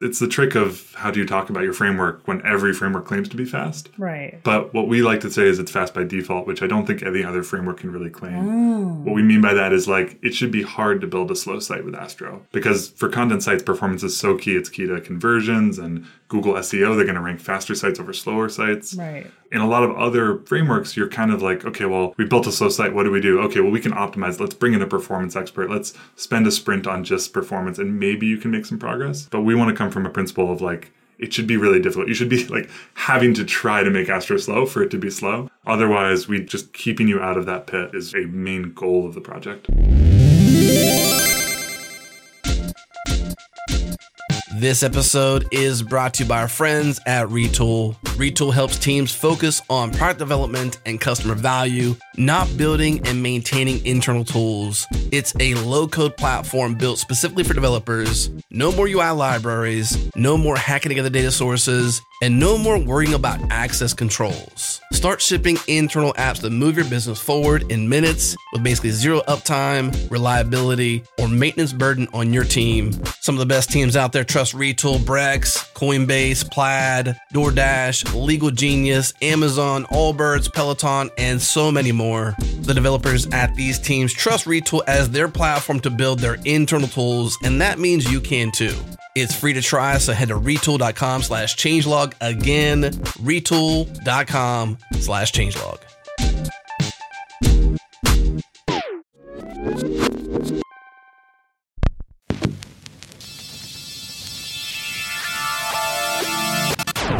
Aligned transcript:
It's 0.00 0.20
the 0.20 0.28
trick 0.28 0.54
of 0.54 0.94
how 0.94 1.10
do 1.10 1.18
you 1.18 1.26
talk 1.26 1.50
about 1.50 1.64
your 1.64 1.72
framework 1.72 2.26
when 2.26 2.44
every 2.46 2.72
framework 2.72 3.04
claims 3.04 3.28
to 3.30 3.36
be 3.36 3.44
fast? 3.44 3.90
Right. 3.98 4.40
But 4.44 4.72
what 4.72 4.86
we 4.86 5.02
like 5.02 5.20
to 5.22 5.30
say 5.30 5.48
is 5.48 5.58
it's 5.58 5.72
fast 5.72 5.92
by 5.92 6.04
default, 6.04 6.46
which 6.46 6.62
I 6.62 6.68
don't 6.68 6.86
think 6.86 7.02
any 7.02 7.24
other 7.24 7.42
framework 7.42 7.78
can 7.78 7.90
really 7.90 8.10
claim. 8.10 8.48
Oh. 8.48 8.84
What 9.04 9.16
we 9.16 9.22
mean 9.22 9.40
by 9.40 9.54
that 9.54 9.72
is 9.72 9.88
like 9.88 10.16
it 10.22 10.34
should 10.34 10.52
be 10.52 10.62
hard 10.62 11.00
to 11.00 11.08
build 11.08 11.32
a 11.32 11.36
slow 11.36 11.58
site 11.58 11.84
with 11.84 11.96
Astro 11.96 12.46
because 12.52 12.90
for 12.90 13.08
content 13.08 13.42
sites, 13.42 13.62
performance 13.64 14.04
is 14.04 14.16
so 14.16 14.36
key. 14.36 14.54
It's 14.54 14.68
key 14.68 14.86
to 14.86 15.00
conversions 15.00 15.78
and 15.78 16.06
Google 16.28 16.54
SEO. 16.54 16.94
They're 16.94 17.04
going 17.04 17.16
to 17.16 17.20
rank 17.20 17.40
faster 17.40 17.74
sites 17.74 17.98
over 17.98 18.12
slower 18.12 18.48
sites. 18.48 18.94
Right. 18.94 19.26
In 19.50 19.60
a 19.60 19.66
lot 19.66 19.82
of 19.82 19.96
other 19.96 20.38
frameworks, 20.40 20.96
you're 20.96 21.08
kind 21.08 21.32
of 21.32 21.42
like, 21.42 21.64
okay, 21.64 21.86
well, 21.86 22.14
we 22.18 22.26
built 22.26 22.46
a 22.46 22.52
slow 22.52 22.68
site. 22.68 22.94
What 22.94 23.04
do 23.04 23.10
we 23.10 23.20
do? 23.20 23.40
Okay, 23.40 23.60
well, 23.60 23.70
we 23.70 23.80
can 23.80 23.92
optimize. 23.92 24.38
Let's 24.38 24.54
bring 24.54 24.74
in 24.74 24.82
a 24.82 24.86
performance 24.86 25.36
expert. 25.36 25.70
Let's 25.70 25.94
spend 26.16 26.46
a 26.46 26.50
sprint 26.50 26.86
on 26.86 27.02
just 27.02 27.32
performance 27.32 27.78
and 27.78 27.98
maybe 27.98 28.26
you 28.26 28.36
can 28.36 28.50
make 28.50 28.66
some 28.66 28.78
progress. 28.78 29.26
But 29.30 29.42
we 29.42 29.54
want 29.54 29.70
to 29.70 29.76
come 29.76 29.90
from 29.90 30.04
a 30.04 30.10
principle 30.10 30.52
of 30.52 30.60
like, 30.60 30.92
it 31.18 31.32
should 31.32 31.46
be 31.46 31.56
really 31.56 31.80
difficult. 31.80 32.08
You 32.08 32.14
should 32.14 32.28
be 32.28 32.46
like 32.48 32.68
having 32.94 33.32
to 33.34 33.44
try 33.44 33.82
to 33.82 33.90
make 33.90 34.08
Astro 34.08 34.36
slow 34.36 34.66
for 34.66 34.82
it 34.82 34.90
to 34.90 34.98
be 34.98 35.10
slow. 35.10 35.50
Otherwise, 35.66 36.28
we 36.28 36.44
just 36.44 36.72
keeping 36.74 37.08
you 37.08 37.20
out 37.20 37.38
of 37.38 37.46
that 37.46 37.66
pit 37.66 37.94
is 37.94 38.14
a 38.14 38.26
main 38.26 38.72
goal 38.74 39.06
of 39.06 39.14
the 39.14 39.20
project. 39.20 39.68
This 44.58 44.82
episode 44.82 45.46
is 45.52 45.84
brought 45.84 46.14
to 46.14 46.24
you 46.24 46.28
by 46.28 46.42
our 46.42 46.48
friends 46.48 46.98
at 47.06 47.28
Retool. 47.28 47.94
Retool 48.16 48.52
helps 48.52 48.76
teams 48.76 49.12
focus 49.14 49.62
on 49.70 49.92
product 49.92 50.18
development 50.18 50.80
and 50.84 51.00
customer 51.00 51.36
value, 51.36 51.94
not 52.16 52.48
building 52.56 53.06
and 53.06 53.22
maintaining 53.22 53.86
internal 53.86 54.24
tools. 54.24 54.84
It's 55.12 55.32
a 55.38 55.54
low 55.54 55.86
code 55.86 56.16
platform 56.16 56.74
built 56.74 56.98
specifically 56.98 57.44
for 57.44 57.54
developers. 57.54 58.30
No 58.50 58.72
more 58.72 58.88
UI 58.88 59.10
libraries, 59.10 60.10
no 60.16 60.36
more 60.36 60.56
hacking 60.56 60.88
together 60.88 61.08
data 61.08 61.30
sources, 61.30 62.02
and 62.22 62.38
no 62.38 62.58
more 62.58 62.78
worrying 62.78 63.14
about 63.14 63.40
access 63.50 63.94
controls. 63.94 64.80
Start 64.92 65.20
shipping 65.20 65.56
internal 65.68 66.12
apps 66.14 66.40
that 66.40 66.50
move 66.50 66.76
your 66.76 66.86
business 66.86 67.20
forward 67.20 67.70
in 67.70 67.88
minutes 67.88 68.36
with 68.52 68.64
basically 68.64 68.90
zero 68.90 69.20
uptime, 69.28 70.10
reliability, 70.10 71.04
or 71.18 71.28
maintenance 71.28 71.72
burden 71.72 72.08
on 72.12 72.32
your 72.32 72.44
team. 72.44 72.92
Some 73.20 73.34
of 73.34 73.38
the 73.38 73.46
best 73.46 73.70
teams 73.70 73.96
out 73.96 74.12
there 74.12 74.24
trust 74.24 74.54
Retool, 74.54 74.98
Brex, 74.98 75.72
Coinbase, 75.74 76.50
Plaid, 76.50 77.16
DoorDash, 77.32 78.14
Legal 78.14 78.50
Genius, 78.50 79.12
Amazon, 79.22 79.84
Allbirds, 79.84 80.52
Peloton, 80.52 81.10
and 81.18 81.40
so 81.40 81.70
many 81.70 81.92
more. 81.92 82.34
The 82.60 82.74
developers 82.74 83.26
at 83.28 83.54
these 83.54 83.78
teams 83.78 84.12
trust 84.12 84.46
Retool 84.46 84.82
as 84.86 85.10
their 85.10 85.28
platform 85.28 85.80
to 85.80 85.90
build 85.90 86.18
their 86.18 86.38
internal 86.44 86.88
tools, 86.88 87.38
and 87.44 87.60
that 87.60 87.78
means 87.78 88.10
you 88.10 88.20
can 88.20 88.50
too. 88.50 88.74
It's 89.14 89.34
free 89.34 89.52
to 89.54 89.62
try, 89.62 89.98
so 89.98 90.12
head 90.12 90.28
to 90.28 90.34
retool.com 90.34 91.22
slash 91.22 91.56
changelog. 91.56 92.14
Again, 92.20 92.82
retool.com 92.82 94.78
slash 95.00 95.32
changelog. 95.32 95.78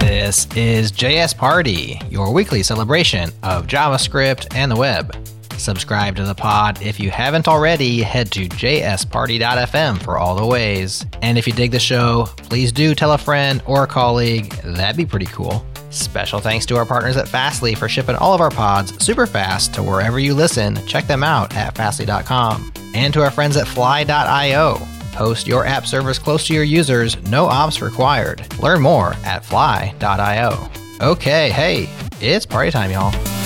This 0.01 0.47
is 0.55 0.93
JS 0.93 1.37
Party, 1.39 1.99
your 2.11 2.33
weekly 2.35 2.63
celebration 2.63 3.31
of 3.43 3.67
JavaScript 3.67 4.55
and 4.55 4.71
the 4.71 4.77
web. 4.77 5.17
Subscribe 5.59 6.17
to 6.17 6.25
the 6.25 6.35
pod 6.35 6.81
if 6.83 6.99
you 6.99 7.11
haven't 7.11 7.49
already. 7.49 8.03
Head 8.03 8.31
to 8.33 8.49
jsparty.fm 8.49 10.03
for 10.03 10.19
all 10.19 10.35
the 10.35 10.47
ways. 10.47 11.05
And 11.23 11.37
if 11.37 11.47
you 11.47 11.53
dig 11.53 11.71
the 11.71 11.79
show, 11.79 12.29
please 12.37 12.73
do 12.73 12.95
tell 12.95 13.13
a 13.13 13.19
friend 13.19 13.63
or 13.67 13.85
a 13.85 13.87
colleague. 13.87 14.51
That'd 14.65 14.97
be 14.97 15.07
pretty 15.07 15.27
cool. 15.27 15.65
Special 15.91 16.39
thanks 16.39 16.67
to 16.67 16.77
our 16.77 16.85
partners 16.85 17.17
at 17.17 17.29
Fastly 17.29 17.75
for 17.75 17.89
shipping 17.89 18.17
all 18.17 18.35
of 18.35 18.41
our 18.41 18.51
pods 18.51 19.03
super 19.05 19.27
fast 19.27 19.75
to 19.75 19.83
wherever 19.83 20.19
you 20.19 20.35
listen. 20.35 20.77
Check 20.87 21.07
them 21.07 21.23
out 21.23 21.55
at 21.57 21.77
fastly.com. 21.77 22.73
And 22.95 23.13
to 23.15 23.23
our 23.23 23.31
friends 23.31 23.57
at 23.57 23.69
fly.io. 23.69 24.75
Host 25.15 25.47
your 25.49 25.67
app 25.67 25.87
servers 25.87 26.19
close 26.19 26.47
to 26.47 26.55
your 26.55 26.63
users, 26.63 27.21
no 27.25 27.47
ops 27.47 27.81
required. 27.81 28.47
Learn 28.61 28.81
more 28.81 29.15
at 29.25 29.45
fly.io. 29.45 30.71
Okay, 31.01 31.51
hey, 31.51 31.89
it's 32.21 32.47
party 32.47 32.71
time, 32.71 32.91
y'all. 32.91 33.38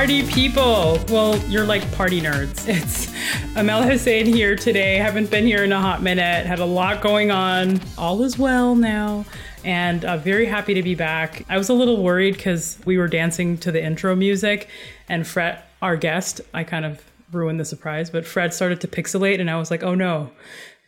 Party 0.00 0.26
people. 0.26 0.98
Well, 1.10 1.36
you're 1.50 1.66
like 1.66 1.82
party 1.92 2.22
nerds. 2.22 2.66
It's 2.66 3.12
Amal 3.54 3.82
Hussein 3.82 4.24
here 4.24 4.56
today. 4.56 4.96
Haven't 4.96 5.30
been 5.30 5.44
here 5.44 5.62
in 5.62 5.72
a 5.72 5.78
hot 5.78 6.02
minute. 6.02 6.46
Had 6.46 6.58
a 6.58 6.64
lot 6.64 7.02
going 7.02 7.30
on. 7.30 7.82
All 7.98 8.22
is 8.22 8.38
well 8.38 8.74
now. 8.74 9.26
And 9.62 10.02
uh, 10.06 10.16
very 10.16 10.46
happy 10.46 10.72
to 10.72 10.82
be 10.82 10.94
back. 10.94 11.44
I 11.50 11.58
was 11.58 11.68
a 11.68 11.74
little 11.74 12.02
worried 12.02 12.34
because 12.34 12.78
we 12.86 12.96
were 12.96 13.08
dancing 13.08 13.58
to 13.58 13.70
the 13.70 13.84
intro 13.84 14.16
music, 14.16 14.70
and 15.06 15.26
Fred, 15.26 15.62
our 15.82 15.98
guest, 15.98 16.40
I 16.54 16.64
kind 16.64 16.86
of 16.86 17.04
ruined 17.30 17.60
the 17.60 17.66
surprise, 17.66 18.08
but 18.08 18.24
Fred 18.24 18.54
started 18.54 18.80
to 18.80 18.88
pixelate, 18.88 19.38
and 19.38 19.50
I 19.50 19.58
was 19.58 19.70
like, 19.70 19.82
oh 19.82 19.94
no, 19.94 20.30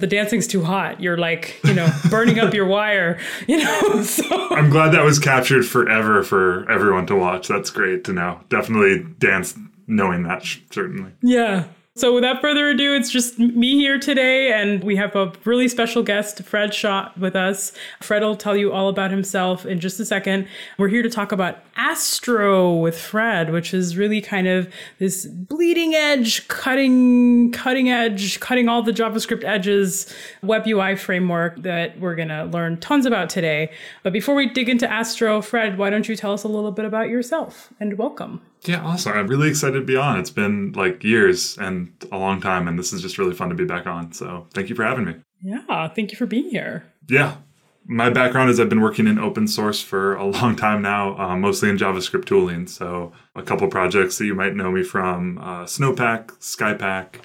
the 0.03 0.09
dancing's 0.09 0.49
too 0.49 0.65
hot. 0.65 1.01
You're 1.01 1.17
like, 1.17 1.61
you 1.63 1.73
know, 1.73 1.89
burning 2.11 2.41
up 2.41 2.53
your 2.53 2.67
wire, 2.67 3.21
you 3.47 3.59
know? 3.59 4.03
So. 4.03 4.25
I'm 4.51 4.69
glad 4.69 4.91
that 4.93 5.05
was 5.05 5.21
captured 5.21 5.65
forever 5.65 6.25
for 6.25 6.69
everyone 6.69 7.07
to 7.07 7.15
watch. 7.15 7.47
That's 7.47 7.71
great 7.71 8.03
to 8.05 8.13
know. 8.13 8.41
Definitely 8.49 9.07
dance 9.21 9.57
knowing 9.87 10.25
that, 10.25 10.45
certainly. 10.71 11.13
Yeah. 11.23 11.67
So 11.95 12.15
without 12.15 12.41
further 12.41 12.71
ado, 12.71 12.95
it's 12.95 13.11
just 13.11 13.39
me 13.39 13.77
here 13.77 13.99
today, 13.99 14.51
and 14.51 14.83
we 14.83 14.97
have 14.97 15.15
a 15.15 15.31
really 15.45 15.69
special 15.69 16.03
guest, 16.03 16.43
Fred 16.43 16.73
Schott, 16.73 17.19
with 17.19 17.37
us. 17.37 17.71
Fred 18.01 18.23
will 18.23 18.35
tell 18.35 18.57
you 18.57 18.73
all 18.73 18.89
about 18.89 19.11
himself 19.11 19.67
in 19.67 19.79
just 19.79 20.01
a 20.01 20.07
second. 20.07 20.49
We're 20.79 20.89
here 20.89 21.03
to 21.03 21.11
talk 21.11 21.33
about 21.33 21.59
Astro 21.77 22.73
with 22.73 22.99
Fred, 22.99 23.53
which 23.53 23.75
is 23.75 23.95
really 23.95 24.23
kind 24.23 24.49
of 24.49 24.73
this 25.01 25.27
bleeding 25.27 25.95
edge, 25.95 26.49
cutting, 26.49 27.53
cutting 27.53 27.91
edge, 27.91 28.41
cutting 28.41 28.71
all 28.71 28.83
the 28.83 28.93
JavaScript 28.93 29.45
edges 29.45 30.11
web 30.43 30.67
UI 30.67 30.97
framework 30.97 31.61
that 31.61 32.01
we're 32.01 32.17
gonna 32.17 32.47
learn 32.47 32.81
tons 32.81 33.05
about 33.05 33.29
today. 33.29 33.71
But 34.03 34.15
before 34.15 34.35
we 34.35 34.47
dig 34.49 34.71
into 34.71 34.91
Astro, 34.91 35.43
Fred, 35.43 35.77
why 35.77 35.91
don't 35.91 36.09
you 36.09 36.17
tell 36.17 36.33
us 36.33 36.43
a 36.43 36.49
little 36.49 36.73
bit 36.73 36.87
about 36.87 37.11
yourself 37.11 37.71
and 37.79 37.99
welcome. 37.99 38.41
Yeah, 38.65 38.83
awesome. 38.83 39.13
I'm 39.13 39.27
really 39.27 39.49
excited 39.49 39.79
to 39.81 39.85
be 39.85 39.97
on. 39.97 40.19
It's 40.19 40.31
been 40.31 40.73
like 40.73 41.03
years 41.03 41.59
and 41.59 41.93
a 42.13 42.17
long 42.17 42.41
time, 42.41 42.69
and 42.69 42.79
this 42.79 42.93
is 42.93 43.03
just 43.03 43.19
really 43.19 43.35
fun 43.35 43.49
to 43.49 43.55
be 43.55 43.65
back 43.65 43.87
on. 43.87 44.13
So 44.13 44.47
thank 44.55 44.69
you 44.69 44.77
for 44.77 44.85
having 44.85 45.05
me. 45.05 45.17
Yeah, 45.41 45.89
thank 45.89 46.13
you 46.13 46.17
for 46.17 46.27
being 46.27 46.51
here. 46.51 46.85
Yeah. 47.09 47.37
My 47.85 48.11
background 48.11 48.49
is 48.51 48.61
I've 48.61 48.69
been 48.69 48.81
working 48.81 49.09
in 49.09 49.19
open 49.19 49.49
source 49.49 49.83
for 49.83 50.15
a 50.15 50.25
long 50.39 50.55
time 50.55 50.83
now, 50.83 51.19
uh, 51.19 51.37
mostly 51.37 51.69
in 51.69 51.77
JavaScript 51.77 52.27
tooling. 52.27 52.69
So 52.69 53.13
a 53.35 53.43
couple 53.43 53.67
projects 53.69 54.19
that 54.19 54.27
you 54.27 54.35
might 54.35 54.55
know 54.55 54.71
me 54.71 54.85
from 54.85 55.39
uh, 55.39 55.65
Snowpack, 55.65 56.29
Skypack. 56.39 57.17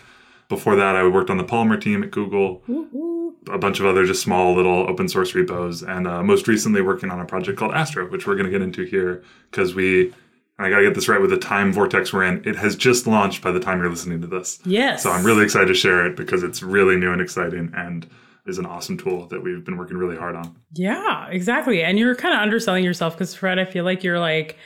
Before 0.50 0.76
that, 0.76 0.96
I 0.96 1.06
worked 1.06 1.30
on 1.30 1.38
the 1.38 1.44
Polymer 1.44 1.80
team 1.80 2.04
at 2.04 2.10
Google. 2.10 2.64
A 3.50 3.58
bunch 3.58 3.80
of 3.80 3.86
other 3.86 4.06
just 4.06 4.24
small 4.24 4.56
little 4.56 4.90
open 4.90 5.08
source 5.08 5.36
repos, 5.36 5.84
and 5.84 6.08
uh, 6.08 6.24
most 6.24 6.48
recently 6.48 6.82
working 6.82 7.12
on 7.12 7.20
a 7.20 7.26
project 7.26 7.60
called 7.60 7.74
Astro, 7.74 8.10
which 8.10 8.26
we're 8.26 8.36
going 8.36 8.46
to 8.46 8.52
get 8.52 8.62
into 8.62 8.84
here 8.84 9.24
because 9.52 9.76
we 9.76 10.14
I 10.60 10.70
got 10.70 10.78
to 10.78 10.84
get 10.84 10.96
this 10.96 11.08
right 11.08 11.22
with 11.22 11.30
the 11.30 11.38
time 11.38 11.72
vortex 11.72 12.12
we're 12.12 12.24
in. 12.24 12.42
It 12.44 12.56
has 12.56 12.76
just 12.76 13.06
launched 13.06 13.44
by 13.44 13.52
the 13.52 13.60
time 13.60 13.80
you're 13.80 13.90
listening 13.90 14.22
to 14.22 14.28
this. 14.28 14.60
Yes. 14.66 15.04
So 15.04 15.12
I'm 15.12 15.24
really 15.24 15.44
excited 15.44 15.68
to 15.68 15.76
share 15.76 16.06
it 16.08 16.16
because 16.16 16.42
it's 16.42 16.64
really 16.64 16.96
new 16.98 17.12
and 17.12 17.22
exciting 17.22 17.72
and 17.76 18.10
is 18.48 18.58
an 18.58 18.66
awesome 18.66 18.98
tool 18.98 19.28
that 19.28 19.44
we've 19.44 19.64
been 19.64 19.78
working 19.78 19.98
really 19.98 20.18
hard 20.18 20.36
on. 20.36 20.56
Yeah, 20.74 21.28
exactly. 21.28 21.84
And 21.84 22.00
you're 22.00 22.16
kind 22.16 22.34
of 22.34 22.42
underselling 22.42 22.84
yourself 22.84 23.14
because, 23.14 23.36
Fred, 23.36 23.60
I 23.60 23.66
feel 23.66 23.84
like 23.84 24.04
you're 24.04 24.20
like, 24.20 24.58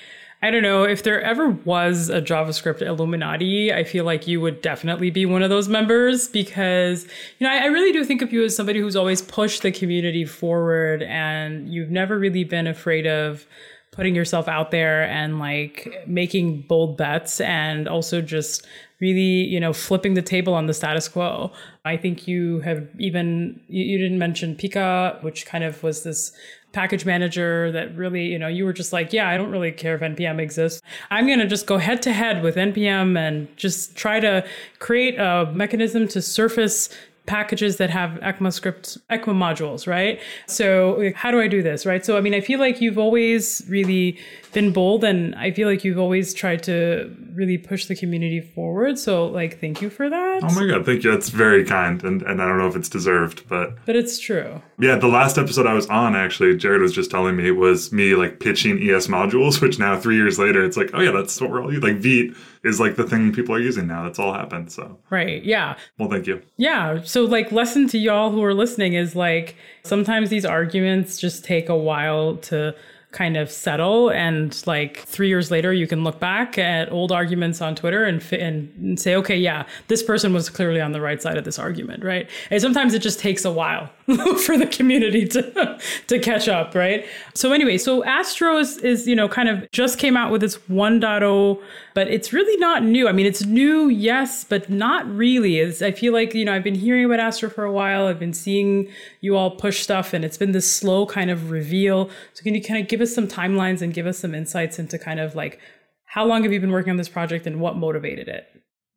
I 0.43 0.49
don't 0.49 0.63
know, 0.63 0.83
if 0.83 1.03
there 1.03 1.21
ever 1.21 1.49
was 1.49 2.09
a 2.09 2.21
JavaScript 2.21 2.81
Illuminati, 2.81 3.73
I 3.73 3.83
feel 3.83 4.05
like 4.05 4.27
you 4.27 4.41
would 4.41 4.61
definitely 4.61 5.11
be 5.11 5.25
one 5.25 5.43
of 5.43 5.49
those 5.49 5.67
members 5.67 6.27
because, 6.27 7.05
you 7.37 7.45
know, 7.45 7.53
I, 7.53 7.57
I 7.57 7.65
really 7.65 7.91
do 7.91 8.03
think 8.03 8.21
of 8.21 8.31
you 8.33 8.43
as 8.43 8.55
somebody 8.55 8.79
who's 8.79 8.95
always 8.95 9.21
pushed 9.21 9.61
the 9.61 9.71
community 9.71 10.25
forward 10.25 11.03
and 11.03 11.69
you've 11.69 11.91
never 11.91 12.17
really 12.17 12.43
been 12.43 12.65
afraid 12.65 13.05
of 13.05 13.45
putting 13.91 14.15
yourself 14.15 14.47
out 14.47 14.71
there 14.71 15.03
and 15.03 15.37
like 15.39 16.03
making 16.07 16.61
bold 16.61 16.97
bets 16.97 17.41
and 17.41 17.87
also 17.87 18.21
just 18.21 18.65
really 19.01 19.21
you 19.21 19.59
know 19.59 19.73
flipping 19.73 20.13
the 20.13 20.21
table 20.21 20.53
on 20.53 20.67
the 20.67 20.73
status 20.73 21.07
quo. 21.07 21.51
I 21.83 21.97
think 21.97 22.27
you 22.27 22.61
have 22.61 22.87
even 22.99 23.59
you, 23.67 23.83
you 23.83 23.97
didn't 23.97 24.19
mention 24.19 24.55
pika 24.55 25.21
which 25.23 25.45
kind 25.45 25.63
of 25.63 25.83
was 25.83 26.03
this 26.03 26.31
package 26.71 27.05
manager 27.05 27.69
that 27.73 27.93
really 27.97 28.27
you 28.27 28.39
know 28.39 28.47
you 28.47 28.63
were 28.63 28.71
just 28.71 28.93
like 28.93 29.11
yeah 29.11 29.27
i 29.27 29.35
don't 29.35 29.51
really 29.51 29.73
care 29.73 29.95
if 29.95 30.01
npm 30.01 30.39
exists. 30.39 30.81
I'm 31.09 31.27
going 31.27 31.39
to 31.39 31.47
just 31.47 31.67
go 31.67 31.77
head 31.77 32.01
to 32.03 32.13
head 32.13 32.43
with 32.43 32.55
npm 32.55 33.17
and 33.17 33.49
just 33.57 33.97
try 33.97 34.21
to 34.21 34.45
create 34.79 35.19
a 35.19 35.51
mechanism 35.53 36.07
to 36.09 36.21
surface 36.21 36.89
packages 37.31 37.77
that 37.77 37.89
have 37.89 38.11
ECMAScript, 38.19 38.99
ECMA 39.09 39.33
modules, 39.45 39.87
right? 39.87 40.19
So 40.47 41.13
how 41.15 41.31
do 41.31 41.39
I 41.39 41.47
do 41.47 41.63
this, 41.63 41.85
right? 41.85 42.05
So, 42.05 42.17
I 42.17 42.21
mean, 42.21 42.33
I 42.33 42.41
feel 42.41 42.59
like 42.59 42.81
you've 42.81 42.97
always 42.97 43.63
really 43.69 44.19
been 44.53 44.71
bold 44.71 45.03
and 45.03 45.33
I 45.35 45.51
feel 45.51 45.67
like 45.67 45.83
you've 45.83 45.97
always 45.97 46.33
tried 46.33 46.63
to 46.63 47.15
really 47.33 47.57
push 47.57 47.85
the 47.85 47.95
community 47.95 48.41
forward. 48.41 48.99
So, 48.99 49.25
like, 49.27 49.59
thank 49.59 49.81
you 49.81 49.89
for 49.89 50.09
that. 50.09 50.43
Oh 50.43 50.53
my 50.53 50.67
God, 50.67 50.85
thank 50.85 51.03
you. 51.03 51.11
That's 51.11 51.29
very 51.29 51.63
kind. 51.65 52.03
And, 52.03 52.21
and 52.23 52.41
I 52.41 52.47
don't 52.47 52.57
know 52.57 52.67
if 52.67 52.75
it's 52.75 52.89
deserved, 52.89 53.47
but 53.47 53.77
but 53.85 53.95
it's 53.95 54.19
true. 54.19 54.61
yeah, 54.79 54.97
the 54.97 55.07
last 55.07 55.37
episode 55.37 55.65
I 55.65 55.73
was 55.73 55.87
on, 55.87 56.15
actually, 56.15 56.55
Jared 56.57 56.81
was 56.81 56.93
just 56.93 57.09
telling 57.11 57.35
me 57.35 57.51
was 57.51 57.91
me 57.91 58.15
like 58.15 58.39
pitching 58.39 58.77
ES 58.77 59.07
modules, 59.07 59.61
which 59.61 59.79
now 59.79 59.99
three 59.99 60.15
years 60.15 60.37
later, 60.37 60.63
it's 60.63 60.77
like, 60.77 60.91
oh 60.93 61.01
yeah, 61.01 61.11
that's 61.11 61.39
what 61.39 61.49
we're 61.49 61.61
all 61.63 61.73
using. 61.73 61.93
Like 61.95 62.01
Vite 62.03 62.35
is 62.63 62.79
like 62.79 62.95
the 62.95 63.03
thing 63.07 63.31
people 63.33 63.55
are 63.55 63.59
using 63.59 63.87
now. 63.87 64.03
That's 64.03 64.19
all 64.19 64.33
happened. 64.33 64.71
So, 64.71 64.97
Right. 65.09 65.43
Yeah. 65.43 65.77
well, 65.97 66.09
thank 66.09 66.27
you. 66.27 66.41
Yeah. 66.57 67.01
So, 67.03 67.23
like, 67.23 67.51
lesson 67.51 67.87
to 67.89 67.97
y'all 67.97 68.31
who 68.31 68.43
are 68.43 68.53
listening 68.53 68.93
is 68.93 69.15
like 69.15 69.55
sometimes 69.83 70.29
these 70.29 70.45
arguments 70.45 71.19
just 71.19 71.43
take 71.43 71.69
a 71.69 71.75
while 71.77 72.37
to 72.37 72.75
kind 73.11 73.35
of 73.35 73.51
settle. 73.51 74.09
And 74.09 74.61
like 74.65 74.99
three 74.99 75.27
years 75.27 75.51
later, 75.51 75.73
you 75.73 75.85
can 75.85 76.03
look 76.03 76.19
back 76.19 76.57
at 76.57 76.91
old 76.91 77.11
arguments 77.11 77.61
on 77.61 77.75
Twitter 77.75 78.05
and, 78.05 78.23
and 78.33 78.99
say, 78.99 79.15
okay, 79.15 79.37
yeah, 79.37 79.65
this 79.87 80.01
person 80.01 80.33
was 80.33 80.49
clearly 80.49 80.79
on 80.79 80.93
the 80.93 81.01
right 81.01 81.21
side 81.21 81.37
of 81.37 81.43
this 81.43 81.59
argument, 81.59 82.03
right? 82.03 82.29
And 82.49 82.61
sometimes 82.61 82.93
it 82.93 82.99
just 82.99 83.19
takes 83.19 83.43
a 83.43 83.51
while 83.51 83.89
for 84.45 84.57
the 84.57 84.67
community 84.67 85.27
to 85.27 85.79
to 86.07 86.19
catch 86.19 86.47
up, 86.47 86.73
right? 86.73 87.05
So 87.33 87.51
anyway, 87.51 87.77
so 87.77 88.03
Astro 88.03 88.57
is, 88.57 88.77
is 88.77 89.07
you 89.07 89.15
know 89.15 89.27
kind 89.27 89.49
of 89.49 89.69
just 89.71 89.97
came 89.97 90.15
out 90.15 90.31
with 90.31 90.43
its 90.43 90.57
1.0, 90.69 91.61
but 91.93 92.07
it's 92.07 92.33
really 92.33 92.57
not 92.57 92.83
new. 92.83 93.07
I 93.07 93.11
mean, 93.11 93.25
it's 93.25 93.45
new, 93.45 93.89
yes, 93.89 94.43
but 94.43 94.69
not 94.69 95.09
really. 95.13 95.59
It's, 95.59 95.81
I 95.81 95.91
feel 95.91 96.13
like 96.13 96.33
you 96.33 96.45
know 96.45 96.53
I've 96.53 96.63
been 96.63 96.75
hearing 96.75 97.05
about 97.05 97.19
Astro 97.19 97.49
for 97.49 97.63
a 97.63 97.71
while. 97.71 98.07
I've 98.07 98.19
been 98.19 98.33
seeing 98.33 98.89
you 99.19 99.35
all 99.35 99.51
push 99.51 99.81
stuff, 99.81 100.13
and 100.13 100.23
it's 100.23 100.37
been 100.37 100.51
this 100.51 100.71
slow 100.71 101.05
kind 101.05 101.29
of 101.29 101.51
reveal. 101.51 102.09
So 102.33 102.43
can 102.43 102.55
you 102.55 102.61
kind 102.61 102.81
of 102.81 102.87
give 102.87 103.00
us 103.01 103.13
some 103.13 103.27
timelines 103.27 103.81
and 103.81 103.93
give 103.93 104.07
us 104.07 104.19
some 104.19 104.33
insights 104.35 104.79
into 104.79 104.97
kind 104.97 105.19
of 105.19 105.35
like 105.35 105.59
how 106.05 106.25
long 106.25 106.43
have 106.43 106.51
you 106.51 106.59
been 106.59 106.71
working 106.71 106.91
on 106.91 106.97
this 106.97 107.09
project 107.09 107.47
and 107.47 107.59
what 107.59 107.77
motivated 107.77 108.27
it? 108.27 108.47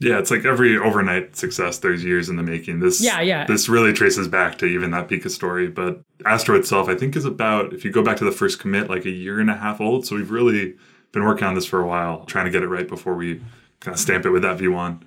Yeah, 0.01 0.19
it's 0.19 0.31
like 0.31 0.45
every 0.45 0.77
overnight 0.77 1.37
success, 1.37 1.79
there's 1.79 2.05
years 2.05 2.29
in 2.29 2.37
the 2.37 2.43
making. 2.43 2.81
This 2.81 3.01
Yeah, 3.01 3.21
yeah. 3.21 3.47
This 3.47 3.69
really 3.69 3.93
traces 3.93 4.27
back 4.27 4.59
to 4.59 4.67
even 4.67 4.91
that 4.91 5.09
Pika 5.09 5.31
story. 5.31 5.69
But 5.69 6.03
Astro 6.27 6.57
itself, 6.57 6.89
I 6.89 6.97
think, 6.97 7.15
is 7.15 7.25
about 7.25 7.73
if 7.73 7.85
you 7.85 7.93
go 7.93 8.03
back 8.03 8.17
to 8.17 8.25
the 8.25 8.33
first 8.33 8.59
commit, 8.59 8.91
like 8.91 9.05
a 9.05 9.11
year 9.11 9.39
and 9.39 9.49
a 9.49 9.57
half 9.57 9.81
old. 9.81 10.07
So 10.07 10.17
we've 10.17 10.31
really 10.31 10.75
been 11.13 11.25
working 11.25 11.47
on 11.47 11.55
this 11.55 11.65
for 11.65 11.81
a 11.81 11.87
while, 11.87 12.25
trying 12.25 12.47
to 12.47 12.51
get 12.51 12.63
it 12.63 12.69
right 12.69 12.89
before 12.89 13.15
we 13.15 13.41
kind 13.79 13.95
of 13.95 14.01
stamp 14.01 14.27
it 14.27 14.31
with 14.31 14.43
that 14.43 14.59
V1. 14.59 15.01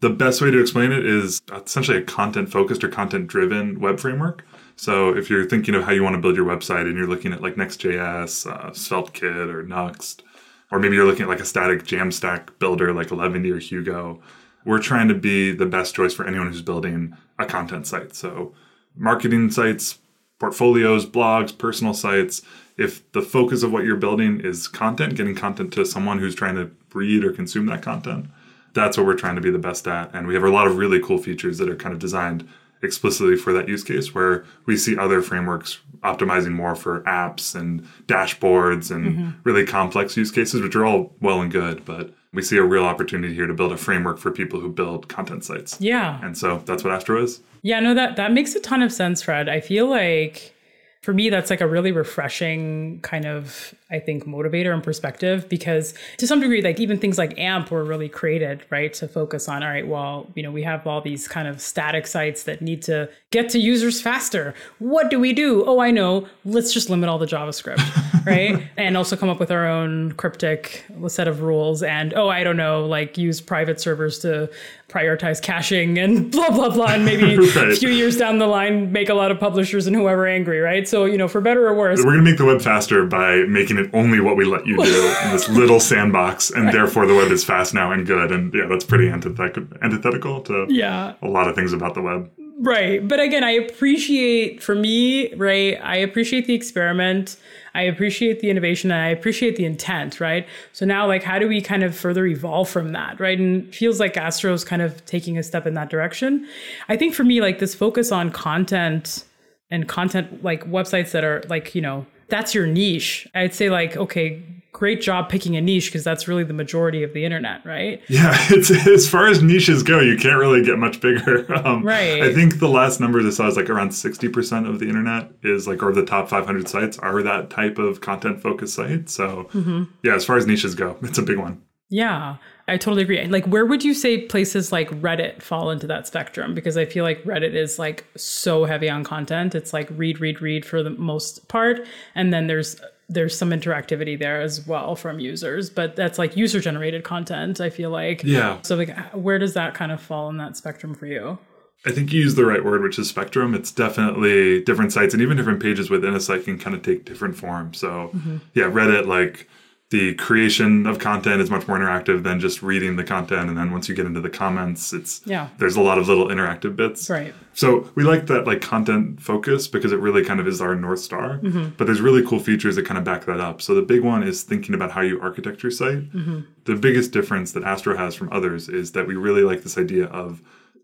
The 0.00 0.10
best 0.10 0.40
way 0.40 0.50
to 0.50 0.58
explain 0.58 0.92
it 0.92 1.04
is 1.04 1.42
essentially 1.52 1.98
a 1.98 2.02
content 2.02 2.50
focused 2.50 2.82
or 2.82 2.88
content 2.88 3.26
driven 3.26 3.78
web 3.78 4.00
framework. 4.00 4.46
So 4.80 5.14
if 5.14 5.28
you're 5.28 5.44
thinking 5.44 5.74
of 5.74 5.84
how 5.84 5.92
you 5.92 6.02
want 6.02 6.14
to 6.14 6.22
build 6.22 6.36
your 6.36 6.46
website 6.46 6.86
and 6.86 6.96
you're 6.96 7.06
looking 7.06 7.34
at 7.34 7.42
like 7.42 7.54
Next.js, 7.54 8.50
uh, 8.50 8.70
SvelteKit, 8.70 9.52
or 9.52 9.62
Nuxt, 9.62 10.22
or 10.70 10.78
maybe 10.78 10.96
you're 10.96 11.04
looking 11.04 11.24
at 11.24 11.28
like 11.28 11.38
a 11.38 11.44
static 11.44 11.84
Jamstack 11.84 12.58
builder 12.58 12.94
like 12.94 13.10
Eleventy 13.10 13.50
or 13.50 13.58
Hugo, 13.58 14.22
we're 14.64 14.80
trying 14.80 15.08
to 15.08 15.14
be 15.14 15.52
the 15.52 15.66
best 15.66 15.94
choice 15.94 16.14
for 16.14 16.26
anyone 16.26 16.46
who's 16.46 16.62
building 16.62 17.14
a 17.38 17.44
content 17.44 17.86
site. 17.88 18.14
So 18.14 18.54
marketing 18.96 19.50
sites, 19.50 19.98
portfolios, 20.38 21.04
blogs, 21.04 21.56
personal 21.56 21.92
sites. 21.92 22.40
If 22.78 23.12
the 23.12 23.20
focus 23.20 23.62
of 23.62 23.72
what 23.72 23.84
you're 23.84 23.96
building 23.96 24.40
is 24.40 24.66
content, 24.66 25.14
getting 25.14 25.34
content 25.34 25.74
to 25.74 25.84
someone 25.84 26.20
who's 26.20 26.34
trying 26.34 26.54
to 26.54 26.70
read 26.94 27.22
or 27.22 27.32
consume 27.32 27.66
that 27.66 27.82
content, 27.82 28.28
that's 28.72 28.96
what 28.96 29.04
we're 29.04 29.12
trying 29.12 29.36
to 29.36 29.42
be 29.42 29.50
the 29.50 29.58
best 29.58 29.86
at. 29.86 30.14
And 30.14 30.26
we 30.26 30.32
have 30.32 30.44
a 30.44 30.48
lot 30.48 30.66
of 30.66 30.78
really 30.78 31.00
cool 31.00 31.18
features 31.18 31.58
that 31.58 31.68
are 31.68 31.76
kind 31.76 31.92
of 31.92 31.98
designed 31.98 32.48
explicitly 32.82 33.36
for 33.36 33.52
that 33.52 33.68
use 33.68 33.84
case 33.84 34.14
where 34.14 34.44
we 34.66 34.76
see 34.76 34.96
other 34.96 35.22
frameworks 35.22 35.78
optimizing 36.02 36.52
more 36.52 36.74
for 36.74 37.02
apps 37.02 37.54
and 37.54 37.86
dashboards 38.06 38.90
and 38.90 39.06
mm-hmm. 39.06 39.30
really 39.44 39.66
complex 39.66 40.16
use 40.16 40.30
cases, 40.30 40.62
which 40.62 40.74
are 40.74 40.84
all 40.84 41.14
well 41.20 41.40
and 41.40 41.52
good. 41.52 41.84
But 41.84 42.12
we 42.32 42.42
see 42.42 42.56
a 42.56 42.62
real 42.62 42.84
opportunity 42.84 43.34
here 43.34 43.46
to 43.46 43.54
build 43.54 43.72
a 43.72 43.76
framework 43.76 44.18
for 44.18 44.30
people 44.30 44.60
who 44.60 44.72
build 44.72 45.08
content 45.08 45.44
sites. 45.44 45.80
Yeah. 45.80 46.24
And 46.24 46.36
so 46.36 46.62
that's 46.64 46.84
what 46.84 46.92
Astro 46.92 47.22
is. 47.22 47.40
Yeah, 47.62 47.80
no, 47.80 47.94
that 47.94 48.16
that 48.16 48.32
makes 48.32 48.54
a 48.54 48.60
ton 48.60 48.82
of 48.82 48.92
sense, 48.92 49.22
Fred. 49.22 49.48
I 49.48 49.60
feel 49.60 49.86
like 49.86 50.54
for 51.02 51.14
me, 51.14 51.30
that's 51.30 51.48
like 51.48 51.62
a 51.62 51.66
really 51.66 51.92
refreshing 51.92 53.00
kind 53.00 53.24
of, 53.24 53.74
I 53.90 53.98
think, 53.98 54.26
motivator 54.26 54.74
and 54.74 54.82
perspective 54.82 55.48
because 55.48 55.94
to 56.18 56.26
some 56.26 56.40
degree, 56.40 56.60
like 56.60 56.78
even 56.78 56.98
things 56.98 57.16
like 57.16 57.38
AMP 57.38 57.70
were 57.70 57.84
really 57.84 58.08
created, 58.08 58.62
right, 58.68 58.92
to 58.94 59.08
focus 59.08 59.48
on, 59.48 59.62
all 59.62 59.70
right, 59.70 59.88
well, 59.88 60.30
you 60.34 60.42
know, 60.42 60.50
we 60.50 60.62
have 60.62 60.86
all 60.86 61.00
these 61.00 61.26
kind 61.26 61.48
of 61.48 61.62
static 61.62 62.06
sites 62.06 62.42
that 62.42 62.60
need 62.60 62.82
to 62.82 63.08
get 63.30 63.48
to 63.50 63.58
users 63.58 64.02
faster. 64.02 64.52
What 64.78 65.08
do 65.08 65.18
we 65.18 65.32
do? 65.32 65.64
Oh, 65.66 65.80
I 65.80 65.90
know. 65.90 66.28
Let's 66.44 66.70
just 66.70 66.90
limit 66.90 67.08
all 67.08 67.18
the 67.18 67.26
JavaScript, 67.26 67.80
right? 68.26 68.68
and 68.76 68.94
also 68.94 69.16
come 69.16 69.30
up 69.30 69.40
with 69.40 69.50
our 69.50 69.66
own 69.66 70.12
cryptic 70.12 70.84
set 71.08 71.28
of 71.28 71.40
rules. 71.40 71.82
And 71.82 72.12
oh, 72.12 72.28
I 72.28 72.44
don't 72.44 72.58
know, 72.58 72.84
like 72.84 73.16
use 73.16 73.40
private 73.40 73.80
servers 73.80 74.18
to 74.18 74.50
prioritize 74.90 75.40
caching 75.40 75.98
and 75.98 76.30
blah, 76.32 76.50
blah, 76.50 76.70
blah. 76.70 76.88
And 76.92 77.04
maybe 77.04 77.36
Right. 77.60 77.70
a 77.70 77.76
few 77.76 77.88
years 77.90 78.16
down 78.16 78.38
the 78.38 78.46
line, 78.46 78.92
make 78.92 79.08
a 79.08 79.14
lot 79.14 79.30
of 79.30 79.38
publishers 79.40 79.86
and 79.86 79.94
whoever 79.96 80.26
angry, 80.26 80.60
right? 80.60 80.86
So, 80.86 81.04
you 81.04 81.16
know, 81.18 81.28
for 81.28 81.40
better 81.40 81.66
or 81.66 81.74
worse, 81.74 81.98
We're 81.98 82.12
going 82.12 82.24
to 82.24 82.30
make 82.30 82.38
the 82.38 82.44
web 82.44 82.60
faster 82.60 83.06
by 83.06 83.44
making 83.48 83.78
it 83.78 83.90
only 83.92 84.20
what 84.20 84.36
we 84.36 84.44
let 84.44 84.66
you 84.66 84.76
do 84.76 84.82
in 85.24 85.30
this 85.32 85.48
little 85.48 85.80
sandbox, 85.80 86.50
and 86.50 86.68
therefore 86.68 87.06
the 87.06 87.14
web 87.14 87.30
is 87.30 87.44
fast 87.44 87.74
now 87.74 87.92
and 87.92 88.06
good. 88.06 88.30
And 88.32 88.52
yeah, 88.54 88.66
that's 88.68 88.84
pretty 88.84 89.08
antithetical, 89.08 89.66
antithetical 89.82 90.42
to 90.42 90.66
yeah. 90.68 91.14
a 91.22 91.28
lot 91.28 91.48
of 91.48 91.54
things 91.54 91.72
about 91.72 91.94
the 91.94 92.02
web. 92.02 92.30
Right. 92.62 93.06
But 93.06 93.20
again, 93.20 93.42
I 93.42 93.52
appreciate, 93.52 94.62
for 94.62 94.74
me, 94.74 95.32
right, 95.34 95.78
I 95.82 95.96
appreciate 95.96 96.46
the 96.46 96.52
experiment. 96.52 97.38
I 97.74 97.82
appreciate 97.82 98.40
the 98.40 98.50
innovation 98.50 98.90
and 98.90 99.00
I 99.00 99.08
appreciate 99.08 99.56
the 99.56 99.64
intent, 99.64 100.20
right? 100.20 100.46
So 100.72 100.84
now, 100.84 101.06
like, 101.06 101.22
how 101.22 101.38
do 101.38 101.48
we 101.48 101.62
kind 101.62 101.82
of 101.82 101.96
further 101.96 102.26
evolve 102.26 102.68
from 102.68 102.92
that, 102.92 103.18
right? 103.18 103.38
And 103.38 103.74
feels 103.74 103.98
like 103.98 104.18
Astro's 104.18 104.62
kind 104.62 104.82
of 104.82 105.02
taking 105.06 105.38
a 105.38 105.42
step 105.42 105.66
in 105.66 105.72
that 105.72 105.88
direction. 105.88 106.46
I 106.90 106.98
think 106.98 107.14
for 107.14 107.24
me, 107.24 107.40
like, 107.40 107.60
this 107.60 107.74
focus 107.74 108.12
on 108.12 108.30
content 108.30 109.24
and 109.70 109.88
content, 109.88 110.44
like 110.44 110.68
websites 110.68 111.12
that 111.12 111.24
are 111.24 111.42
like, 111.48 111.74
you 111.74 111.80
know, 111.80 112.04
that's 112.30 112.54
your 112.54 112.66
niche. 112.66 113.28
I'd 113.34 113.54
say, 113.54 113.68
like, 113.70 113.96
okay, 113.96 114.42
great 114.72 115.00
job 115.02 115.28
picking 115.28 115.56
a 115.56 115.60
niche 115.60 115.86
because 115.88 116.04
that's 116.04 116.26
really 116.28 116.44
the 116.44 116.54
majority 116.54 117.02
of 117.02 117.12
the 117.12 117.24
internet, 117.24 117.64
right? 117.66 118.00
Yeah, 118.08 118.32
it's 118.50 118.70
as 118.86 119.08
far 119.08 119.26
as 119.28 119.42
niches 119.42 119.82
go, 119.82 120.00
you 120.00 120.16
can't 120.16 120.38
really 120.38 120.64
get 120.64 120.78
much 120.78 121.00
bigger. 121.00 121.46
Um, 121.66 121.84
Right. 121.84 122.22
I 122.22 122.32
think 122.32 122.58
the 122.60 122.68
last 122.68 123.00
numbers 123.00 123.26
I 123.26 123.30
saw 123.30 123.48
is 123.48 123.56
like 123.56 123.68
around 123.68 123.90
sixty 123.92 124.28
percent 124.28 124.66
of 124.66 124.78
the 124.78 124.88
internet 124.88 125.30
is 125.42 125.66
like, 125.66 125.82
or 125.82 125.92
the 125.92 126.04
top 126.04 126.28
five 126.28 126.46
hundred 126.46 126.68
sites 126.68 126.98
are 126.98 127.22
that 127.22 127.50
type 127.50 127.78
of 127.78 128.00
content 128.00 128.40
focused 128.40 128.74
site. 128.74 129.10
So 129.10 129.48
Mm-hmm. 129.52 129.84
yeah, 130.02 130.14
as 130.14 130.24
far 130.24 130.36
as 130.38 130.46
niches 130.46 130.74
go, 130.74 130.96
it's 131.02 131.18
a 131.18 131.22
big 131.22 131.36
one. 131.38 131.60
Yeah, 131.90 132.36
I 132.70 132.76
totally 132.76 133.02
agree. 133.02 133.24
Like, 133.26 133.46
where 133.46 133.66
would 133.66 133.82
you 133.84 133.92
say 133.94 134.22
places 134.22 134.72
like 134.72 134.88
Reddit 135.02 135.42
fall 135.42 135.70
into 135.70 135.86
that 135.88 136.06
spectrum? 136.06 136.54
Because 136.54 136.76
I 136.76 136.84
feel 136.86 137.04
like 137.04 137.22
Reddit 137.24 137.54
is 137.54 137.78
like 137.78 138.04
so 138.16 138.64
heavy 138.64 138.88
on 138.88 139.04
content. 139.04 139.54
It's 139.54 139.72
like 139.72 139.88
read, 139.90 140.20
read, 140.20 140.40
read 140.40 140.64
for 140.64 140.82
the 140.82 140.90
most 140.90 141.48
part, 141.48 141.80
and 142.14 142.32
then 142.32 142.46
there's 142.46 142.80
there's 143.08 143.36
some 143.36 143.50
interactivity 143.50 144.16
there 144.16 144.40
as 144.40 144.64
well 144.68 144.94
from 144.94 145.18
users. 145.18 145.68
But 145.68 145.96
that's 145.96 146.16
like 146.16 146.36
user 146.36 146.60
generated 146.60 147.02
content. 147.04 147.60
I 147.60 147.68
feel 147.70 147.90
like. 147.90 148.22
Yeah. 148.24 148.58
So 148.62 148.76
like, 148.76 148.96
where 149.14 149.38
does 149.38 149.54
that 149.54 149.74
kind 149.74 149.90
of 149.92 150.00
fall 150.00 150.28
in 150.30 150.36
that 150.38 150.56
spectrum 150.56 150.94
for 150.94 151.06
you? 151.06 151.38
I 151.86 151.92
think 151.92 152.12
you 152.12 152.20
use 152.20 152.34
the 152.34 152.44
right 152.44 152.62
word, 152.64 152.82
which 152.82 152.98
is 152.98 153.08
spectrum. 153.08 153.54
It's 153.54 153.72
definitely 153.72 154.62
different 154.64 154.92
sites 154.92 155.14
and 155.14 155.22
even 155.22 155.36
different 155.38 155.60
pages 155.62 155.88
within 155.88 156.14
a 156.14 156.20
site 156.20 156.44
can 156.44 156.58
kind 156.58 156.76
of 156.76 156.82
take 156.82 157.06
different 157.06 157.36
forms. 157.36 157.78
So, 157.78 158.10
Mm-hmm. 158.14 158.36
yeah, 158.54 158.64
Reddit, 158.64 159.06
like 159.06 159.48
the 159.90 160.14
creation 160.14 160.86
of 160.86 161.00
content 161.00 161.42
is 161.42 161.50
much 161.50 161.66
more 161.66 161.76
interactive 161.76 162.22
than 162.22 162.38
just 162.38 162.62
reading 162.62 162.94
the 162.94 163.02
content. 163.02 163.48
And 163.48 163.58
then 163.58 163.72
once 163.72 163.88
you 163.88 163.94
get 163.94 164.06
into 164.06 164.20
the 164.20 164.30
comments, 164.30 164.92
it's 164.92 165.20
Yeah. 165.24 165.48
there's 165.58 165.74
a 165.74 165.80
lot 165.80 165.98
of 165.98 166.06
little 166.06 166.28
interactive 166.28 166.76
bits. 166.76 167.10
Right. 167.10 167.34
So 167.54 167.90
we 167.96 168.04
like 168.04 168.28
that 168.28 168.46
like 168.46 168.60
content 168.60 169.20
focus 169.20 169.66
because 169.66 169.90
it 169.90 169.98
really 169.98 170.24
kind 170.24 170.38
of 170.38 170.46
is 170.46 170.60
our 170.60 170.76
north 170.76 171.00
star. 171.00 171.38
Mm-hmm. 171.38 171.70
But 171.76 171.86
there's 171.88 172.00
really 172.00 172.24
cool 172.24 172.38
features 172.38 172.76
that 172.76 172.86
kind 172.86 172.98
of 172.98 173.04
back 173.04 173.24
that 173.24 173.40
up. 173.40 173.60
So 173.60 173.74
the 173.74 173.82
big 173.82 174.02
one 174.02 174.22
is 174.22 174.44
thinking 174.44 174.76
about 174.76 174.92
how 174.92 175.00
you 175.00 175.20
architect 175.20 175.62
your 175.64 175.72
site. 175.72 176.12
Mm-hmm. 176.12 176.40
The 176.66 176.76
biggest 176.76 177.10
difference 177.10 177.50
that 177.52 177.64
Astro 177.64 177.96
has 177.96 178.14
from 178.14 178.28
others 178.32 178.68
is 178.68 178.92
that 178.92 179.08
we 179.08 179.16
really 179.16 179.42
like 179.42 179.64
this 179.64 179.76
idea 179.76 180.04
of 180.06 180.40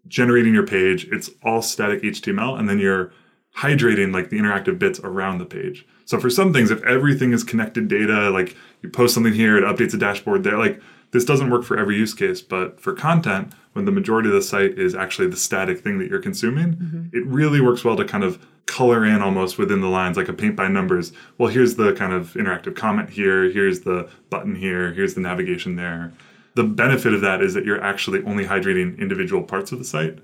generating 0.08 0.52
your 0.52 0.66
page. 0.66 1.06
It's 1.12 1.30
all 1.44 1.62
static 1.62 2.02
HTML, 2.02 2.58
and 2.58 2.68
then 2.68 2.80
you're 2.80 3.12
hydrating 3.56 4.12
like 4.12 4.30
the 4.30 4.38
interactive 4.38 4.78
bits 4.80 4.98
around 5.04 5.38
the 5.38 5.46
page. 5.46 5.86
So 6.06 6.18
for 6.18 6.30
some 6.30 6.52
things, 6.52 6.70
if 6.70 6.82
everything 6.84 7.32
is 7.32 7.44
connected 7.44 7.88
data, 7.88 8.30
like 8.30 8.56
you 8.80 8.88
post 8.88 9.12
something 9.12 9.34
here, 9.34 9.58
it 9.58 9.64
updates 9.64 9.92
a 9.92 9.98
dashboard 9.98 10.44
there, 10.44 10.56
like 10.56 10.80
this 11.10 11.24
doesn't 11.24 11.50
work 11.50 11.64
for 11.64 11.76
every 11.76 11.96
use 11.96 12.14
case. 12.14 12.40
But 12.40 12.80
for 12.80 12.94
content, 12.94 13.52
when 13.72 13.84
the 13.84 13.92
majority 13.92 14.28
of 14.28 14.34
the 14.34 14.42
site 14.42 14.78
is 14.78 14.94
actually 14.94 15.28
the 15.28 15.36
static 15.36 15.80
thing 15.80 15.98
that 15.98 16.08
you're 16.08 16.22
consuming, 16.22 16.74
mm-hmm. 16.74 17.16
it 17.16 17.26
really 17.26 17.60
works 17.60 17.84
well 17.84 17.96
to 17.96 18.04
kind 18.04 18.22
of 18.22 18.44
color 18.66 19.04
in 19.04 19.20
almost 19.20 19.58
within 19.58 19.80
the 19.80 19.88
lines, 19.88 20.16
like 20.16 20.28
a 20.28 20.32
paint 20.32 20.54
by 20.54 20.68
numbers. 20.68 21.12
Well, 21.38 21.48
here's 21.48 21.74
the 21.74 21.92
kind 21.92 22.12
of 22.12 22.34
interactive 22.34 22.76
comment 22.76 23.10
here, 23.10 23.50
here's 23.50 23.80
the 23.80 24.08
button 24.30 24.54
here, 24.54 24.92
here's 24.92 25.14
the 25.14 25.20
navigation 25.20 25.76
there. 25.76 26.12
The 26.54 26.64
benefit 26.64 27.14
of 27.14 27.20
that 27.20 27.42
is 27.42 27.54
that 27.54 27.64
you're 27.64 27.82
actually 27.82 28.22
only 28.22 28.44
hydrating 28.44 28.98
individual 28.98 29.42
parts 29.42 29.72
of 29.72 29.78
the 29.78 29.84
site 29.84 30.20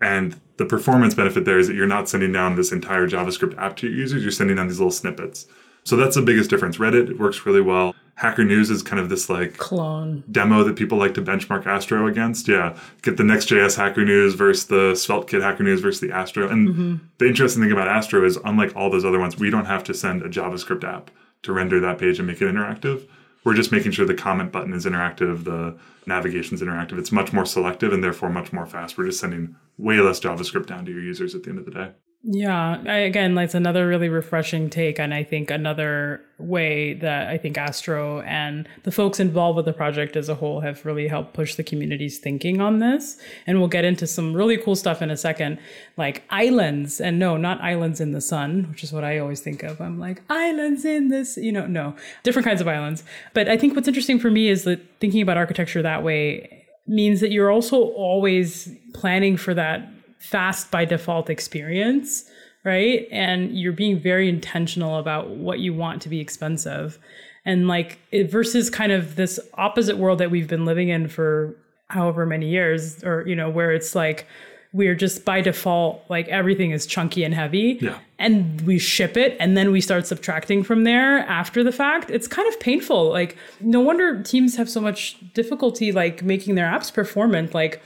And 0.00 0.40
the 0.58 0.64
performance 0.64 1.14
benefit 1.14 1.44
there 1.44 1.58
is 1.58 1.68
that 1.68 1.74
you're 1.74 1.86
not 1.86 2.08
sending 2.08 2.32
down 2.32 2.56
this 2.56 2.72
entire 2.72 3.08
JavaScript 3.08 3.56
app 3.58 3.76
to 3.76 3.88
your 3.88 3.96
users, 3.96 4.22
you're 4.22 4.32
sending 4.32 4.56
down 4.56 4.68
these 4.68 4.78
little 4.78 4.90
snippets. 4.90 5.46
So 5.84 5.96
that's 5.96 6.16
the 6.16 6.22
biggest 6.22 6.50
difference. 6.50 6.78
Reddit 6.78 7.18
works 7.18 7.46
really 7.46 7.60
well. 7.60 7.94
Hacker 8.16 8.44
News 8.44 8.68
is 8.68 8.82
kind 8.82 9.00
of 9.00 9.08
this 9.08 9.30
like 9.30 9.56
Clone. 9.58 10.24
demo 10.30 10.64
that 10.64 10.74
people 10.74 10.98
like 10.98 11.14
to 11.14 11.22
benchmark 11.22 11.66
Astro 11.66 12.08
against. 12.08 12.48
Yeah, 12.48 12.76
get 13.02 13.16
the 13.16 13.22
Next.js 13.22 13.76
Hacker 13.76 14.04
News 14.04 14.34
versus 14.34 14.66
the 14.66 14.92
SvelteKit 14.92 15.40
Hacker 15.40 15.62
News 15.62 15.80
versus 15.80 16.00
the 16.00 16.10
Astro. 16.10 16.48
And 16.48 16.68
mm-hmm. 16.68 16.96
the 17.18 17.26
interesting 17.28 17.62
thing 17.62 17.70
about 17.70 17.86
Astro 17.86 18.24
is, 18.24 18.36
unlike 18.44 18.74
all 18.74 18.90
those 18.90 19.04
other 19.04 19.20
ones, 19.20 19.38
we 19.38 19.50
don't 19.50 19.66
have 19.66 19.84
to 19.84 19.94
send 19.94 20.22
a 20.22 20.28
JavaScript 20.28 20.82
app 20.82 21.12
to 21.42 21.52
render 21.52 21.78
that 21.78 21.98
page 21.98 22.18
and 22.18 22.26
make 22.26 22.42
it 22.42 22.52
interactive. 22.52 23.06
We're 23.48 23.54
just 23.54 23.72
making 23.72 23.92
sure 23.92 24.04
the 24.04 24.12
comment 24.12 24.52
button 24.52 24.74
is 24.74 24.84
interactive, 24.84 25.44
the 25.44 25.74
navigation's 26.04 26.60
interactive. 26.60 26.98
It's 26.98 27.10
much 27.10 27.32
more 27.32 27.46
selective 27.46 27.94
and 27.94 28.04
therefore 28.04 28.28
much 28.28 28.52
more 28.52 28.66
fast. 28.66 28.98
We're 28.98 29.06
just 29.06 29.20
sending 29.20 29.56
way 29.78 29.98
less 30.00 30.20
JavaScript 30.20 30.66
down 30.66 30.84
to 30.84 30.92
your 30.92 31.00
users 31.00 31.34
at 31.34 31.44
the 31.44 31.48
end 31.48 31.58
of 31.58 31.64
the 31.64 31.70
day. 31.70 31.92
Yeah, 32.24 32.82
I, 32.84 32.98
again, 32.98 33.36
that's 33.36 33.54
another 33.54 33.86
really 33.86 34.08
refreshing 34.08 34.70
take, 34.70 34.98
and 34.98 35.14
I 35.14 35.22
think 35.22 35.52
another 35.52 36.20
way 36.36 36.94
that 36.94 37.28
I 37.28 37.38
think 37.38 37.56
Astro 37.56 38.22
and 38.22 38.68
the 38.82 38.90
folks 38.90 39.20
involved 39.20 39.56
with 39.56 39.66
the 39.66 39.72
project 39.72 40.16
as 40.16 40.28
a 40.28 40.34
whole 40.34 40.60
have 40.60 40.84
really 40.84 41.06
helped 41.06 41.32
push 41.32 41.54
the 41.54 41.62
community's 41.62 42.18
thinking 42.18 42.60
on 42.60 42.80
this. 42.80 43.18
And 43.46 43.60
we'll 43.60 43.68
get 43.68 43.84
into 43.84 44.06
some 44.06 44.34
really 44.34 44.56
cool 44.56 44.74
stuff 44.74 45.00
in 45.00 45.10
a 45.10 45.16
second, 45.16 45.58
like 45.96 46.24
islands, 46.30 47.00
and 47.00 47.20
no, 47.20 47.36
not 47.36 47.60
islands 47.60 48.00
in 48.00 48.10
the 48.10 48.20
sun, 48.20 48.66
which 48.68 48.82
is 48.82 48.92
what 48.92 49.04
I 49.04 49.18
always 49.18 49.40
think 49.40 49.62
of. 49.62 49.80
I'm 49.80 50.00
like 50.00 50.22
islands 50.28 50.84
in 50.84 51.08
this, 51.08 51.36
you 51.36 51.52
know, 51.52 51.66
no, 51.66 51.94
different 52.24 52.46
kinds 52.46 52.60
of 52.60 52.66
islands. 52.66 53.04
But 53.32 53.48
I 53.48 53.56
think 53.56 53.76
what's 53.76 53.88
interesting 53.88 54.18
for 54.18 54.30
me 54.30 54.48
is 54.48 54.64
that 54.64 54.80
thinking 54.98 55.22
about 55.22 55.36
architecture 55.36 55.82
that 55.82 56.02
way 56.02 56.66
means 56.88 57.20
that 57.20 57.30
you're 57.30 57.50
also 57.50 57.76
always 57.90 58.68
planning 58.92 59.36
for 59.36 59.54
that 59.54 59.88
fast 60.18 60.70
by 60.70 60.84
default 60.84 61.30
experience, 61.30 62.24
right? 62.64 63.06
And 63.10 63.56
you're 63.58 63.72
being 63.72 63.98
very 64.00 64.28
intentional 64.28 64.98
about 64.98 65.30
what 65.30 65.58
you 65.60 65.72
want 65.74 66.02
to 66.02 66.08
be 66.08 66.20
expensive. 66.20 66.98
And 67.44 67.66
like 67.68 67.98
it 68.12 68.30
versus 68.30 68.68
kind 68.68 68.92
of 68.92 69.16
this 69.16 69.40
opposite 69.54 69.96
world 69.96 70.18
that 70.18 70.30
we've 70.30 70.48
been 70.48 70.64
living 70.66 70.88
in 70.88 71.08
for 71.08 71.56
however 71.88 72.26
many 72.26 72.48
years, 72.48 73.02
or, 73.04 73.26
you 73.26 73.34
know, 73.34 73.48
where 73.48 73.72
it's 73.72 73.94
like, 73.94 74.26
we're 74.74 74.94
just 74.94 75.24
by 75.24 75.40
default 75.40 76.04
like 76.10 76.28
everything 76.28 76.72
is 76.72 76.84
chunky 76.84 77.24
and 77.24 77.32
heavy 77.32 77.78
Yeah. 77.80 77.96
and 78.18 78.60
we 78.66 78.78
ship 78.78 79.16
it 79.16 79.34
and 79.40 79.56
then 79.56 79.72
we 79.72 79.80
start 79.80 80.06
subtracting 80.06 80.62
from 80.62 80.84
there 80.84 81.20
after 81.20 81.64
the 81.64 81.72
fact 81.72 82.10
it's 82.10 82.28
kind 82.28 82.46
of 82.46 82.60
painful 82.60 83.08
like 83.08 83.34
no 83.60 83.80
wonder 83.80 84.22
teams 84.22 84.56
have 84.56 84.68
so 84.68 84.82
much 84.82 85.16
difficulty 85.32 85.90
like 85.90 86.22
making 86.22 86.54
their 86.54 86.66
apps 86.66 86.92
performant 86.92 87.54
like 87.54 87.80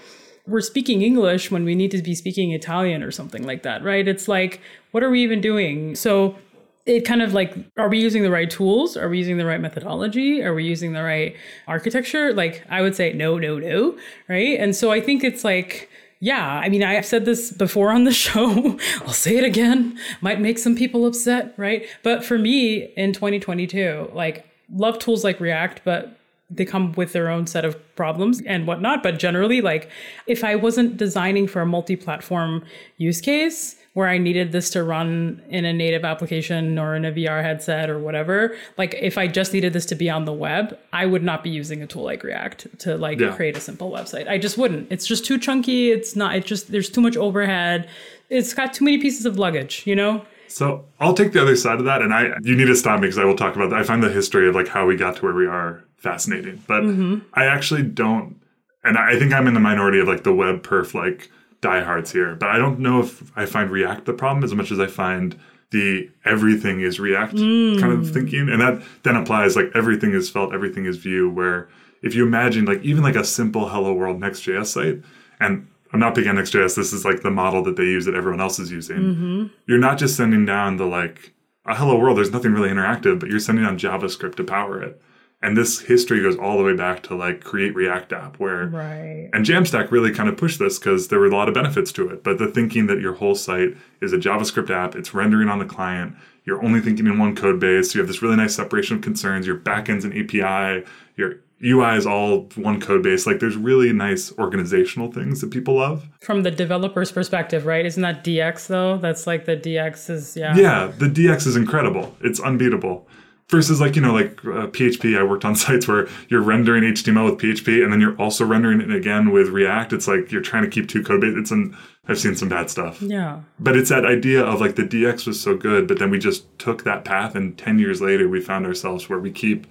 we're 0.47 0.61
speaking 0.61 1.03
english 1.03 1.51
when 1.51 1.65
we 1.65 1.75
need 1.75 1.91
to 1.91 2.03
be 2.03 2.15
speaking 2.15 2.53
italian 2.53 3.03
or 3.03 3.11
something 3.11 3.45
like 3.45 3.63
that 3.63 3.83
right 3.83 4.09
it's 4.09 4.29
like 4.29 4.61
what 4.91 5.03
are 5.03 5.11
we 5.11 5.23
even 5.23 5.41
doing 5.41 5.95
so 5.95 6.37
it 6.85 7.05
kind 7.05 7.23
of 7.23 7.33
like 7.33 7.55
are 7.77 7.89
we 7.89 8.01
using 8.01 8.23
the 8.23 8.31
right 8.31 8.51
tools 8.51 8.97
are 8.97 9.09
we 9.09 9.19
using 9.19 9.37
the 9.37 9.47
right 9.47 9.61
methodology 9.61 10.43
are 10.43 10.55
we 10.55 10.65
using 10.65 10.93
the 10.93 11.03
right 11.03 11.37
architecture 11.69 12.33
like 12.33 12.65
i 12.71 12.81
would 12.83 12.97
say 12.97 13.13
no 13.13 13.39
no 13.39 13.59
no 13.59 13.97
right 14.29 14.59
and 14.59 14.75
so 14.75 14.91
i 14.91 15.01
think 15.01 15.23
it's 15.23 15.45
like 15.45 15.89
yeah, 16.23 16.61
I 16.61 16.69
mean, 16.69 16.85
I've 16.85 17.05
said 17.05 17.25
this 17.25 17.51
before 17.51 17.91
on 17.91 18.05
the 18.05 18.13
show. 18.25 18.79
I'll 19.01 19.13
say 19.13 19.39
it 19.39 19.45
again. 19.45 19.99
Might 20.21 20.41
make 20.41 20.57
some 20.57 20.77
people 20.77 21.05
upset, 21.05 21.53
right? 21.57 21.85
But 22.05 22.25
for 22.25 22.39
me 22.39 22.93
in 22.97 23.13
2022, 23.13 24.13
like, 24.15 24.47
love 24.73 25.01
tools 25.01 25.25
like 25.25 25.41
React, 25.41 25.81
but 25.85 26.17
they 26.55 26.65
come 26.65 26.93
with 26.93 27.13
their 27.13 27.29
own 27.29 27.47
set 27.47 27.65
of 27.65 27.77
problems 27.97 28.41
and 28.47 28.67
whatnot. 28.67 29.03
But 29.03 29.19
generally, 29.19 29.61
like, 29.61 29.91
if 30.27 30.45
I 30.45 30.57
wasn't 30.57 30.97
designing 30.97 31.47
for 31.47 31.61
a 31.63 31.67
multi 31.67 31.97
platform 31.97 32.65
use 32.97 33.21
case, 33.21 33.77
where 33.95 34.09
I 34.09 34.17
needed 34.17 34.53
this 34.53 34.71
to 34.71 34.83
run 34.83 35.43
in 35.51 35.67
a 35.67 35.73
native 35.73 36.03
application 36.03 36.79
or 36.79 36.97
in 36.97 37.05
a 37.05 37.13
VR 37.13 37.43
headset 37.43 37.91
or 37.91 37.99
whatever, 37.99 38.57
like 38.79 38.95
if 38.99 39.19
I 39.19 39.27
just 39.27 39.53
needed 39.53 39.75
this 39.75 39.85
to 39.87 39.95
be 39.95 40.09
on 40.09 40.25
the 40.25 40.33
web, 40.33 40.79
I 40.95 41.05
would 41.05 41.23
not 41.23 41.45
be 41.45 41.51
using 41.51 41.83
a 41.83 41.87
tool 41.87 42.03
like 42.05 42.23
React 42.23 42.79
to 42.81 42.97
like 42.97 43.21
Yeah. 43.21 43.33
create 43.37 43.55
a 43.55 43.61
simple 43.61 43.91
website. 43.91 44.29
I 44.29 44.39
just 44.39 44.57
wouldn't. 44.57 44.91
It's 44.91 45.07
just 45.07 45.27
too 45.27 45.39
chunky. 45.39 45.91
It's 45.91 46.17
not, 46.17 46.35
it 46.35 46.47
just, 46.47 46.73
there's 46.73 46.89
too 46.89 47.03
much 47.03 47.19
overhead. 47.19 47.87
It's 48.31 48.55
got 48.55 48.73
too 48.73 48.87
many 48.87 48.97
pieces 48.97 49.27
of 49.27 49.39
luggage, 49.39 49.83
you 49.85 49.95
know? 49.95 50.25
So 50.49 50.87
I'll 50.99 51.15
take 51.15 51.33
the 51.33 51.43
other 51.43 51.57
side 51.57 51.79
of 51.79 51.85
that, 51.87 52.03
and 52.03 52.13
I 52.13 52.35
you 52.43 52.55
need 52.55 52.67
to 52.67 52.77
stop 52.77 53.01
me 53.01 53.07
because 53.07 53.19
I 53.19 53.25
will 53.25 53.37
talk 53.37 53.57
about 53.57 53.71
that. 53.71 53.79
I 53.79 53.85
find 53.85 54.03
the 54.03 54.11
history 54.11 54.47
of 54.49 54.55
like 54.55 54.69
how 54.69 54.85
we 54.87 54.97
got 54.97 55.17
to 55.17 55.23
where 55.23 55.35
we 55.35 55.47
are 55.47 55.83
fascinating, 56.03 56.63
but 56.67 56.83
mm-hmm. 56.83 57.21
I 57.33 57.47
actually 57.47 57.83
don't, 57.83 58.41
and 58.85 58.99
I 58.99 59.19
think 59.19 59.33
I'm 59.33 59.47
in 59.47 59.55
the 59.55 59.61
minority 59.61 60.01
of 60.01 60.09
like 60.09 60.25
the 60.25 60.35
web 60.35 60.63
perf 60.63 60.95
like 60.95 61.31
diehards 61.61 62.13
here. 62.13 62.35
But 62.35 62.51
I 62.51 62.59
don't 62.59 62.81
know 62.81 63.01
if 63.01 63.31
I 63.37 63.47
find 63.47 63.71
React 63.71 64.05
the 64.07 64.13
problem 64.13 64.45
as 64.45 64.55
much 64.55 64.71
as 64.73 64.81
I 64.81 64.89
find 64.89 65.39
the 65.71 66.11
everything 66.25 66.81
is 66.81 67.01
React 67.01 67.37
kind 67.37 67.93
of 67.93 68.01
mm. 68.01 68.13
thinking, 68.13 68.49
and 68.49 68.61
that 68.61 68.83
then 69.05 69.17
applies 69.17 69.57
like 69.57 69.71
everything 69.75 70.13
is 70.13 70.29
Svelte, 70.29 70.53
everything 70.53 70.85
is 70.85 70.99
Vue. 70.99 71.31
Where 71.31 71.69
if 72.03 72.15
you 72.15 72.27
imagine 72.27 72.65
like 72.65 72.83
even 72.83 73.03
like 73.03 73.17
a 73.17 73.25
simple 73.25 73.69
Hello 73.69 73.95
World 73.95 74.21
Next.js 74.21 74.67
site, 74.67 75.01
and 75.41 75.69
I'm 75.93 76.01
not 76.01 76.15
picking 76.15 76.31
on 76.31 76.37
Next.js, 76.37 76.75
this 76.75 76.93
is 76.93 77.05
like 77.05 77.23
the 77.23 77.31
model 77.31 77.63
that 77.63 77.77
they 77.77 77.85
use 77.85 78.05
that 78.07 78.15
everyone 78.15 78.41
else 78.41 78.59
is 78.59 78.73
using. 78.73 78.99
Mm-hmm. 78.99 79.47
You're 79.67 79.79
not 79.79 79.99
just 79.99 80.17
sending 80.17 80.45
down 80.45 80.77
the 80.77 80.87
like 80.87 81.33
a 81.65 81.77
hello 81.77 81.97
world, 81.97 82.19
there's 82.19 82.33
nothing 82.33 82.53
really 82.53 82.71
interactive, 82.71 83.21
but 83.21 83.29
you're 83.29 83.39
sending 83.39 83.65
down 83.65 83.79
JavaScript 83.79 84.35
to 84.35 84.45
power 84.45 84.83
it. 84.83 85.01
And 85.43 85.57
this 85.57 85.81
history 85.81 86.23
goes 86.23 86.37
all 86.37 86.57
the 86.57 86.63
way 86.63 86.75
back 86.77 87.03
to 87.05 87.17
like 87.17 87.43
create 87.43 87.75
React 87.75 88.13
app 88.13 88.37
where 88.39 88.67
Right. 88.67 89.29
and 89.33 89.45
Jamstack 89.45 89.91
really 89.91 90.13
kind 90.13 90.29
of 90.29 90.37
pushed 90.37 90.59
this 90.61 90.79
because 90.79 91.09
there 91.09 91.19
were 91.19 91.27
a 91.27 91.31
lot 91.37 91.49
of 91.49 91.55
benefits 91.55 91.91
to 91.93 92.09
it. 92.11 92.23
But 92.23 92.39
the 92.39 92.47
thinking 92.47 92.87
that 92.87 93.01
your 93.01 93.15
whole 93.15 93.35
site 93.35 93.77
is 94.01 94.13
a 94.13 94.19
JavaScript 94.19 94.71
app, 94.71 94.95
it's 94.95 95.13
rendering 95.15 95.49
on 95.49 95.59
the 95.59 95.65
client, 95.65 96.15
you're 96.45 96.63
only 96.65 96.81
thinking 96.81 97.07
in 97.07 97.19
one 97.19 97.35
code 97.35 97.59
base, 97.59 97.95
you 97.95 98.01
have 98.01 98.09
this 98.09 98.23
really 98.23 98.37
nice 98.37 98.55
separation 98.55 98.97
of 98.97 99.03
concerns, 99.03 99.47
your 99.47 99.57
backend's 99.57 100.05
an 100.05 100.13
API, 100.13 100.85
your 101.17 101.37
UI 101.65 101.97
is 101.97 102.07
all 102.07 102.49
one 102.57 102.81
code 102.81 103.03
base. 103.05 103.27
Like 103.27 103.39
there's 103.39 103.57
really 103.57 103.93
nice 103.93 104.33
organizational 104.39 105.13
things 105.13 105.41
that 105.41 105.51
people 105.51 105.75
love. 105.75 106.09
From 106.21 106.43
the 106.43 106.51
developer's 106.51 107.13
perspective, 107.13 107.67
right? 107.67 107.87
Isn't 107.87 108.03
that 108.03 108.25
DX 108.25 108.67
though? 108.67 108.99
That's 108.99 109.27
like 109.27 109.45
the 109.45 109.57
DX 109.57 110.11
is, 110.11 110.37
yeah. 110.37 110.57
Yeah, 110.57 110.93
the 110.99 111.07
DX 111.07 111.47
is 111.47 111.57
incredible. 111.57 112.17
It's 112.21 112.41
unbeatable. 112.41 113.09
Versus 113.49 113.81
like, 113.81 113.97
you 113.97 114.03
know, 114.03 114.15
like 114.15 114.39
uh, 114.45 114.69
PHP, 114.69 115.19
I 115.19 115.23
worked 115.23 115.45
on 115.45 115.55
sites 115.57 115.87
where 115.87 116.09
you're 116.29 116.41
rendering 116.41 116.85
HTML 116.85 117.31
with 117.31 117.41
PHP 117.41 117.83
and 117.83 117.93
then 117.93 118.01
you're 118.01 118.17
also 118.17 118.45
rendering 118.45 118.81
it 118.81 118.91
again 118.91 119.31
with 119.31 119.49
React. 119.49 119.93
It's 119.93 120.09
like 120.09 120.33
you're 120.33 120.41
trying 120.41 120.63
to 120.63 120.71
keep 120.71 120.89
two 120.89 121.03
code 121.03 121.21
base. 121.21 121.35
It's 121.37 121.51
an, 121.51 121.77
I've 122.09 122.19
seen 122.19 122.35
some 122.35 122.49
bad 122.49 122.71
stuff. 122.71 123.03
Yeah. 123.03 123.41
But 123.59 123.77
it's 123.77 123.91
that 123.91 124.07
idea 124.07 124.43
of 124.43 124.61
like 124.61 124.77
the 124.77 124.85
DX 124.85 125.27
was 125.27 125.41
so 125.41 125.57
good, 125.57 125.87
but 125.87 125.99
then 125.99 126.11
we 126.11 126.19
just 126.19 126.47
took 126.59 126.85
that 126.85 127.05
path 127.05 127.35
and 127.35 127.57
10 127.59 127.79
years 127.79 128.01
later 128.01 128.29
we 128.29 128.41
found 128.41 128.65
ourselves 128.65 129.09
where 129.09 129.19
we 129.19 129.31
keep 129.31 129.67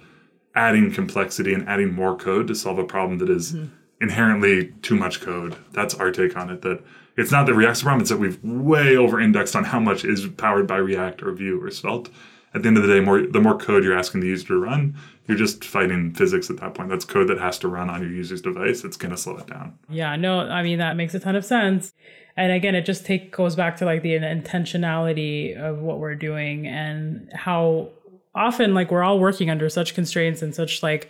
adding 0.54 0.92
complexity 0.92 1.54
and 1.54 1.68
adding 1.68 1.92
more 1.92 2.16
code 2.16 2.46
to 2.46 2.54
solve 2.54 2.78
a 2.78 2.84
problem 2.84 3.18
that 3.18 3.30
is 3.30 3.56
inherently 4.00 4.72
too 4.82 4.96
much 4.96 5.20
code. 5.20 5.56
That's 5.72 5.94
our 5.94 6.10
take 6.10 6.36
on 6.36 6.50
it. 6.50 6.62
That 6.62 6.82
it's 7.16 7.30
not 7.30 7.46
that 7.46 7.54
React's 7.54 7.82
problem, 7.82 8.00
it's 8.00 8.10
that 8.10 8.18
we've 8.18 8.42
way 8.42 8.96
over 8.96 9.20
indexed 9.20 9.54
on 9.54 9.64
how 9.64 9.80
much 9.80 10.04
is 10.04 10.26
powered 10.26 10.66
by 10.66 10.76
React 10.76 11.22
or 11.22 11.32
Vue 11.32 11.62
or 11.62 11.70
Svelte. 11.70 12.10
At 12.54 12.62
the 12.62 12.68
end 12.68 12.76
of 12.76 12.82
the 12.82 12.92
day, 12.92 13.00
more 13.00 13.22
the 13.22 13.40
more 13.40 13.56
code 13.56 13.84
you're 13.84 13.96
asking 13.96 14.20
the 14.20 14.26
user 14.26 14.48
to 14.48 14.58
run, 14.58 14.96
you're 15.26 15.38
just 15.38 15.64
fighting 15.64 16.12
physics 16.12 16.50
at 16.50 16.58
that 16.58 16.74
point. 16.74 16.90
That's 16.90 17.04
code 17.04 17.28
that 17.28 17.38
has 17.38 17.58
to 17.60 17.68
run 17.68 17.88
on 17.88 18.02
your 18.02 18.10
user's 18.10 18.42
device. 18.42 18.84
It's 18.84 18.96
gonna 18.96 19.16
slow 19.16 19.38
it 19.38 19.46
down. 19.46 19.78
Yeah, 19.88 20.16
no, 20.16 20.40
I 20.40 20.62
mean 20.62 20.78
that 20.78 20.96
makes 20.96 21.14
a 21.14 21.20
ton 21.20 21.36
of 21.36 21.44
sense. 21.44 21.92
And 22.36 22.52
again, 22.52 22.74
it 22.74 22.86
just 22.86 23.04
take 23.04 23.34
goes 23.34 23.56
back 23.56 23.76
to 23.78 23.84
like 23.84 24.02
the 24.02 24.14
intentionality 24.14 25.56
of 25.56 25.80
what 25.80 25.98
we're 25.98 26.14
doing 26.14 26.66
and 26.66 27.30
how 27.34 27.90
often 28.34 28.74
like 28.74 28.90
we're 28.90 29.02
all 29.02 29.18
working 29.18 29.50
under 29.50 29.68
such 29.68 29.94
constraints 29.94 30.42
and 30.42 30.54
such 30.54 30.82
like 30.82 31.08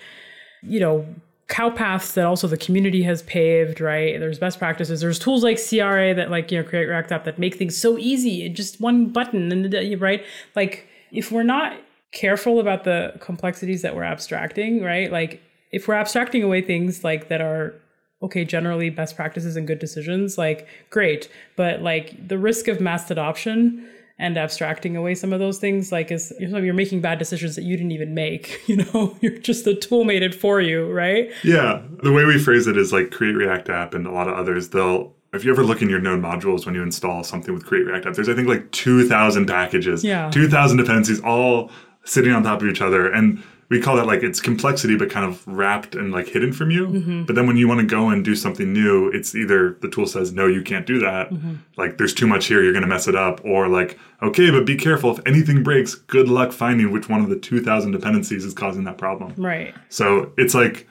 you 0.63 0.81
know 0.81 1.07
cow 1.49 1.71
paths 1.71 2.13
that 2.13 2.25
also 2.25 2.47
the 2.47 2.57
community 2.57 3.03
has 3.03 3.23
paved 3.23 3.81
right 3.81 4.19
there's 4.19 4.39
best 4.39 4.59
practices 4.59 5.01
there's 5.01 5.19
tools 5.19 5.45
like 5.45 5.59
cra 5.59 6.15
that 6.15 6.31
like 6.31 6.51
you 6.51 6.61
know 6.61 6.69
create 6.69 6.87
react 6.87 7.13
app 7.13 7.25
that 7.25 7.39
make 7.39 7.55
things 7.57 7.77
so 7.77 7.99
easy 7.99 8.49
just 8.49 8.81
one 8.81 9.07
button 9.07 9.53
and 9.53 10.01
right 10.01 10.25
like 10.57 10.89
if 11.13 11.31
we're 11.31 11.43
not 11.43 11.79
careful 12.13 12.59
about 12.59 12.85
the 12.85 13.15
complexities 13.21 13.83
that 13.83 13.95
we're 13.95 14.03
abstracting 14.03 14.83
right? 14.83 15.11
Like 15.13 15.43
if 15.71 15.89
we're 15.89 15.95
abstracting 15.95 16.43
away 16.43 16.63
things 16.63 17.05
like 17.05 17.29
that 17.29 17.41
are 17.41 17.75
okay 18.23 18.45
generally 18.45 18.91
best 18.91 19.17
practices 19.17 19.57
and 19.57 19.67
good 19.67 19.79
decisions 19.79 20.39
like 20.39 20.69
great. 20.91 21.29
But 21.57 21.83
like 21.83 22.29
the 22.29 22.39
risk 22.39 22.69
of 22.69 22.81
mass 22.81 23.11
adoption 23.11 23.89
and 24.19 24.37
abstracting 24.37 24.97
away 24.97 25.15
some 25.15 25.33
of 25.33 25.41
those 25.41 25.59
things 25.59 25.91
like 25.91 26.13
is 26.13 26.33
you're 26.39 26.65
you're 26.65 26.75
making 26.75 27.01
bad 27.01 27.19
decisions 27.19 27.57
that 27.57 27.63
you 27.63 27.77
didn't 27.77 27.93
even 27.93 28.15
make 28.15 28.61
you 28.67 28.77
know? 28.77 29.17
You're 29.21 29.39
just 29.39 29.65
the 29.65 29.75
tool 29.75 30.05
made 30.05 30.23
it 30.23 30.35
for 30.35 30.61
you 30.61 30.91
right? 30.93 31.31
Yeah, 31.43 31.83
the 32.03 32.13
way 32.13 32.25
we 32.25 32.39
phrase 32.39 32.67
it 32.67 32.77
is 32.77 32.93
like 32.93 33.11
create 33.11 33.35
React 33.35 33.71
app 33.71 33.95
and 33.95 34.07
a 34.07 34.13
lot 34.13 34.29
of 34.29 34.35
others. 34.35 34.69
They'll 34.69 35.15
if 35.33 35.45
you 35.45 35.51
ever 35.51 35.65
look 35.65 35.81
in 35.83 35.89
your 35.89 36.01
node 36.01 36.21
modules 36.23 36.67
when 36.67 36.75
you 36.75 36.83
install 36.83 37.25
something 37.25 37.55
with 37.55 37.65
create 37.65 37.87
React 37.87 38.07
app, 38.07 38.15
there's 38.15 38.29
I 38.29 38.35
think 38.35 38.49
like 38.49 38.71
two 38.73 39.07
thousand 39.09 39.47
packages, 39.47 40.05
Yeah. 40.05 40.31
two 40.31 40.49
thousand 40.49 40.79
dependencies 40.79 41.21
all 41.21 41.71
sitting 42.05 42.33
on 42.33 42.43
top 42.43 42.61
of 42.63 42.69
each 42.69 42.81
other, 42.81 43.11
and 43.11 43.43
we 43.69 43.81
call 43.81 43.97
that 43.97 44.07
like 44.07 44.23
it's 44.23 44.39
complexity 44.39 44.97
but 44.99 45.09
kind 45.09 45.25
of 45.25 45.47
wrapped 45.47 45.95
and 45.95 46.13
like 46.13 46.29
hidden 46.29 46.53
from 46.53 46.71
you. 46.71 46.89
Mm-hmm. 46.89 47.25
But 47.25 47.37
then 47.37 47.47
when 47.47 47.57
you 47.57 47.67
want 47.67 47.81
to 47.81 47.87
go 47.87 48.11
and 48.11 48.23
do 48.23 48.37
something 48.37 48.71
new 48.71 49.09
it's 49.09 49.35
either 49.35 49.79
the 49.81 49.89
tool 49.89 50.07
says 50.07 50.31
no 50.33 50.47
you 50.47 50.61
can't 50.61 50.85
do 50.85 50.99
that. 50.99 51.31
Mm-hmm. 51.31 51.55
Like 51.79 51.97
there's 51.97 52.13
too 52.13 52.27
much 52.27 52.47
here 52.47 52.63
you're 52.63 52.73
going 52.75 52.83
to 52.83 52.89
mess 52.89 53.09
it 53.09 53.15
up. 53.17 53.41
Or 53.45 53.69
like 53.69 53.99
okay 54.21 54.51
but 54.51 54.67
be 54.67 54.77
careful. 54.77 55.17
If 55.17 55.27
anything 55.27 55.63
breaks 55.63 55.95
good 55.95 56.29
luck 56.29 56.53
finding 56.53 56.91
which 56.93 57.09
one 57.09 57.23
of 57.23 57.31
the 57.31 57.39
2000 57.39 57.93
dependencies 57.93 58.45
is 58.45 58.53
causing 58.53 58.85
that 58.85 58.99
problem. 58.99 59.33
Right. 59.39 59.75
so 59.89 60.33
it's 60.37 60.55
like 60.55 60.87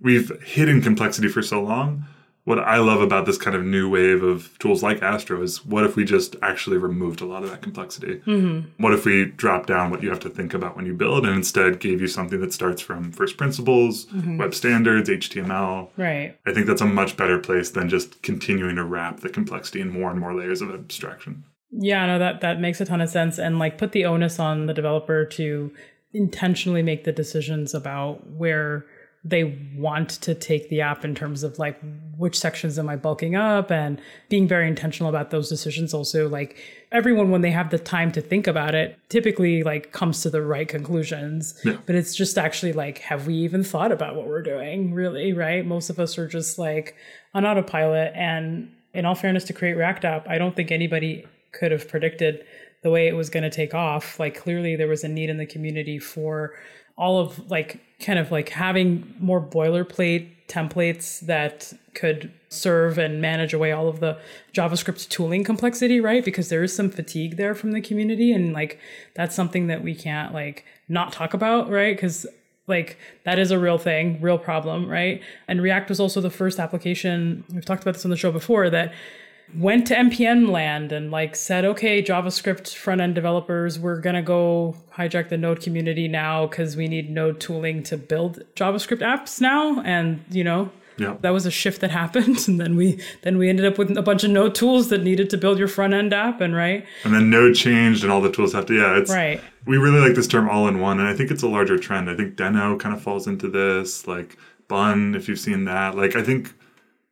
we've 0.00 0.32
hidden 0.42 0.82
complexity 0.82 1.28
for 1.28 1.42
so 1.42 1.62
long. 1.62 2.04
What 2.44 2.58
I 2.58 2.76
love 2.76 3.00
about 3.00 3.24
this 3.24 3.38
kind 3.38 3.56
of 3.56 3.64
new 3.64 3.88
wave 3.88 4.22
of 4.22 4.58
tools 4.58 4.82
like 4.82 5.02
Astro 5.02 5.42
is 5.42 5.64
what 5.64 5.84
if 5.84 5.96
we 5.96 6.04
just 6.04 6.36
actually 6.42 6.76
removed 6.76 7.22
a 7.22 7.24
lot 7.24 7.42
of 7.42 7.50
that 7.50 7.62
complexity? 7.62 8.20
Mm-hmm. 8.26 8.82
What 8.82 8.92
if 8.92 9.06
we 9.06 9.24
dropped 9.24 9.66
down 9.66 9.90
what 9.90 10.02
you 10.02 10.10
have 10.10 10.20
to 10.20 10.28
think 10.28 10.52
about 10.52 10.76
when 10.76 10.84
you 10.84 10.92
build 10.92 11.24
and 11.24 11.34
instead 11.34 11.80
gave 11.80 12.02
you 12.02 12.06
something 12.06 12.40
that 12.42 12.52
starts 12.52 12.82
from 12.82 13.12
first 13.12 13.38
principles, 13.38 14.06
web 14.12 14.54
standards, 14.54 15.08
HTML? 15.08 15.88
Right. 15.96 16.38
I 16.44 16.52
think 16.52 16.66
that's 16.66 16.82
a 16.82 16.86
much 16.86 17.16
better 17.16 17.38
place 17.38 17.70
than 17.70 17.88
just 17.88 18.22
continuing 18.22 18.76
to 18.76 18.84
wrap 18.84 19.20
the 19.20 19.30
complexity 19.30 19.80
in 19.80 19.88
more 19.88 20.10
and 20.10 20.20
more 20.20 20.34
layers 20.34 20.60
of 20.60 20.70
abstraction. 20.70 21.44
Yeah, 21.70 22.06
no, 22.06 22.18
that 22.18 22.40
that 22.42 22.60
makes 22.60 22.80
a 22.80 22.84
ton 22.84 23.00
of 23.00 23.08
sense, 23.08 23.38
and 23.38 23.58
like 23.58 23.78
put 23.78 23.92
the 23.92 24.04
onus 24.04 24.38
on 24.38 24.66
the 24.66 24.74
developer 24.74 25.24
to 25.24 25.72
intentionally 26.12 26.82
make 26.82 27.04
the 27.04 27.12
decisions 27.12 27.74
about 27.74 28.28
where 28.30 28.86
they 29.24 29.58
want 29.74 30.10
to 30.10 30.34
take 30.34 30.68
the 30.68 30.82
app 30.82 31.02
in 31.02 31.14
terms 31.14 31.42
of 31.42 31.58
like 31.58 31.80
which 32.18 32.38
sections 32.38 32.78
am 32.78 32.90
I 32.90 32.96
bulking 32.96 33.34
up 33.34 33.70
and 33.70 33.98
being 34.28 34.46
very 34.46 34.68
intentional 34.68 35.08
about 35.08 35.30
those 35.30 35.48
decisions. 35.48 35.94
Also, 35.94 36.28
like 36.28 36.58
everyone 36.92 37.30
when 37.30 37.40
they 37.40 37.50
have 37.50 37.70
the 37.70 37.78
time 37.78 38.12
to 38.12 38.20
think 38.20 38.46
about 38.46 38.74
it, 38.74 38.98
typically 39.08 39.62
like 39.62 39.92
comes 39.92 40.20
to 40.22 40.30
the 40.30 40.42
right 40.42 40.68
conclusions. 40.68 41.58
Yeah. 41.64 41.78
But 41.86 41.94
it's 41.94 42.14
just 42.14 42.36
actually 42.36 42.74
like, 42.74 42.98
have 42.98 43.26
we 43.26 43.34
even 43.36 43.64
thought 43.64 43.92
about 43.92 44.14
what 44.14 44.26
we're 44.26 44.42
doing? 44.42 44.92
Really, 44.92 45.32
right? 45.32 45.64
Most 45.64 45.88
of 45.88 45.98
us 45.98 46.18
are 46.18 46.28
just 46.28 46.58
like 46.58 46.94
on 47.32 47.46
autopilot. 47.46 48.12
And 48.14 48.70
in 48.92 49.06
all 49.06 49.14
fairness 49.14 49.44
to 49.44 49.54
create 49.54 49.74
React 49.74 50.04
app, 50.04 50.28
I 50.28 50.36
don't 50.36 50.54
think 50.54 50.70
anybody 50.70 51.26
could 51.52 51.72
have 51.72 51.88
predicted 51.88 52.44
the 52.82 52.90
way 52.90 53.08
it 53.08 53.16
was 53.16 53.30
going 53.30 53.42
to 53.42 53.50
take 53.50 53.72
off. 53.72 54.20
Like 54.20 54.38
clearly 54.38 54.76
there 54.76 54.88
was 54.88 55.02
a 55.02 55.08
need 55.08 55.30
in 55.30 55.38
the 55.38 55.46
community 55.46 55.98
for 55.98 56.52
all 56.96 57.18
of 57.18 57.50
like 57.50 57.80
kind 58.00 58.18
of 58.18 58.30
like 58.30 58.50
having 58.50 59.14
more 59.18 59.40
boilerplate 59.40 60.30
templates 60.48 61.20
that 61.20 61.72
could 61.94 62.30
serve 62.48 62.98
and 62.98 63.20
manage 63.20 63.52
away 63.54 63.72
all 63.72 63.88
of 63.88 64.00
the 64.00 64.18
JavaScript 64.52 65.08
tooling 65.08 65.42
complexity, 65.42 66.00
right? 66.00 66.24
Because 66.24 66.48
there 66.48 66.62
is 66.62 66.74
some 66.74 66.90
fatigue 66.90 67.36
there 67.36 67.54
from 67.54 67.72
the 67.72 67.80
community 67.80 68.32
and 68.32 68.52
like 68.52 68.78
that's 69.14 69.34
something 69.34 69.66
that 69.68 69.82
we 69.82 69.94
can't 69.94 70.32
like 70.32 70.64
not 70.88 71.12
talk 71.12 71.34
about, 71.34 71.70
right? 71.70 71.98
Cuz 71.98 72.26
like 72.66 72.98
that 73.24 73.38
is 73.38 73.50
a 73.50 73.58
real 73.58 73.78
thing, 73.78 74.20
real 74.20 74.38
problem, 74.38 74.88
right? 74.88 75.20
And 75.48 75.60
React 75.60 75.88
was 75.90 76.00
also 76.00 76.20
the 76.20 76.30
first 76.30 76.58
application, 76.58 77.44
we've 77.52 77.64
talked 77.64 77.82
about 77.82 77.94
this 77.94 78.04
on 78.04 78.10
the 78.10 78.16
show 78.16 78.32
before 78.32 78.70
that 78.70 78.92
went 79.56 79.86
to 79.86 79.94
npm 79.94 80.48
land 80.50 80.90
and 80.90 81.10
like 81.10 81.36
said 81.36 81.64
okay 81.64 82.02
javascript 82.02 82.74
front 82.74 83.00
end 83.00 83.14
developers 83.14 83.78
we're 83.78 84.00
going 84.00 84.16
to 84.16 84.22
go 84.22 84.74
hijack 84.96 85.28
the 85.28 85.36
node 85.36 85.60
community 85.60 86.08
now 86.08 86.46
because 86.46 86.76
we 86.76 86.88
need 86.88 87.10
node 87.10 87.38
tooling 87.40 87.82
to 87.82 87.96
build 87.96 88.42
javascript 88.56 89.00
apps 89.00 89.40
now. 89.40 89.80
And 89.82 90.24
you 90.30 90.42
know 90.44 90.70
Yeah. 90.96 91.16
that 91.20 91.30
was 91.30 91.46
a 91.46 91.50
shift 91.50 91.80
that 91.82 91.90
happened 92.02 92.38
and 92.48 92.60
then 92.60 92.74
we 92.76 93.00
then 93.22 93.36
we 93.38 93.48
ended 93.48 93.64
up 93.66 93.76
with 93.78 93.96
a 93.96 94.02
bunch 94.02 94.24
of 94.24 94.30
node 94.30 94.54
tools 94.54 94.88
that 94.88 95.02
needed 95.02 95.30
to 95.30 95.36
build 95.36 95.58
your 95.58 95.68
front 95.68 95.94
end 95.94 96.12
app 96.12 96.40
and 96.40 96.54
right? 96.54 96.84
And 97.04 97.12
then 97.14 97.30
Node 97.30 97.54
changed 97.54 98.02
and 98.02 98.12
all 98.12 98.20
the 98.20 98.30
tools 98.32 98.52
have 98.52 98.66
to, 98.66 98.74
yeah, 98.74 98.96
it's, 98.98 99.10
right. 99.10 99.40
we 99.66 99.76
really 99.76 100.00
like 100.00 100.14
this 100.14 100.28
term 100.28 100.48
all 100.48 100.66
in 100.68 100.78
one 100.80 100.98
and 101.00 101.08
i 101.08 101.14
think 101.14 101.30
it's 101.30 101.42
a 101.42 101.48
larger 101.48 101.78
trend. 101.78 102.08
I 102.08 102.16
think 102.16 102.36
deno 102.36 102.78
kind 102.78 102.94
of 102.94 103.02
falls 103.02 103.26
into 103.26 103.48
this 103.48 104.06
like 104.06 104.36
bun 104.68 105.14
if 105.14 105.28
you've 105.28 105.40
seen 105.40 105.64
that. 105.66 105.96
Like 105.96 106.16
i 106.16 106.22
think 106.22 106.54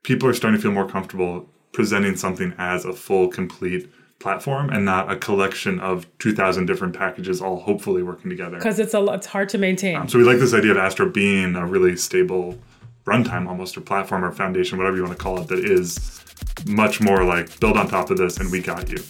people 0.05 0.29
are 0.29 0.35
starting 0.35 0.59
to 0.59 0.63
feel 0.63 0.73
more 0.73 0.89
comfortable 0.89 1.49
presenting 1.73 2.17
something 2.17 2.55
as 2.59 2.85
a 2.85 2.93
full 2.93 3.29
complete 3.29 3.91
platform 4.19 4.71
and 4.71 4.85
not 4.85 5.11
a 5.11 5.17
collection 5.17 5.81
of 5.81 6.07
2000 6.19 6.67
different 6.67 6.97
packages 6.97 7.43
all 7.43 7.61
hopefully 7.61 8.03
working 8.03 8.31
together. 8.31 8.57
Because 8.57 8.79
it's 8.79 8.95
a 8.95 9.03
it's 9.07 9.27
hard 9.27 9.49
to 9.51 9.59
maintain. 9.59 9.97
Um, 9.97 10.09
so 10.09 10.19
we 10.19 10.25
like 10.25 10.39
this 10.39 10.55
idea 10.55 10.71
of 10.71 10.77
astro 10.77 11.11
being 11.11 11.57
a 11.57 11.67
really 11.67 11.97
stable 11.97 12.59
runtime 13.05 13.49
almost 13.49 13.77
or 13.77 13.81
platform 13.81 14.25
or 14.25 14.31
foundation 14.31 14.79
whatever 14.79 14.97
you 14.97 15.03
want 15.03 15.17
to 15.17 15.23
call 15.23 15.41
it 15.41 15.49
that 15.49 15.59
is 15.59 16.25
much 16.67 17.01
more 17.01 17.25
like 17.25 17.59
build 17.59 17.77
on 17.77 17.89
top 17.89 18.11
of 18.11 18.17
this 18.17 18.37
and 18.37 18.51
we 18.53 18.61
got 18.61 18.89
you 18.89 19.03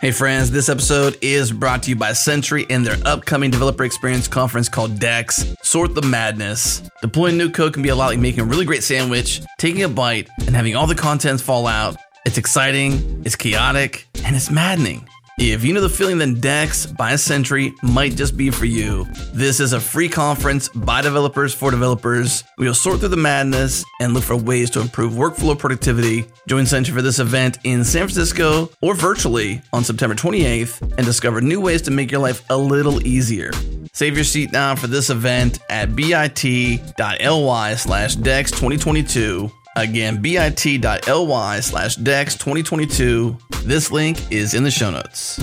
Hey 0.00 0.12
friends, 0.12 0.50
this 0.50 0.70
episode 0.70 1.18
is 1.20 1.52
brought 1.52 1.82
to 1.82 1.90
you 1.90 1.96
by 1.96 2.14
Sentry 2.14 2.64
and 2.70 2.86
their 2.86 2.96
upcoming 3.04 3.50
developer 3.50 3.84
experience 3.84 4.28
conference 4.28 4.66
called 4.66 4.98
DEX. 4.98 5.54
Sort 5.62 5.94
the 5.94 6.00
madness. 6.00 6.82
Deploying 7.02 7.36
new 7.36 7.50
code 7.50 7.74
can 7.74 7.82
be 7.82 7.90
a 7.90 7.94
lot 7.94 8.06
like 8.06 8.18
making 8.18 8.40
a 8.40 8.44
really 8.44 8.64
great 8.64 8.82
sandwich, 8.82 9.42
taking 9.58 9.82
a 9.82 9.90
bite, 9.90 10.30
and 10.46 10.56
having 10.56 10.74
all 10.74 10.86
the 10.86 10.94
contents 10.94 11.42
fall 11.42 11.66
out. 11.66 11.98
It's 12.24 12.38
exciting, 12.38 13.20
it's 13.26 13.36
chaotic, 13.36 14.08
and 14.24 14.34
it's 14.34 14.50
maddening. 14.50 15.06
If 15.42 15.64
you 15.64 15.72
know 15.72 15.80
the 15.80 15.88
feeling, 15.88 16.18
then 16.18 16.38
Dex 16.38 16.84
by 16.84 17.16
Sentry 17.16 17.72
might 17.82 18.14
just 18.14 18.36
be 18.36 18.50
for 18.50 18.66
you. 18.66 19.06
This 19.32 19.58
is 19.58 19.72
a 19.72 19.80
free 19.80 20.10
conference 20.10 20.68
by 20.68 21.00
developers 21.00 21.54
for 21.54 21.70
developers. 21.70 22.44
We'll 22.58 22.74
sort 22.74 23.00
through 23.00 23.08
the 23.08 23.16
madness 23.16 23.82
and 24.02 24.12
look 24.12 24.22
for 24.22 24.36
ways 24.36 24.68
to 24.70 24.82
improve 24.82 25.14
workflow 25.14 25.58
productivity. 25.58 26.26
Join 26.46 26.66
Sentry 26.66 26.92
for 26.94 27.00
this 27.00 27.20
event 27.20 27.56
in 27.64 27.84
San 27.84 28.02
Francisco 28.02 28.68
or 28.82 28.94
virtually 28.94 29.62
on 29.72 29.82
September 29.82 30.14
28th 30.14 30.82
and 30.82 31.06
discover 31.06 31.40
new 31.40 31.58
ways 31.58 31.80
to 31.82 31.90
make 31.90 32.10
your 32.10 32.20
life 32.20 32.44
a 32.50 32.56
little 32.56 33.06
easier. 33.06 33.50
Save 33.94 34.16
your 34.16 34.24
seat 34.24 34.52
now 34.52 34.74
for 34.76 34.88
this 34.88 35.08
event 35.08 35.58
at 35.70 35.96
bit.ly 35.96 37.74
slash 37.76 38.14
dex 38.14 38.50
2022. 38.50 39.50
Again, 39.76 40.20
bit.ly 40.20 41.60
slash 41.60 41.96
dex 41.96 42.34
2022. 42.34 43.36
This 43.64 43.90
link 43.90 44.18
is 44.32 44.54
in 44.54 44.64
the 44.64 44.70
show 44.70 44.90
notes. 44.90 45.38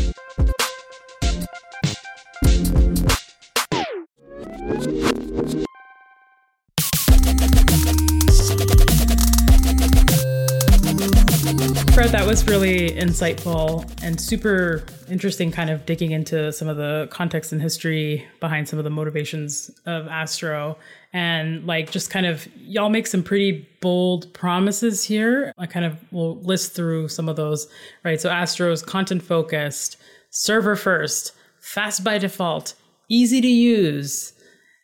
Fred, 11.97 12.12
that 12.12 12.27
was 12.27 12.45
really 12.45 12.91
insightful 12.91 13.91
and 14.03 14.21
super 14.21 14.83
interesting, 15.10 15.51
kind 15.51 15.71
of 15.71 15.83
digging 15.88 16.12
into 16.12 16.51
some 16.51 16.67
of 16.67 16.77
the 16.77 17.07
context 17.10 17.51
and 17.51 17.60
history 17.60 18.23
behind 18.39 18.69
some 18.69 18.77
of 18.77 18.86
the 18.86 18.91
motivations 18.91 19.71
of 19.88 20.05
Astro. 20.05 20.77
And 21.12 21.65
like, 21.65 21.89
just 21.89 22.12
kind 22.12 22.27
of, 22.27 22.47
y'all 22.55 22.89
make 22.89 23.07
some 23.07 23.23
pretty 23.23 23.67
bold 23.81 24.31
promises 24.36 25.03
here. 25.05 25.51
I 25.57 25.65
kind 25.65 25.88
of 25.88 25.97
will 26.12 26.39
list 26.41 26.75
through 26.75 27.07
some 27.07 27.27
of 27.27 27.36
those, 27.36 27.67
right? 28.03 28.21
So, 28.21 28.29
Astro 28.29 28.71
is 28.71 28.83
content 28.83 29.23
focused, 29.23 29.97
server 30.29 30.75
first, 30.75 31.33
fast 31.62 32.03
by 32.03 32.19
default, 32.19 32.75
easy 33.10 33.41
to 33.41 33.47
use, 33.47 34.33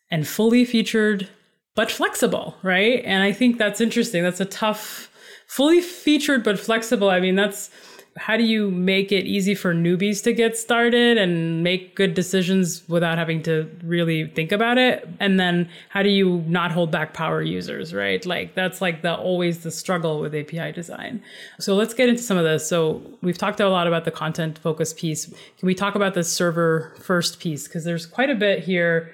and 0.10 0.28
fully 0.28 0.66
featured 0.66 1.30
but 1.76 1.92
flexible, 1.92 2.56
right? 2.64 3.04
And 3.06 3.22
I 3.22 3.34
think 3.34 3.60
that's 3.60 3.82
interesting. 3.82 4.24
That's 4.24 4.42
a 4.42 4.46
tough, 4.46 5.12
fully 5.54 5.82
featured 5.82 6.44
but 6.44 6.60
flexible. 6.60 7.12
I 7.12 7.20
mean, 7.20 7.36
that's 7.36 7.70
how 8.18 8.38
do 8.38 8.44
you 8.44 8.72
make 8.72 9.12
it 9.12 9.26
easy 9.26 9.54
for 9.54 9.72
newbies 9.72 10.24
to 10.24 10.34
get 10.34 10.58
started 10.58 11.16
and 11.16 11.64
make 11.64 11.96
good 11.96 12.16
decisions 12.16 12.82
without 12.90 13.20
having 13.20 13.44
to 13.44 13.70
really 13.84 14.28
think 14.30 14.52
about 14.52 14.80
it? 14.80 15.08
And 15.20 15.40
then 15.40 15.70
how 15.90 16.02
do 16.02 16.10
you 16.10 16.44
not 16.48 16.72
hold 16.72 16.90
back 16.90 17.14
power 17.14 17.44
users, 17.44 17.94
right? 17.94 18.26
Like 18.26 18.56
that's 18.56 18.82
like 18.82 19.04
the 19.04 19.16
always 19.16 19.62
the 19.62 19.70
struggle 19.70 20.20
with 20.22 20.34
API 20.34 20.72
design. 20.72 21.22
So 21.60 21.76
let's 21.76 21.94
get 21.94 22.10
into 22.10 22.24
some 22.24 22.38
of 22.38 22.44
this. 22.44 22.68
So 22.68 23.04
we've 23.22 23.38
talked 23.38 23.60
a 23.60 23.70
lot 23.70 23.86
about 23.86 24.06
the 24.06 24.12
content 24.12 24.58
focus 24.58 24.92
piece. 24.92 25.28
Can 25.28 25.68
we 25.68 25.76
talk 25.76 25.94
about 25.94 26.16
the 26.16 26.24
server 26.24 26.96
first 27.00 27.40
piece? 27.40 27.68
Because 27.68 27.84
there's 27.84 28.08
quite 28.08 28.32
a 28.32 28.36
bit 28.36 28.64
here 28.64 29.14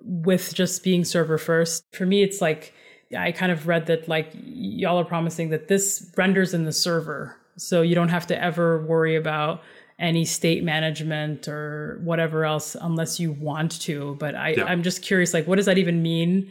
with 0.00 0.54
just 0.54 0.82
being 0.82 1.04
server 1.04 1.36
first. 1.36 1.84
For 1.92 2.06
me, 2.06 2.22
it's 2.22 2.40
like 2.40 2.72
I 3.16 3.32
kind 3.32 3.52
of 3.52 3.66
read 3.66 3.86
that 3.86 4.08
like 4.08 4.30
y'all 4.34 4.98
are 4.98 5.04
promising 5.04 5.50
that 5.50 5.68
this 5.68 6.10
renders 6.16 6.54
in 6.54 6.64
the 6.64 6.72
server. 6.72 7.36
So 7.56 7.82
you 7.82 7.94
don't 7.94 8.08
have 8.08 8.26
to 8.28 8.42
ever 8.42 8.84
worry 8.84 9.16
about 9.16 9.62
any 9.98 10.24
state 10.24 10.62
management 10.62 11.48
or 11.48 12.00
whatever 12.04 12.44
else 12.44 12.76
unless 12.78 13.18
you 13.18 13.32
want 13.32 13.80
to. 13.82 14.16
But 14.20 14.34
I, 14.34 14.50
Yeah. 14.50 14.64
I'm 14.64 14.82
just 14.82 15.02
curious, 15.02 15.32
like, 15.32 15.46
what 15.46 15.56
does 15.56 15.66
that 15.66 15.78
even 15.78 16.02
mean? 16.02 16.50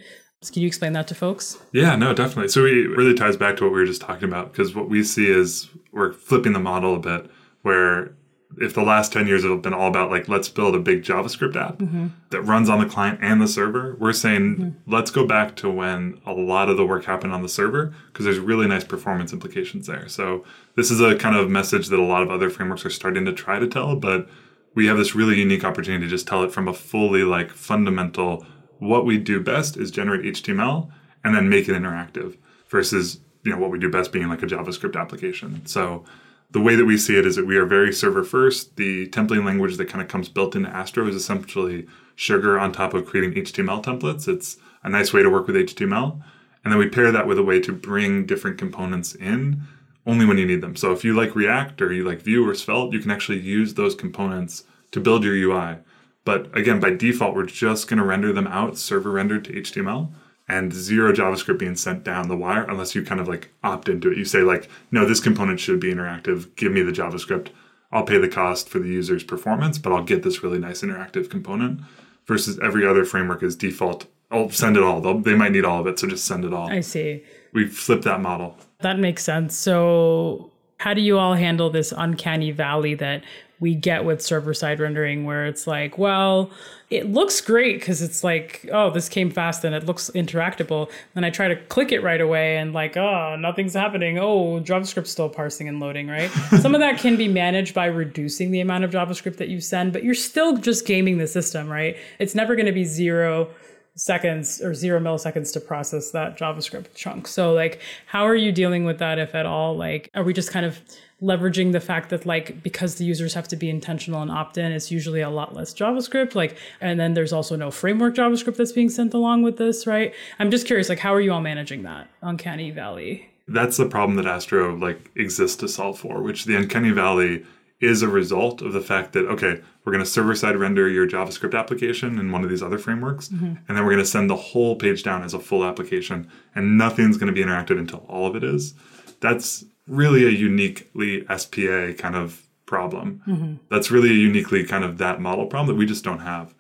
Can 0.52 0.62
you 0.62 0.68
explain 0.68 0.94
that 0.94 1.08
to 1.08 1.16
folks? 1.16 1.58
Yeah, 1.72 1.96
no, 1.96 2.14
definitely. 2.14 2.50
So 2.50 2.66
it 2.66 2.90
really 2.90 3.14
ties 3.16 3.38
back 3.38 3.58
to 3.58 3.64
what 3.64 3.74
we 3.74 3.80
were 3.80 3.86
just 3.86 4.02
talking 4.02 4.26
about 4.30 4.52
because 4.52 4.76
what 4.76 4.90
we 4.90 5.04
see 5.04 5.28
is 5.28 5.70
we're 5.92 6.14
flipping 6.14 6.54
the 6.54 6.60
model 6.60 6.96
a 6.96 7.00
bit 7.00 7.30
where 7.64 8.16
if 8.60 8.74
the 8.74 8.82
last 8.82 9.12
10 9.12 9.28
years 9.28 9.44
have 9.44 9.62
been 9.62 9.74
all 9.74 9.88
about 9.88 10.10
like 10.10 10.28
let's 10.28 10.50
build 10.50 10.76
a 10.76 10.80
big 10.80 11.04
javascript 11.04 11.56
app 11.56 11.82
that 12.30 12.42
runs 12.42 12.70
on 12.70 12.80
the 12.80 12.86
client 12.86 13.20
and 13.22 13.42
the 13.42 13.48
server 13.48 13.96
we're 14.00 14.14
saying 14.14 14.76
let's 14.88 15.12
go 15.12 15.26
back 15.26 15.56
to 15.56 15.70
when 15.70 16.20
a 16.26 16.32
lot 16.32 16.70
of 16.70 16.78
the 16.78 16.86
work 16.86 17.06
happened 17.06 17.34
on 17.34 17.42
the 17.42 17.50
server 17.50 17.94
because 18.08 18.26
there's 18.26 18.40
really 18.40 18.68
nice 18.68 18.84
performance 18.84 19.34
implications 19.34 19.88
there. 19.88 20.08
So 20.08 20.44
this 20.76 20.92
is 20.92 21.02
a 21.02 21.16
kind 21.16 21.36
of 21.36 21.50
message 21.50 21.88
that 21.88 22.00
a 22.00 22.04
lot 22.04 22.24
of 22.24 22.30
other 22.30 22.50
frameworks 22.50 22.86
are 22.86 22.90
starting 22.90 23.26
to 23.26 23.34
try 23.34 23.60
to 23.60 23.68
tell 23.68 23.96
but 23.96 24.28
we 24.74 24.88
have 24.88 24.98
this 24.98 25.16
really 25.16 25.40
unique 25.40 25.64
opportunity 25.64 26.04
to 26.04 26.10
just 26.10 26.28
tell 26.28 26.44
it 26.44 26.52
from 26.52 26.68
a 26.68 26.74
fully 26.74 27.24
like 27.24 27.52
fundamental 27.52 28.46
what 28.80 29.06
we 29.06 29.18
do 29.18 29.40
best 29.40 29.78
is 29.78 29.92
generate 29.92 30.22
html 30.36 30.92
and 31.24 31.36
then 31.36 31.50
make 31.50 31.68
it 31.68 31.74
interactive 31.74 32.38
versus 32.70 33.20
you 33.46 33.52
know 33.52 33.58
what 33.58 33.70
we 33.70 33.80
do 33.80 33.90
best 33.90 34.12
being 34.12 34.28
like 34.28 34.44
a 34.44 34.48
javascript 34.48 35.00
application. 35.00 35.66
So 35.66 36.04
the 36.52 36.62
way 36.62 36.76
that 36.76 36.86
we 36.86 36.98
see 36.98 37.18
it 37.18 37.26
is 37.26 37.36
that 37.36 37.48
we 37.48 37.58
are 37.58 37.66
very 37.66 37.92
server 37.92 38.24
first. 38.24 38.76
The 38.76 39.10
templating 39.10 39.46
language 39.46 39.78
that 39.78 39.90
kind 39.90 40.02
of 40.02 40.08
comes 40.08 40.30
built 40.30 40.56
into 40.56 40.70
Astro 40.70 41.08
is 41.08 41.16
essentially 41.16 41.88
sugar 42.16 42.60
on 42.60 42.72
top 42.72 42.94
of 42.94 43.06
creating 43.06 43.34
HTML 43.44 43.84
templates. 43.84 44.28
It's 44.28 44.58
a 44.84 44.90
nice 44.90 45.12
way 45.12 45.24
to 45.24 45.30
work 45.30 45.48
with 45.48 45.56
HTML. 45.56 46.22
And 46.64 46.72
then 46.72 46.80
we 46.80 46.90
pair 46.90 47.12
that 47.12 47.28
with 47.28 47.38
a 47.38 47.44
way 47.44 47.60
to 47.60 47.72
bring 47.72 48.26
different 48.26 48.58
components 48.58 49.14
in 49.14 49.64
only 50.06 50.26
when 50.26 50.38
you 50.38 50.46
need 50.46 50.62
them. 50.62 50.76
So 50.76 50.92
if 50.92 51.04
you 51.04 51.16
like 51.16 51.36
React 51.36 51.82
or 51.82 51.92
you 51.92 52.04
like 52.04 52.22
Vue 52.22 52.48
or 52.48 52.56
Svelte, 52.56 52.94
you 52.94 53.00
can 53.00 53.12
actually 53.12 53.40
use 53.40 53.74
those 53.74 53.96
components 53.96 54.64
to 54.92 55.00
build 55.00 55.24
your 55.24 55.36
UI. 55.36 55.78
But 56.24 56.56
again, 56.58 56.80
by 56.80 56.92
default, 56.92 57.36
we're 57.36 57.46
just 57.46 57.88
going 57.88 58.00
to 58.00 58.06
render 58.06 58.32
them 58.32 58.48
out 58.48 58.78
server 58.78 59.12
rendered 59.12 59.46
to 59.46 59.54
HTML 59.54 60.12
and 60.48 60.74
zero 60.74 61.12
JavaScript 61.12 61.60
being 61.60 61.76
sent 61.76 62.04
down 62.04 62.28
the 62.28 62.38
wire 62.38 62.64
unless 62.64 62.94
you 62.94 63.04
kind 63.04 63.20
of 63.20 63.28
like 63.28 63.52
opt 63.64 63.90
into 63.90 64.12
it. 64.12 64.18
You 64.18 64.26
say 64.26 64.42
like, 64.42 64.70
no, 64.92 65.06
this 65.06 65.20
component 65.20 65.60
should 65.60 65.80
be 65.80 65.94
interactive. 65.94 66.56
Give 66.56 66.72
me 66.72 66.82
the 66.82 66.92
JavaScript. 66.92 67.50
I'll 67.92 68.04
pay 68.04 68.18
the 68.18 68.28
cost 68.28 68.70
for 68.70 68.80
the 68.80 68.90
user's 68.90 69.24
performance, 69.24 69.78
but 69.78 69.92
I'll 69.92 70.04
get 70.04 70.24
this 70.24 70.44
really 70.44 70.60
nice 70.60 70.82
interactive 70.82 71.30
component. 71.30 71.82
Versus 72.28 72.60
every 72.64 72.86
other 72.88 73.06
framework 73.06 73.44
is 73.44 73.56
default. 73.56 74.08
I'll 74.32 74.50
send 74.50 74.78
it 74.78 74.84
all. 74.84 75.00
They'll, 75.00 75.20
they 75.20 75.36
might 75.36 75.52
need 75.52 75.64
all 75.64 75.80
of 75.80 75.88
it, 75.88 76.00
so 76.00 76.08
just 76.08 76.26
send 76.26 76.44
it 76.44 76.54
all. 76.54 76.70
I 76.70 76.80
see. 76.80 77.24
We 77.54 77.68
flip 77.68 78.02
that 78.02 78.20
model. 78.20 78.58
That 78.80 78.98
makes 78.98 79.24
sense. 79.24 79.56
So, 79.56 80.52
how 80.80 80.94
do 80.96 81.02
you 81.02 81.18
all 81.20 81.36
handle 81.36 81.70
this 81.70 81.94
uncanny 81.96 82.52
valley 82.52 82.96
that 82.96 83.24
we 83.60 83.74
get 83.74 84.04
with 84.04 84.22
server 84.22 84.54
side 84.54 84.80
rendering 84.80 85.26
where 85.26 85.46
it's 85.46 85.66
like, 85.66 85.98
well, 85.98 86.52
it 86.90 87.10
looks 87.10 87.42
great 87.42 87.80
because 87.80 88.02
it's 88.02 88.24
like, 88.24 88.68
oh, 88.72 88.92
this 88.92 89.10
came 89.10 89.32
fast 89.32 89.64
and 89.64 89.74
it 89.74 89.86
looks 89.86 90.12
interactable. 90.14 90.92
Then 91.14 91.24
I 91.24 91.30
try 91.30 91.48
to 91.48 91.56
click 91.56 91.92
it 91.92 92.04
right 92.04 92.22
away 92.22 92.58
and 92.58 92.74
like, 92.74 92.96
oh, 92.98 93.36
nothing's 93.38 93.74
happening. 93.74 94.20
Oh, 94.20 94.60
JavaScript's 94.60 95.10
still 95.10 95.30
parsing 95.30 95.68
and 95.68 95.80
loading, 95.80 96.08
right? 96.08 96.30
Some 96.62 96.76
of 96.76 96.82
that 96.82 97.00
can 97.00 97.16
be 97.16 97.28
managed 97.28 97.74
by 97.74 97.86
reducing 97.86 98.52
the 98.52 98.60
amount 98.60 98.84
of 98.84 98.92
JavaScript 98.92 99.38
that 99.38 99.50
you 99.50 99.62
send, 99.62 99.94
but 99.94 100.04
you're 100.04 100.14
still 100.14 100.58
just 100.58 100.86
gaming 100.86 101.18
the 101.18 101.28
system, 101.28 101.70
right? 101.70 101.98
It's 102.20 102.36
never 102.36 102.56
going 102.56 102.68
to 102.68 102.72
be 102.72 102.84
zero 102.84 103.50
seconds 103.96 104.62
or 104.62 104.74
zero 104.74 105.00
milliseconds 105.00 105.54
to 105.54 105.60
process 105.60 106.12
that 106.12 106.38
JavaScript 106.38 106.94
chunk. 106.96 107.28
So, 107.28 107.54
like, 107.54 107.80
how 108.08 108.28
are 108.28 108.36
you 108.36 108.52
dealing 108.52 108.84
with 108.84 109.00
that, 109.00 109.18
if 109.18 109.34
at 109.34 109.46
all? 109.46 109.76
Like, 109.76 110.12
are 110.14 110.24
we 110.24 110.34
just 110.34 110.52
kind 110.52 110.66
of 110.66 110.80
leveraging 111.22 111.72
the 111.72 111.80
fact 111.80 112.10
that, 112.10 112.26
like, 112.26 112.62
because 112.62 112.96
the 112.96 113.06
users 113.06 113.34
have 113.34 113.48
to 113.48 113.56
be 113.56 113.70
intentional 113.70 114.22
and 114.22 114.30
opt 114.30 114.58
in, 114.58 114.72
it's 114.72 114.92
usually 114.92 115.22
a 115.22 115.30
lot 115.30 115.56
less 115.56 115.74
JavaScript? 115.74 116.36
Like, 116.36 116.58
and 116.82 117.00
then 117.00 117.14
there's 117.14 117.34
also 117.34 117.56
no 117.56 117.72
framework 117.72 118.16
JavaScript 118.16 118.58
that's 118.58 118.74
being 118.74 118.90
sent 118.90 119.14
along 119.14 119.44
with 119.44 119.58
this, 119.58 119.88
right? 119.88 120.14
I'm 120.40 120.52
just 120.52 120.68
curious, 120.68 120.90
like, 120.90 121.00
how 121.00 121.14
are 121.14 121.22
you 121.22 121.32
all 121.32 121.42
managing 121.42 121.84
that 121.84 122.10
uncanny 122.22 122.72
valley? 122.72 123.30
That's 123.48 123.78
the 123.78 123.86
problem 123.86 124.18
that 124.18 124.26
Astro 124.26 124.76
like 124.76 125.12
exists 125.16 125.58
to 125.58 125.68
solve 125.68 126.00
for, 126.00 126.22
which 126.22 126.46
the 126.46 126.56
uncanny 126.56 126.92
valley 126.92 127.46
is 127.80 128.02
a 128.02 128.08
result 128.08 128.62
of 128.62 128.74
the 128.74 128.82
fact 128.82 129.14
that 129.14 129.28
okay, 129.28 129.62
we're 129.84 129.92
going 129.92 130.04
to 130.04 130.10
server 130.10 130.34
side 130.34 130.56
render 130.56 130.90
your 130.90 131.08
JavaScript 131.08 131.58
application 131.58 132.18
in 132.18 132.32
one 132.32 132.44
of 132.44 132.50
these 132.50 132.64
other 132.64 132.78
frameworks, 132.78 133.28
mm-hmm. 133.28 133.46
and 133.46 133.78
then 133.78 133.84
we're 133.86 133.92
going 133.92 134.04
to 134.04 134.06
send 134.06 134.30
the 134.30 134.36
whole 134.36 134.76
page 134.76 135.04
down 135.04 135.24
as 135.24 135.34
a 135.34 135.40
full 135.40 135.64
application, 135.64 136.30
and 136.56 136.78
nothing's 136.78 137.18
going 137.18 137.28
to 137.28 137.34
be 137.34 137.44
interactive 137.44 137.78
until 137.78 138.00
all 138.10 138.26
of 138.26 138.36
it 138.36 138.44
is. 138.44 138.74
That's 139.20 139.66
really 139.88 140.26
a 140.26 140.30
uniquely 140.30 141.26
SPA 141.38 141.94
kind 141.98 142.16
of 142.16 142.42
problem. 142.66 143.22
Mm-hmm. 143.28 143.54
That's 143.70 143.92
really 143.92 144.10
a 144.10 144.14
uniquely 144.14 144.64
kind 144.64 144.84
of 144.84 144.98
that 144.98 145.22
model 145.22 145.46
problem 145.46 145.68
that 145.68 145.80
we 145.80 145.86
just 145.86 146.04
don't 146.04 146.20
have. 146.20 146.54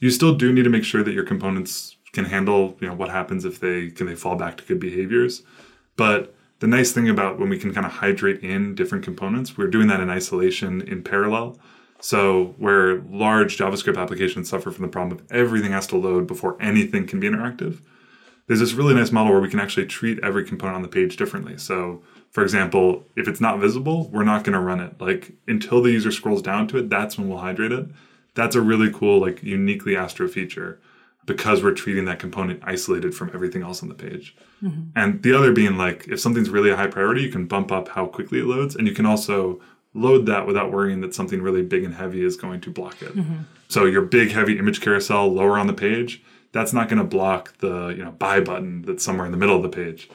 You 0.00 0.10
still 0.10 0.34
do 0.34 0.52
need 0.52 0.64
to 0.64 0.70
make 0.70 0.84
sure 0.84 1.02
that 1.02 1.12
your 1.12 1.24
components 1.24 1.96
can 2.12 2.24
handle, 2.24 2.76
you 2.80 2.88
know, 2.88 2.94
what 2.94 3.10
happens 3.10 3.44
if 3.44 3.60
they 3.60 3.90
can 3.90 4.06
they 4.06 4.14
fall 4.14 4.36
back 4.36 4.56
to 4.56 4.64
good 4.64 4.80
behaviors. 4.80 5.42
But 5.96 6.34
the 6.60 6.66
nice 6.66 6.92
thing 6.92 7.08
about 7.08 7.38
when 7.38 7.48
we 7.48 7.58
can 7.58 7.72
kind 7.72 7.86
of 7.86 7.92
hydrate 7.92 8.42
in 8.42 8.74
different 8.74 9.04
components, 9.04 9.56
we're 9.56 9.68
doing 9.68 9.88
that 9.88 10.00
in 10.00 10.10
isolation 10.10 10.80
in 10.82 11.02
parallel. 11.02 11.58
So 12.00 12.54
where 12.58 13.02
large 13.02 13.58
JavaScript 13.58 13.98
applications 13.98 14.48
suffer 14.48 14.70
from 14.70 14.82
the 14.82 14.88
problem 14.88 15.18
of 15.18 15.30
everything 15.30 15.72
has 15.72 15.86
to 15.88 15.96
load 15.96 16.26
before 16.26 16.56
anything 16.60 17.06
can 17.06 17.20
be 17.20 17.28
interactive, 17.28 17.80
there's 18.46 18.60
this 18.60 18.72
really 18.72 18.94
nice 18.94 19.12
model 19.12 19.32
where 19.32 19.40
we 19.40 19.50
can 19.50 19.60
actually 19.60 19.86
treat 19.86 20.18
every 20.22 20.44
component 20.44 20.76
on 20.76 20.82
the 20.82 20.88
page 20.88 21.16
differently. 21.16 21.56
So 21.58 22.02
for 22.30 22.42
example, 22.42 23.04
if 23.16 23.26
it's 23.26 23.40
not 23.40 23.58
visible, 23.58 24.08
we're 24.08 24.24
not 24.24 24.44
going 24.44 24.54
to 24.54 24.60
run 24.60 24.80
it. 24.80 25.00
Like 25.00 25.32
until 25.48 25.82
the 25.82 25.90
user 25.90 26.12
scrolls 26.12 26.42
down 26.42 26.68
to 26.68 26.78
it, 26.78 26.88
that's 26.88 27.18
when 27.18 27.28
we'll 27.28 27.38
hydrate 27.38 27.72
it. 27.72 27.86
That's 28.34 28.54
a 28.54 28.60
really 28.60 28.90
cool, 28.92 29.20
like 29.20 29.42
uniquely 29.42 29.96
Astro 29.96 30.28
feature 30.28 30.80
because 31.26 31.62
we're 31.62 31.72
treating 31.72 32.04
that 32.06 32.18
component 32.18 32.62
isolated 32.64 33.14
from 33.14 33.30
everything 33.34 33.62
else 33.62 33.82
on 33.82 33.88
the 33.88 33.94
page. 33.94 34.36
Mm-hmm. 34.62 34.90
And 34.96 35.22
the 35.22 35.36
other 35.36 35.52
being 35.52 35.76
like, 35.76 36.06
if 36.08 36.20
something's 36.20 36.50
really 36.50 36.70
a 36.70 36.76
high 36.76 36.86
priority, 36.86 37.22
you 37.22 37.30
can 37.30 37.46
bump 37.46 37.72
up 37.72 37.88
how 37.88 38.06
quickly 38.06 38.38
it 38.40 38.46
loads, 38.46 38.74
and 38.74 38.86
you 38.86 38.94
can 38.94 39.06
also 39.06 39.60
load 39.92 40.26
that 40.26 40.46
without 40.46 40.72
worrying 40.72 41.00
that 41.00 41.14
something 41.14 41.42
really 41.42 41.62
big 41.62 41.84
and 41.84 41.94
heavy 41.94 42.24
is 42.24 42.36
going 42.36 42.60
to 42.60 42.70
block 42.70 43.02
it. 43.02 43.14
Mm-hmm. 43.14 43.42
So 43.68 43.84
your 43.86 44.02
big 44.02 44.30
heavy 44.30 44.56
image 44.58 44.80
carousel 44.80 45.32
lower 45.32 45.58
on 45.58 45.66
the 45.66 45.72
page, 45.72 46.22
that's 46.52 46.72
not 46.72 46.88
going 46.88 46.98
to 46.98 47.04
block 47.04 47.58
the 47.58 47.88
you 47.88 48.04
know 48.04 48.12
buy 48.12 48.40
button 48.40 48.82
that's 48.82 49.04
somewhere 49.04 49.26
in 49.26 49.32
the 49.32 49.38
middle 49.38 49.56
of 49.56 49.62
the 49.62 49.68
page 49.68 50.08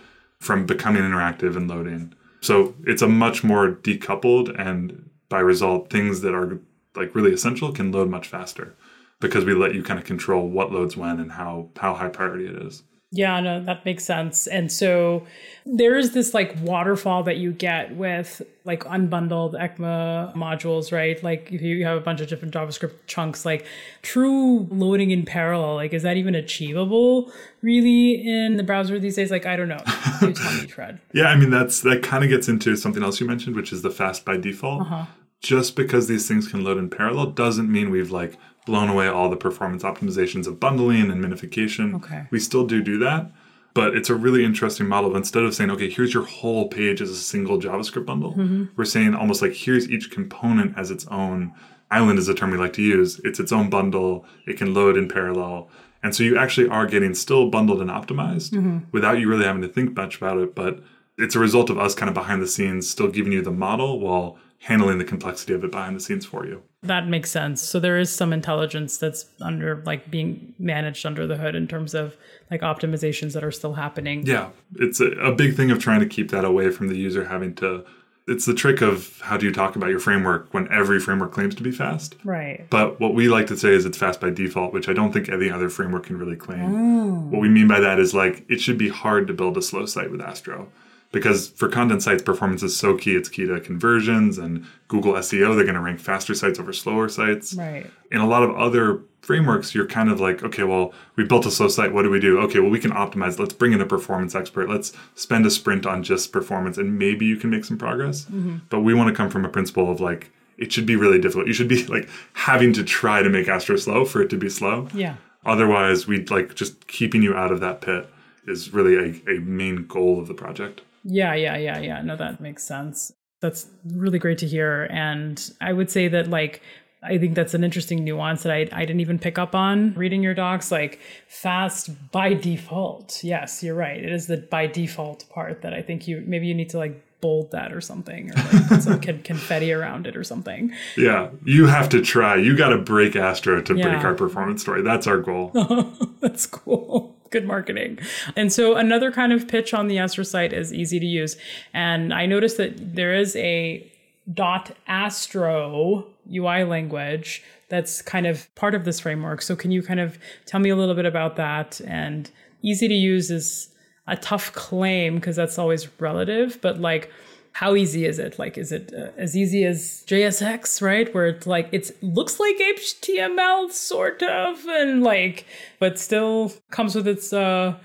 from 0.45 0.65
becoming 0.65 1.01
interactive 1.01 1.57
and 1.57 1.67
loading. 1.67 2.13
So 2.41 2.75
it's 2.85 3.01
a 3.01 3.07
much 3.07 3.43
more 3.43 3.71
decoupled 3.71 4.53
and 4.59 5.09
by 5.27 5.39
result 5.39 5.89
things 5.89 6.21
that 6.21 6.35
are 6.35 6.59
like 6.95 7.15
really 7.15 7.33
essential 7.33 7.71
can 7.71 7.91
load 7.91 8.09
much 8.09 8.27
faster 8.27 8.75
because 9.19 9.43
we 9.43 9.55
let 9.55 9.73
you 9.73 9.81
kind 9.81 9.99
of 9.99 10.05
control 10.05 10.47
what 10.47 10.71
loads 10.71 10.95
when 10.95 11.19
and 11.19 11.31
how 11.31 11.69
how 11.77 11.95
high 11.95 12.09
priority 12.09 12.45
it 12.45 12.55
is. 12.55 12.83
Yeah, 13.15 13.39
no, 13.39 13.63
that 13.63 13.85
makes 13.85 14.03
sense. 14.03 14.45
And 14.45 14.69
so 14.69 15.25
there 15.65 15.97
is 15.97 16.11
this 16.11 16.33
like 16.33 16.53
waterfall 16.61 17.23
that 17.23 17.37
you 17.37 17.53
get 17.53 17.95
with 17.95 18.41
like 18.65 18.83
unbundled 18.83 19.53
ECMA 19.53 20.35
modules, 20.35 20.91
right? 20.91 21.21
Like 21.23 21.49
if 21.49 21.61
you 21.61 21.85
have 21.85 21.97
a 21.97 22.01
bunch 22.01 22.19
of 22.19 22.27
different 22.27 22.53
JavaScript 22.53 22.93
chunks, 23.07 23.45
like 23.45 23.65
true 24.01 24.67
loading 24.69 25.11
in 25.11 25.23
parallel, 25.23 25.75
like 25.75 25.93
is 25.93 26.03
that 26.03 26.17
even 26.17 26.35
achievable 26.35 27.31
really 27.61 28.15
in 28.15 28.57
the 28.57 28.63
browser 28.63 28.99
these 28.99 29.15
days? 29.15 29.31
Like 29.31 29.45
I 29.45 29.55
don't 29.55 29.69
know. 29.69 29.81
You 30.21 30.33
tell 30.33 30.53
me, 30.61 30.67
Fred. 30.67 30.99
Yeah, 31.13 31.27
I 31.27 31.37
mean 31.37 31.51
that's 31.51 31.81
that 31.81 32.03
kind 32.03 32.25
of 32.25 32.29
gets 32.29 32.49
into 32.49 32.75
something 32.75 33.01
else 33.01 33.21
you 33.21 33.27
mentioned, 33.27 33.55
which 33.55 33.71
is 33.71 33.81
the 33.81 33.91
fast 33.91 34.25
by 34.25 34.35
default. 34.35 34.81
Uh-huh. 34.81 35.05
Just 35.39 35.77
because 35.77 36.07
these 36.07 36.27
things 36.27 36.47
can 36.49 36.65
load 36.65 36.77
in 36.77 36.89
parallel 36.89 37.27
doesn't 37.27 37.71
mean 37.71 37.91
we've 37.91 38.11
like 38.11 38.35
blown 38.65 38.89
away 38.89 39.07
all 39.07 39.29
the 39.29 39.35
performance 39.35 39.83
optimizations 39.83 40.47
of 40.47 40.59
bundling 40.59 41.11
and 41.11 41.23
minification. 41.23 41.95
Okay. 41.95 42.25
We 42.31 42.39
still 42.39 42.65
do 42.65 42.81
do 42.81 42.97
that, 42.99 43.31
but 43.73 43.95
it's 43.95 44.09
a 44.09 44.15
really 44.15 44.43
interesting 44.43 44.87
model. 44.87 45.11
of 45.11 45.15
Instead 45.15 45.43
of 45.43 45.53
saying, 45.53 45.71
okay, 45.71 45.89
here's 45.89 46.13
your 46.13 46.25
whole 46.25 46.67
page 46.67 47.01
as 47.01 47.09
a 47.09 47.15
single 47.15 47.59
JavaScript 47.59 48.05
bundle, 48.05 48.33
mm-hmm. 48.33 48.65
we're 48.75 48.85
saying 48.85 49.13
almost 49.15 49.41
like 49.41 49.53
here's 49.53 49.89
each 49.89 50.11
component 50.11 50.77
as 50.77 50.91
its 50.91 51.05
own 51.07 51.53
island 51.91 52.19
is 52.19 52.27
a 52.27 52.33
term 52.33 52.51
we 52.51 52.57
like 52.57 52.73
to 52.73 52.81
use. 52.81 53.19
It's 53.23 53.39
its 53.39 53.51
own 53.51 53.69
bundle. 53.69 54.25
It 54.47 54.57
can 54.57 54.73
load 54.73 54.97
in 54.97 55.07
parallel. 55.07 55.69
And 56.01 56.15
so 56.15 56.23
you 56.23 56.37
actually 56.37 56.67
are 56.67 56.85
getting 56.85 57.15
still 57.15 57.49
bundled 57.49 57.81
and 57.81 57.89
optimized 57.89 58.51
mm-hmm. 58.51 58.79
without 58.91 59.19
you 59.19 59.27
really 59.27 59.45
having 59.45 59.61
to 59.61 59.67
think 59.67 59.95
much 59.95 60.17
about 60.17 60.37
it. 60.37 60.53
But 60.55 60.83
it's 61.17 61.35
a 61.35 61.39
result 61.39 61.69
of 61.69 61.77
us 61.77 61.95
kind 61.95 62.09
of 62.09 62.13
behind 62.13 62.41
the 62.41 62.47
scenes 62.47 62.89
still 62.89 63.07
giving 63.07 63.31
you 63.31 63.41
the 63.41 63.51
model 63.51 63.99
while 63.99 64.37
handling 64.65 64.97
the 64.97 65.05
complexity 65.05 65.53
of 65.53 65.63
it 65.63 65.69
behind 65.69 65.95
the 65.95 65.99
scenes 65.99 66.25
for 66.25 66.43
you. 66.43 66.59
That 66.81 67.07
makes 67.07 67.29
sense. 67.29 67.61
So 67.61 67.79
there 67.79 67.99
is 67.99 68.11
some 68.11 68.33
intelligence 68.33 68.97
that's 68.97 69.25
under 69.39 69.83
like 69.85 70.09
being 70.09 70.55
managed 70.57 71.05
under 71.05 71.27
the 71.27 71.37
hood 71.37 71.53
in 71.53 71.67
terms 71.67 71.93
of 71.93 72.17
like 72.49 72.61
optimizations 72.61 73.33
that 73.33 73.43
are 73.43 73.51
still 73.51 73.73
happening. 73.73 74.25
Yeah, 74.25 74.49
it's 74.77 74.99
a, 74.99 75.11
a 75.17 75.35
big 75.35 75.55
thing 75.55 75.69
of 75.69 75.77
trying 75.77 75.99
to 75.99 76.07
keep 76.07 76.31
that 76.31 76.43
away 76.43 76.71
from 76.71 76.87
the 76.87 76.97
user 76.97 77.25
having 77.25 77.53
to. 77.55 77.85
It's 78.27 78.47
the 78.47 78.55
trick 78.55 78.81
of 78.81 79.19
how 79.21 79.37
do 79.37 79.45
you 79.45 79.51
talk 79.51 79.75
about 79.75 79.91
your 79.91 79.99
framework 79.99 80.51
when 80.51 80.67
every 80.71 80.99
framework 80.99 81.31
claims 81.31 81.53
to 81.55 81.61
be 81.61 81.69
fast. 81.69 82.15
Right. 82.23 82.65
But 82.71 82.99
what 82.99 83.13
we 83.13 83.29
like 83.29 83.45
to 83.47 83.57
say 83.57 83.69
is 83.69 83.85
it's 83.85 83.99
fast 83.99 84.19
by 84.19 84.31
default, 84.31 84.73
which 84.73 84.89
I 84.89 84.93
don't 84.93 85.13
think 85.13 85.29
any 85.29 85.51
other 85.51 85.69
framework 85.69 86.07
can 86.07 86.17
really 86.17 86.35
claim. 86.35 86.75
Oh. 86.75 87.29
What 87.29 87.39
we 87.39 87.49
mean 87.49 87.67
by 87.67 87.79
that 87.81 87.99
is 87.99 88.15
like 88.15 88.43
it 88.49 88.59
should 88.61 88.79
be 88.79 88.89
hard 88.89 89.27
to 89.27 89.33
build 89.35 89.57
a 89.57 89.61
slow 89.61 89.85
site 89.85 90.09
with 90.09 90.21
Astro. 90.21 90.71
Because 91.11 91.47
for 91.49 91.69
content 91.69 92.03
sites, 92.03 92.21
performance 92.21 92.61
is 92.61 92.75
so 92.75 92.97
key. 92.97 93.15
It's 93.15 93.29
key 93.29 93.45
to 93.45 93.59
conversions 93.61 94.37
and 94.37 94.65
Google 94.89 95.13
SEO. 95.13 95.55
They're 95.55 95.63
going 95.63 95.75
to 95.75 95.81
rank 95.81 95.99
faster 95.99 96.35
sites 96.35 96.59
over 96.59 96.73
slower 96.73 97.07
sites. 97.07 97.53
Right. 97.53 97.89
In 98.11 98.19
a 98.19 98.27
lot 98.27 98.43
of 98.43 98.53
other 98.55 99.01
frameworks, 99.21 99.73
you're 99.73 99.87
kind 99.87 100.09
of 100.09 100.19
like, 100.19 100.43
okay, 100.43 100.63
well, 100.63 100.93
we 101.15 101.23
built 101.23 101.45
a 101.45 101.51
slow 101.51 101.67
site. 101.67 101.93
What 101.93 102.03
do 102.03 102.09
we 102.09 102.19
do? 102.19 102.39
Okay, 102.41 102.59
well, 102.59 102.69
we 102.69 102.79
can 102.79 102.91
optimize. 102.91 103.39
Let's 103.39 103.53
bring 103.53 103.73
in 103.73 103.81
a 103.81 103.85
performance 103.85 104.35
expert. 104.35 104.69
Let's 104.69 104.93
spend 105.15 105.45
a 105.45 105.49
sprint 105.49 105.85
on 105.85 106.03
just 106.03 106.31
performance, 106.31 106.77
and 106.77 106.99
maybe 106.99 107.25
you 107.25 107.35
can 107.37 107.49
make 107.49 107.65
some 107.65 107.77
progress. 107.77 108.25
Mm-hmm. 108.25 108.57
But 108.69 108.81
we 108.81 108.93
want 108.93 109.09
to 109.09 109.15
come 109.15 109.29
from 109.29 109.43
a 109.43 109.49
principle 109.49 109.89
of 109.91 109.99
like, 109.99 110.31
it 110.57 110.71
should 110.71 110.85
be 110.85 110.95
really 110.95 111.19
difficult. 111.19 111.47
You 111.47 111.53
should 111.53 111.67
be 111.67 111.85
like 111.87 112.07
having 112.33 112.71
to 112.73 112.83
try 112.83 113.23
to 113.23 113.29
make 113.29 113.47
Astro 113.47 113.77
slow 113.77 114.05
for 114.05 114.21
it 114.21 114.29
to 114.29 114.37
be 114.37 114.49
slow. 114.49 114.89
Yeah. 114.93 115.15
Otherwise, 115.43 116.07
we'd 116.07 116.29
like 116.29 116.55
just 116.55 116.87
keeping 116.87 117.21
you 117.21 117.35
out 117.35 117.51
of 117.51 117.59
that 117.61 117.81
pit 117.81 118.09
is 118.47 118.73
really 118.73 118.95
a, 119.27 119.37
a 119.37 119.39
main 119.39 119.87
goal 119.87 120.19
of 120.19 120.27
the 120.27 120.33
project. 120.33 120.81
Yeah, 121.05 121.33
yeah, 121.35 121.55
yeah, 121.55 121.79
yeah. 121.79 122.01
No, 122.01 122.15
that 122.17 122.41
makes 122.41 122.63
sense. 122.63 123.11
That's 123.41 123.67
really 123.93 124.17
great 124.19 124.39
to 124.39 124.47
hear. 124.47 124.87
And 124.89 125.41
I 125.61 125.71
would 125.71 125.89
say 125.91 126.07
that 126.09 126.29
like 126.29 126.61
I 127.03 127.19
think 127.19 127.35
that's 127.35 127.53
an 127.53 127.63
interesting 127.63 128.03
nuance 128.03 128.41
that 128.43 128.51
I, 128.51 128.67
I 128.71 128.79
didn't 128.85 129.01
even 129.01 129.19
pick 129.19 129.37
up 129.37 129.53
on 129.53 129.93
reading 129.93 130.23
your 130.23 130.33
docs. 130.33 130.71
Like 130.71 130.99
fast 131.27 131.91
by 132.11 132.33
default. 132.33 133.23
Yes, 133.23 133.61
you're 133.61 133.75
right. 133.75 133.97
It 134.03 134.11
is 134.11 134.25
the 134.25 134.37
by 134.37 134.65
default 134.67 135.29
part 135.29 135.61
that 135.61 135.73
I 135.73 135.81
think 135.83 136.07
you 136.07 136.23
maybe 136.25 136.47
you 136.47 136.55
need 136.55 136.69
to 136.71 136.79
like 136.79 137.01
bold 137.21 137.51
that 137.51 137.71
or 137.71 137.81
something, 137.81 138.31
or 138.31 138.33
like 138.35 138.67
put 138.67 138.81
some 138.83 138.99
con- 139.01 139.21
confetti 139.23 139.71
around 139.71 140.07
it 140.07 140.15
or 140.17 140.23
something. 140.23 140.71
Yeah, 140.97 141.29
you 141.43 141.67
have 141.67 141.89
to 141.89 142.01
try. 142.01 142.35
You 142.37 142.57
got 142.57 142.69
to 142.69 142.77
break 142.79 143.15
Astro 143.15 143.61
to 143.61 143.75
Yeah. 143.75 143.89
break 143.93 144.03
our 144.03 144.15
performance 144.15 144.61
story. 144.63 144.81
That's 144.81 145.05
our 145.05 145.17
goal. 145.17 145.51
That's 146.21 146.45
cool. 146.47 147.14
Good 147.31 147.45
marketing. 147.45 147.99
And 148.35 148.51
so 148.53 148.75
another 148.75 149.11
kind 149.11 149.33
of 149.33 149.47
pitch 149.47 149.73
on 149.73 149.87
the 149.87 149.97
Astro 149.97 150.23
site 150.23 150.53
is 150.53 150.73
easy 150.73 150.99
to 150.99 151.05
use. 151.05 151.37
And 151.73 152.13
I 152.13 152.25
noticed 152.25 152.57
that 152.57 152.95
there 152.95 153.13
is 153.13 153.35
a 153.35 153.91
dot 154.33 154.75
astro 154.87 156.07
UI 156.33 156.63
language 156.63 157.43
that's 157.69 158.01
kind 158.01 158.25
of 158.25 158.53
part 158.55 158.73
of 158.73 158.85
this 158.85 158.99
framework. 158.99 159.41
So 159.41 159.55
can 159.55 159.71
you 159.71 159.81
kind 159.83 159.99
of 159.99 160.17
tell 160.45 160.59
me 160.59 160.69
a 160.69 160.75
little 160.75 160.95
bit 160.95 161.05
about 161.05 161.35
that? 161.35 161.79
And 161.81 162.29
easy 162.61 162.87
to 162.87 162.93
use 162.93 163.29
is 163.29 163.69
a 164.07 164.15
tough 164.15 164.53
claim 164.53 165.15
because 165.15 165.35
that's 165.35 165.57
always 165.57 165.87
relative, 165.99 166.59
but 166.61 166.79
like 166.79 167.11
how 167.55 167.73
easy 167.73 168.05
is 168.05 168.19
it? 168.19 168.37
Like, 168.37 168.57
is 168.57 168.73
it 168.73 168.91
uh, 168.93 169.11
as 169.15 169.33
easy 169.33 169.63
as 169.63 170.03
JSX, 170.07 170.81
right? 170.81 171.11
Where 171.15 171.27
it's 171.27 171.47
like, 171.47 171.69
it 171.71 171.89
looks 172.03 172.37
like 172.37 172.57
HTML 172.57 173.71
sort 173.71 174.21
of, 174.23 174.65
and 174.67 175.01
like, 175.01 175.45
but 175.79 175.97
still 175.97 176.51
comes 176.69 176.95
with 176.95 177.07
its, 177.07 177.31
uh, 177.31 177.77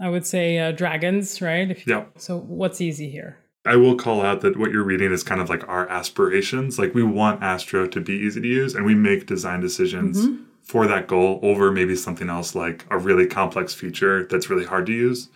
I 0.00 0.08
would 0.08 0.24
say, 0.24 0.58
uh, 0.58 0.72
dragons, 0.72 1.42
right? 1.42 1.86
Yeah. 1.86 2.06
So 2.16 2.38
what's 2.38 2.80
easy 2.80 3.10
here? 3.10 3.36
I 3.66 3.76
will 3.76 3.94
call 3.94 4.22
out 4.22 4.40
that 4.40 4.58
what 4.58 4.70
you're 4.70 4.84
reading 4.84 5.12
is 5.12 5.22
kind 5.22 5.42
of 5.42 5.50
like 5.50 5.68
our 5.68 5.86
aspirations. 5.90 6.78
Like 6.78 6.94
we 6.94 7.02
want 7.02 7.42
Astro 7.42 7.86
to 7.88 8.00
be 8.00 8.14
easy 8.14 8.40
to 8.40 8.48
use 8.48 8.74
and 8.74 8.86
we 8.86 8.94
make 8.94 9.26
design 9.26 9.60
decisions 9.60 10.40
for 10.62 10.86
that 10.86 11.08
goal 11.08 11.40
over 11.42 11.70
maybe 11.70 11.94
something 11.94 12.30
else 12.30 12.54
like 12.54 12.86
a 12.88 12.96
really 12.96 13.26
complex 13.26 13.74
feature 13.74 14.24
that's 14.30 14.48
really 14.48 14.64
hard 14.64 14.86
to 14.86 14.92
use. 14.92 15.28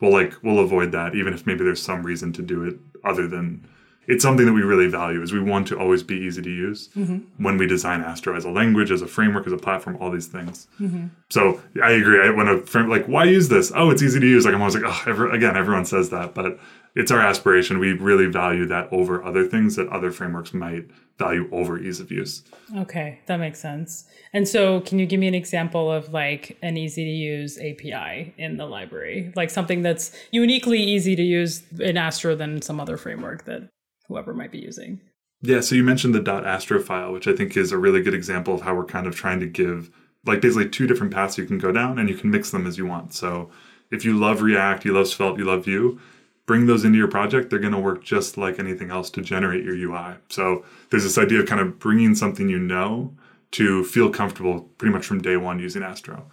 We'll 0.00 0.12
like 0.12 0.34
we'll 0.44 0.60
avoid 0.60 0.92
that 0.92 1.16
even 1.16 1.34
if 1.34 1.44
maybe 1.44 1.64
there's 1.64 1.82
some 1.82 2.04
reason 2.04 2.32
to 2.34 2.42
do 2.42 2.62
it 2.62 2.78
other 3.04 3.26
than 3.28 3.66
it's 4.06 4.22
something 4.22 4.46
that 4.46 4.52
we 4.52 4.62
really 4.62 4.88
value 4.88 5.22
is 5.22 5.32
we 5.32 5.40
want 5.40 5.68
to 5.68 5.78
always 5.78 6.02
be 6.02 6.16
easy 6.16 6.42
to 6.42 6.50
use 6.50 6.88
mm-hmm. 6.96 7.18
when 7.42 7.56
we 7.56 7.66
design 7.66 8.00
Astro 8.00 8.36
as 8.36 8.44
a 8.44 8.50
language, 8.50 8.90
as 8.90 9.00
a 9.00 9.06
framework, 9.06 9.46
as 9.46 9.52
a 9.52 9.58
platform, 9.58 9.96
all 10.00 10.10
these 10.10 10.26
things. 10.26 10.66
Mm-hmm. 10.80 11.06
So 11.30 11.60
I 11.82 11.92
agree. 11.92 12.20
I, 12.20 12.30
when 12.30 12.48
a 12.48 12.58
frame 12.58 12.88
like, 12.88 13.06
why 13.06 13.24
use 13.24 13.48
this? 13.48 13.70
Oh, 13.74 13.90
it's 13.90 14.02
easy 14.02 14.18
to 14.18 14.26
use. 14.26 14.44
Like 14.44 14.54
I'm 14.54 14.60
always 14.60 14.74
like, 14.74 14.84
oh, 14.86 15.02
every, 15.06 15.36
again, 15.36 15.56
everyone 15.56 15.84
says 15.84 16.10
that, 16.10 16.34
but 16.34 16.58
it's 16.94 17.10
our 17.10 17.20
aspiration. 17.20 17.78
We 17.78 17.92
really 17.92 18.26
value 18.26 18.66
that 18.66 18.92
over 18.92 19.24
other 19.24 19.46
things 19.46 19.76
that 19.76 19.88
other 19.88 20.10
frameworks 20.10 20.52
might 20.52 20.90
value 21.18 21.48
over 21.52 21.78
ease 21.78 22.00
of 22.00 22.10
use. 22.10 22.42
Okay, 22.76 23.20
that 23.26 23.36
makes 23.38 23.60
sense. 23.60 24.06
And 24.32 24.48
so, 24.48 24.80
can 24.80 24.98
you 24.98 25.06
give 25.06 25.20
me 25.20 25.28
an 25.28 25.34
example 25.34 25.90
of 25.90 26.12
like 26.12 26.58
an 26.62 26.76
easy 26.76 27.04
to 27.04 27.10
use 27.10 27.58
API 27.58 28.34
in 28.36 28.56
the 28.56 28.66
library? 28.66 29.32
Like 29.36 29.50
something 29.50 29.82
that's 29.82 30.12
uniquely 30.32 30.82
easy 30.82 31.14
to 31.16 31.22
use 31.22 31.62
in 31.78 31.96
Astro 31.96 32.34
than 32.34 32.60
some 32.60 32.80
other 32.80 32.96
framework 32.96 33.44
that 33.44 33.68
whoever 34.12 34.34
might 34.34 34.52
be 34.52 34.58
using. 34.58 35.00
Yeah, 35.40 35.60
so 35.60 35.74
you 35.74 35.82
mentioned 35.82 36.14
the 36.14 36.32
.astro 36.32 36.80
file, 36.80 37.12
which 37.12 37.26
I 37.26 37.34
think 37.34 37.56
is 37.56 37.72
a 37.72 37.78
really 37.78 38.00
good 38.00 38.14
example 38.14 38.54
of 38.54 38.60
how 38.60 38.74
we're 38.74 38.84
kind 38.84 39.06
of 39.06 39.16
trying 39.16 39.40
to 39.40 39.46
give 39.46 39.90
like 40.24 40.40
basically 40.40 40.68
two 40.68 40.86
different 40.86 41.12
paths 41.12 41.36
you 41.36 41.46
can 41.46 41.58
go 41.58 41.72
down 41.72 41.98
and 41.98 42.08
you 42.08 42.14
can 42.14 42.30
mix 42.30 42.50
them 42.50 42.66
as 42.66 42.78
you 42.78 42.86
want. 42.86 43.12
So 43.12 43.50
if 43.90 44.04
you 44.04 44.16
love 44.16 44.40
React, 44.40 44.84
you 44.84 44.92
love 44.92 45.08
Svelte, 45.08 45.38
you 45.38 45.44
love 45.44 45.64
Vue, 45.64 46.00
bring 46.46 46.66
those 46.66 46.84
into 46.84 46.98
your 46.98 47.08
project. 47.08 47.50
They're 47.50 47.58
going 47.58 47.72
to 47.72 47.80
work 47.80 48.04
just 48.04 48.36
like 48.36 48.58
anything 48.60 48.90
else 48.90 49.10
to 49.10 49.20
generate 49.20 49.64
your 49.64 49.74
UI. 49.74 50.14
So 50.28 50.64
there's 50.90 51.02
this 51.02 51.18
idea 51.18 51.40
of 51.40 51.46
kind 51.46 51.60
of 51.60 51.80
bringing 51.80 52.14
something 52.14 52.48
you 52.48 52.60
know 52.60 53.14
to 53.52 53.84
feel 53.84 54.10
comfortable 54.10 54.62
pretty 54.78 54.92
much 54.92 55.04
from 55.04 55.20
day 55.20 55.36
one 55.36 55.58
using 55.58 55.82
Astro. 55.82 56.26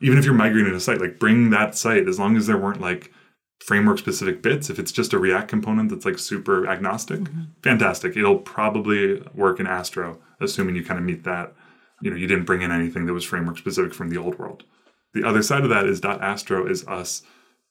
Even 0.00 0.18
if 0.18 0.24
you're 0.24 0.34
migrating 0.34 0.74
a 0.74 0.80
site, 0.80 1.00
like 1.00 1.18
bring 1.18 1.50
that 1.50 1.76
site 1.76 2.08
as 2.08 2.18
long 2.18 2.36
as 2.36 2.46
there 2.46 2.58
weren't 2.58 2.80
like 2.80 3.12
framework 3.60 3.98
specific 3.98 4.42
bits. 4.42 4.70
If 4.70 4.78
it's 4.78 4.92
just 4.92 5.12
a 5.12 5.18
React 5.18 5.48
component 5.48 5.90
that's 5.90 6.04
like 6.04 6.18
super 6.18 6.66
agnostic, 6.66 7.20
mm-hmm. 7.20 7.42
fantastic. 7.62 8.16
It'll 8.16 8.38
probably 8.38 9.22
work 9.34 9.60
in 9.60 9.66
Astro, 9.66 10.18
assuming 10.40 10.76
you 10.76 10.84
kind 10.84 10.98
of 10.98 11.04
meet 11.04 11.24
that. 11.24 11.54
You 12.02 12.10
know, 12.10 12.16
you 12.16 12.26
didn't 12.26 12.44
bring 12.44 12.60
in 12.60 12.70
anything 12.70 13.06
that 13.06 13.14
was 13.14 13.24
framework 13.24 13.56
specific 13.56 13.94
from 13.94 14.10
the 14.10 14.18
old 14.18 14.38
world. 14.38 14.64
The 15.14 15.24
other 15.24 15.42
side 15.42 15.62
of 15.62 15.70
that 15.70 15.86
is 15.86 16.04
.astro 16.04 16.66
is 16.66 16.86
us 16.86 17.22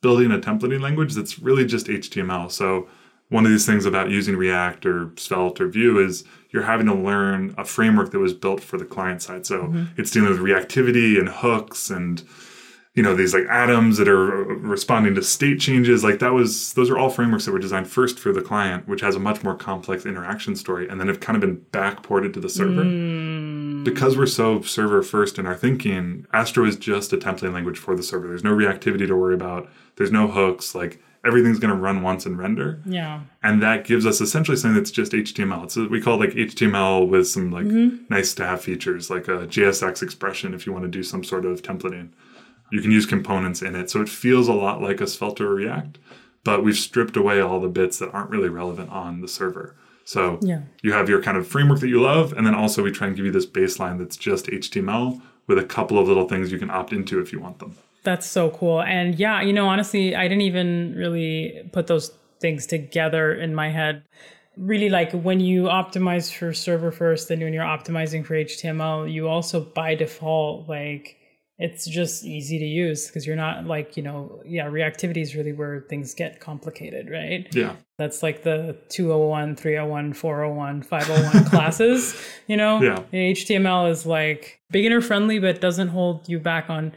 building 0.01 0.31
a 0.31 0.39
templating 0.39 0.81
language 0.81 1.13
that's 1.13 1.37
really 1.37 1.65
just 1.65 1.85
HTML. 1.85 2.51
So 2.51 2.87
one 3.29 3.45
of 3.45 3.51
these 3.51 3.65
things 3.65 3.85
about 3.85 4.09
using 4.09 4.35
React 4.35 4.85
or 4.85 5.11
Svelte 5.17 5.61
or 5.61 5.67
Vue 5.67 5.99
is 5.99 6.23
you're 6.51 6.63
having 6.63 6.87
to 6.87 6.93
learn 6.93 7.53
a 7.57 7.65
framework 7.65 8.11
that 8.11 8.19
was 8.19 8.33
built 8.33 8.61
for 8.61 8.77
the 8.77 8.85
client 8.85 9.21
side. 9.21 9.45
So 9.45 9.63
mm-hmm. 9.63 9.85
it's 9.97 10.11
dealing 10.11 10.29
with 10.29 10.39
reactivity 10.39 11.19
and 11.19 11.29
hooks 11.29 11.89
and 11.89 12.23
you 12.95 13.03
know 13.03 13.13
these 13.13 13.33
like 13.33 13.45
atoms 13.47 13.97
that 13.97 14.07
are 14.07 14.51
uh, 14.51 14.55
responding 14.55 15.13
to 15.15 15.21
state 15.21 15.59
changes 15.59 16.03
like 16.03 16.19
that 16.19 16.33
was 16.33 16.73
those 16.73 16.89
are 16.89 16.97
all 16.97 17.09
frameworks 17.09 17.45
that 17.45 17.51
were 17.51 17.59
designed 17.59 17.87
first 17.87 18.17
for 18.17 18.31
the 18.31 18.41
client 18.41 18.87
which 18.87 19.01
has 19.01 19.15
a 19.15 19.19
much 19.19 19.43
more 19.43 19.55
complex 19.55 20.05
interaction 20.05 20.55
story 20.55 20.87
and 20.87 20.99
then 20.99 21.07
have 21.07 21.19
kind 21.19 21.35
of 21.35 21.41
been 21.41 21.57
backported 21.71 22.33
to 22.33 22.39
the 22.39 22.49
server. 22.49 22.83
Mm. 22.83 23.83
Because 23.83 24.17
we're 24.17 24.25
so 24.25 24.61
server 24.61 25.03
first 25.03 25.37
in 25.37 25.45
our 25.45 25.55
thinking 25.55 26.25
astro 26.33 26.65
is 26.65 26.77
just 26.77 27.13
a 27.13 27.17
templating 27.17 27.53
language 27.53 27.77
for 27.77 27.95
the 27.95 28.03
server. 28.03 28.27
There's 28.27 28.43
no 28.43 28.55
reactivity 28.55 29.05
to 29.07 29.15
worry 29.15 29.35
about. 29.35 29.69
There's 29.97 30.11
no 30.11 30.27
hooks. 30.27 30.73
Like 30.73 30.99
everything's 31.25 31.59
going 31.59 31.73
to 31.73 31.79
run 31.79 32.01
once 32.01 32.25
and 32.25 32.37
render. 32.37 32.81
Yeah. 32.85 33.21
and 33.43 33.61
that 33.61 33.83
gives 33.83 34.05
us 34.05 34.21
essentially 34.21 34.55
something 34.55 34.75
that's 34.75 34.91
just 34.91 35.11
HTML. 35.11 35.65
It's 35.65 35.75
we 35.75 36.01
call 36.01 36.21
it 36.21 36.27
like 36.27 36.35
HTML 36.35 37.09
with 37.09 37.27
some 37.27 37.51
like 37.51 37.65
mm-hmm. 37.65 38.05
nice 38.09 38.33
to 38.35 38.45
have 38.45 38.61
features, 38.61 39.09
like 39.09 39.27
a 39.27 39.47
JSX 39.47 40.01
expression 40.01 40.53
if 40.53 40.65
you 40.65 40.71
want 40.71 40.83
to 40.83 40.89
do 40.89 41.03
some 41.03 41.23
sort 41.23 41.45
of 41.45 41.61
templating. 41.61 42.09
You 42.71 42.81
can 42.81 42.91
use 42.91 43.05
components 43.05 43.61
in 43.61 43.75
it, 43.75 43.89
so 43.89 44.01
it 44.01 44.09
feels 44.09 44.47
a 44.47 44.53
lot 44.53 44.81
like 44.81 45.01
a 45.01 45.07
Svelte 45.07 45.41
or 45.41 45.53
React, 45.53 45.97
but 46.43 46.63
we've 46.63 46.77
stripped 46.77 47.15
away 47.15 47.39
all 47.39 47.59
the 47.59 47.67
bits 47.69 47.99
that 47.99 48.13
aren't 48.13 48.29
really 48.29 48.49
relevant 48.49 48.89
on 48.89 49.21
the 49.21 49.27
server. 49.27 49.75
So 50.03 50.39
Yeah. 50.41 50.61
you 50.83 50.93
have 50.93 51.09
your 51.09 51.21
kind 51.21 51.37
of 51.37 51.47
framework 51.47 51.79
that 51.79 51.87
you 51.87 52.01
love, 52.01 52.33
and 52.33 52.45
then 52.45 52.55
also 52.55 52.83
we 52.83 52.91
try 52.91 53.07
and 53.07 53.15
give 53.15 53.25
you 53.25 53.31
this 53.31 53.45
baseline 53.45 53.97
that's 53.97 54.17
just 54.17 54.47
HTML 54.47 55.21
with 55.47 55.57
a 55.57 55.63
couple 55.63 55.97
of 55.99 56.07
little 56.07 56.27
things 56.27 56.51
you 56.51 56.59
can 56.59 56.69
opt 56.69 56.91
into 56.91 57.19
if 57.19 57.31
you 57.31 57.39
want 57.39 57.59
them. 57.59 57.75
That's 58.03 58.27
so 58.27 58.51
cool. 58.51 58.81
And 58.81 59.15
yeah, 59.15 59.41
you 59.41 59.53
know, 59.53 59.67
honestly, 59.67 60.15
I 60.15 60.27
didn't 60.27 60.41
even 60.41 60.93
really 60.95 61.67
put 61.71 61.87
those 61.87 62.11
things 62.39 62.67
together 62.67 63.33
in 63.33 63.55
my 63.55 63.69
head. 63.69 64.03
Really, 64.57 64.89
like 64.89 65.11
when 65.11 65.39
you 65.39 65.63
optimize 65.63 66.31
for 66.31 66.53
server 66.53 66.91
first, 66.91 67.27
then 67.27 67.39
when 67.39 67.51
you're 67.53 67.63
optimizing 67.63 68.23
for 68.25 68.35
HTML, 68.35 69.11
you 69.11 69.27
also 69.27 69.59
by 69.59 69.95
default, 69.95 70.69
like, 70.69 71.17
it's 71.57 71.85
just 71.85 72.25
easy 72.25 72.59
to 72.59 72.65
use 72.65 73.07
because 73.07 73.25
you're 73.25 73.37
not 73.37 73.65
like, 73.65 73.95
you 73.95 74.03
know, 74.03 74.41
yeah, 74.45 74.65
reactivity 74.65 75.21
is 75.21 75.35
really 75.35 75.53
where 75.53 75.85
things 75.89 76.13
get 76.13 76.41
complicated, 76.41 77.09
right? 77.09 77.47
Yeah. 77.55 77.75
That's 77.97 78.21
like 78.21 78.43
the 78.43 78.77
201, 78.89 79.55
301, 79.55 80.13
401, 80.13 80.83
501 80.83 81.45
classes, 81.49 82.21
you 82.47 82.57
know? 82.57 82.81
Yeah. 82.81 82.99
HTML 83.13 83.89
is 83.89 84.05
like 84.05 84.59
beginner 84.69 84.99
friendly, 84.99 85.39
but 85.39 85.61
doesn't 85.61 85.89
hold 85.89 86.27
you 86.27 86.39
back 86.39 86.69
on 86.69 86.93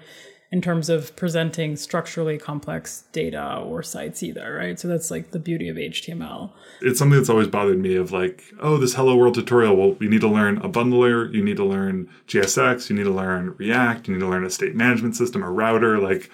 in 0.51 0.63
terms 0.63 0.89
of 0.89 1.15
presenting 1.15 1.77
structurally 1.77 2.39
complex 2.39 3.05
data 3.13 3.59
or 3.59 3.83
sites 3.83 4.23
either, 4.23 4.55
right? 4.55 4.81
So 4.81 4.89
that's 4.89 5.11
like 5.11 5.31
the 5.31 5.39
beauty 5.39 5.69
of 5.69 5.77
HTML. 5.77 6.51
it's 6.81 6.99
something 6.99 7.19
that's 7.19 7.29
always 7.29 7.49
bothered 7.49 7.79
me 7.79 7.97
of 7.97 8.13
like, 8.13 8.45
oh, 8.61 8.79
this 8.79 8.95
Hello 8.95 9.15
World 9.15 9.35
tutorial. 9.35 9.77
Well, 9.77 9.97
you 10.01 10.09
need 10.09 10.23
to 10.23 10.29
learn 10.29 10.59
a 10.59 10.69
bundler, 10.69 11.33
you 11.33 11.45
need 11.45 11.59
to 11.59 11.65
learn 11.65 12.09
JSX, 12.27 12.89
you 12.89 12.97
need 12.97 13.05
to 13.05 13.11
learn 13.11 13.55
React, 13.59 14.09
you 14.09 14.15
need 14.15 14.21
to 14.21 14.29
learn 14.29 14.45
a 14.45 14.51
state 14.51 14.75
management 14.75 15.17
system, 15.17 15.43
a 15.43 15.51
router. 15.51 15.99
Like, 15.99 16.31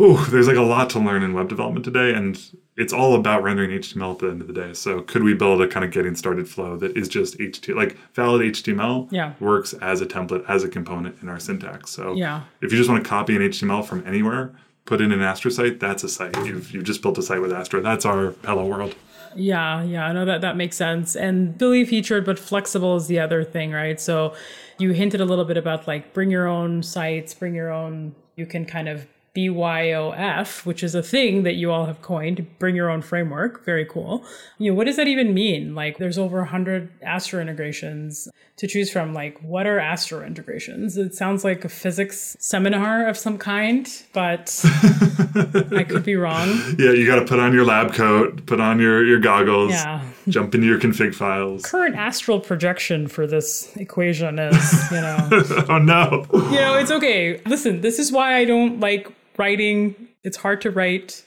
oh, 0.00 0.24
there's 0.30 0.48
like 0.48 0.56
a 0.56 0.62
lot 0.62 0.90
to 0.90 0.98
learn 0.98 1.22
in 1.22 1.32
web 1.32 1.48
development 1.48 1.84
today, 1.84 2.12
and 2.12 2.40
it's 2.78 2.92
all 2.92 3.14
about 3.14 3.42
rendering 3.42 3.70
HTML 3.70 4.12
at 4.12 4.18
the 4.20 4.28
end 4.30 4.40
of 4.40 4.46
the 4.46 4.52
day. 4.54 4.72
So, 4.72 5.00
could 5.02 5.22
we 5.22 5.34
build 5.34 5.60
a 5.60 5.68
kind 5.68 5.84
of 5.84 5.90
getting 5.90 6.14
started 6.14 6.48
flow 6.48 6.76
that 6.78 6.96
is 6.96 7.08
just 7.08 7.36
HTML, 7.38 7.76
like 7.76 7.96
valid 8.14 8.40
HTML 8.42 9.08
Yeah. 9.10 9.32
works 9.40 9.74
as 9.74 10.00
a 10.00 10.06
template, 10.06 10.44
as 10.48 10.64
a 10.64 10.68
component 10.68 11.16
in 11.22 11.28
our 11.28 11.38
syntax. 11.40 11.90
So, 11.90 12.14
Yeah. 12.14 12.42
if 12.62 12.70
you 12.72 12.78
just 12.78 12.88
want 12.88 13.02
to 13.02 13.08
copy 13.08 13.36
an 13.36 13.42
HTML 13.42 13.82
from 13.82 14.02
anywhere, 14.06 14.52
put 14.86 15.00
in 15.00 15.12
an 15.12 15.20
Astro 15.20 15.50
site, 15.50 15.80
that's 15.80 16.02
a 16.04 16.08
site. 16.08 16.34
You've, 16.46 16.70
you've 16.72 16.84
just 16.84 17.02
built 17.02 17.18
a 17.18 17.22
site 17.22 17.42
with 17.42 17.52
Astro. 17.52 17.82
That's 17.82 18.06
our 18.06 18.32
Hello 18.44 18.64
World. 18.64 18.94
Yeah, 19.36 19.82
yeah, 19.82 20.06
I 20.06 20.12
know 20.12 20.24
that 20.24 20.40
that 20.40 20.56
makes 20.56 20.76
sense. 20.76 21.14
And 21.14 21.58
Billy 21.58 21.84
featured, 21.84 22.24
but 22.24 22.38
flexible 22.38 22.96
is 22.96 23.06
the 23.08 23.18
other 23.18 23.44
thing, 23.44 23.72
right? 23.72 24.00
So 24.00 24.34
you 24.78 24.92
hinted 24.92 25.20
a 25.20 25.24
little 25.26 25.44
bit 25.44 25.56
about 25.58 25.86
like 25.86 26.14
bring 26.14 26.30
your 26.30 26.46
own 26.46 26.82
sites, 26.82 27.34
bring 27.34 27.54
your 27.54 27.70
own, 27.70 28.14
you 28.36 28.46
can 28.46 28.64
kind 28.64 28.88
of 28.88 29.06
BYOF, 29.38 30.66
which 30.66 30.82
is 30.82 30.94
a 30.94 31.02
thing 31.02 31.42
that 31.44 31.54
you 31.54 31.70
all 31.70 31.86
have 31.86 32.02
coined, 32.02 32.46
bring 32.58 32.74
your 32.74 32.90
own 32.90 33.02
framework. 33.02 33.64
Very 33.64 33.84
cool. 33.84 34.24
You 34.58 34.70
know, 34.72 34.76
what 34.76 34.86
does 34.86 34.96
that 34.96 35.06
even 35.08 35.32
mean? 35.32 35.74
Like 35.74 35.98
there's 35.98 36.18
over 36.18 36.38
100 36.38 36.90
Astro 37.02 37.40
integrations 37.40 38.28
to 38.56 38.66
choose 38.66 38.90
from. 38.90 39.14
Like 39.14 39.38
what 39.42 39.66
are 39.66 39.78
Astro 39.78 40.24
integrations? 40.26 40.96
It 40.96 41.14
sounds 41.14 41.44
like 41.44 41.64
a 41.64 41.68
physics 41.68 42.36
seminar 42.40 43.06
of 43.06 43.16
some 43.16 43.38
kind, 43.38 43.88
but 44.12 44.60
I 45.72 45.84
could 45.88 46.04
be 46.04 46.16
wrong. 46.16 46.48
Yeah, 46.78 46.92
you 46.92 47.06
got 47.06 47.16
to 47.16 47.24
put 47.24 47.40
on 47.40 47.52
your 47.52 47.64
lab 47.64 47.92
coat, 47.92 48.46
put 48.46 48.60
on 48.60 48.78
your, 48.78 49.04
your 49.04 49.18
goggles, 49.18 49.72
Yeah. 49.72 50.02
jump 50.28 50.54
into 50.54 50.66
your 50.66 50.78
config 50.78 51.14
files. 51.14 51.62
Current 51.64 51.96
astral 51.96 52.40
projection 52.40 53.08
for 53.08 53.26
this 53.26 53.74
equation 53.76 54.38
is, 54.38 54.90
you 54.92 55.00
know, 55.00 55.28
oh 55.68 55.78
no. 55.78 56.26
you 56.32 56.60
know, 56.60 56.76
it's 56.76 56.90
okay. 56.90 57.40
Listen, 57.46 57.80
this 57.80 57.98
is 57.98 58.12
why 58.12 58.36
I 58.36 58.44
don't 58.44 58.80
like 58.80 59.08
writing. 59.38 60.08
It's 60.24 60.36
hard 60.36 60.60
to 60.62 60.70
write. 60.70 61.24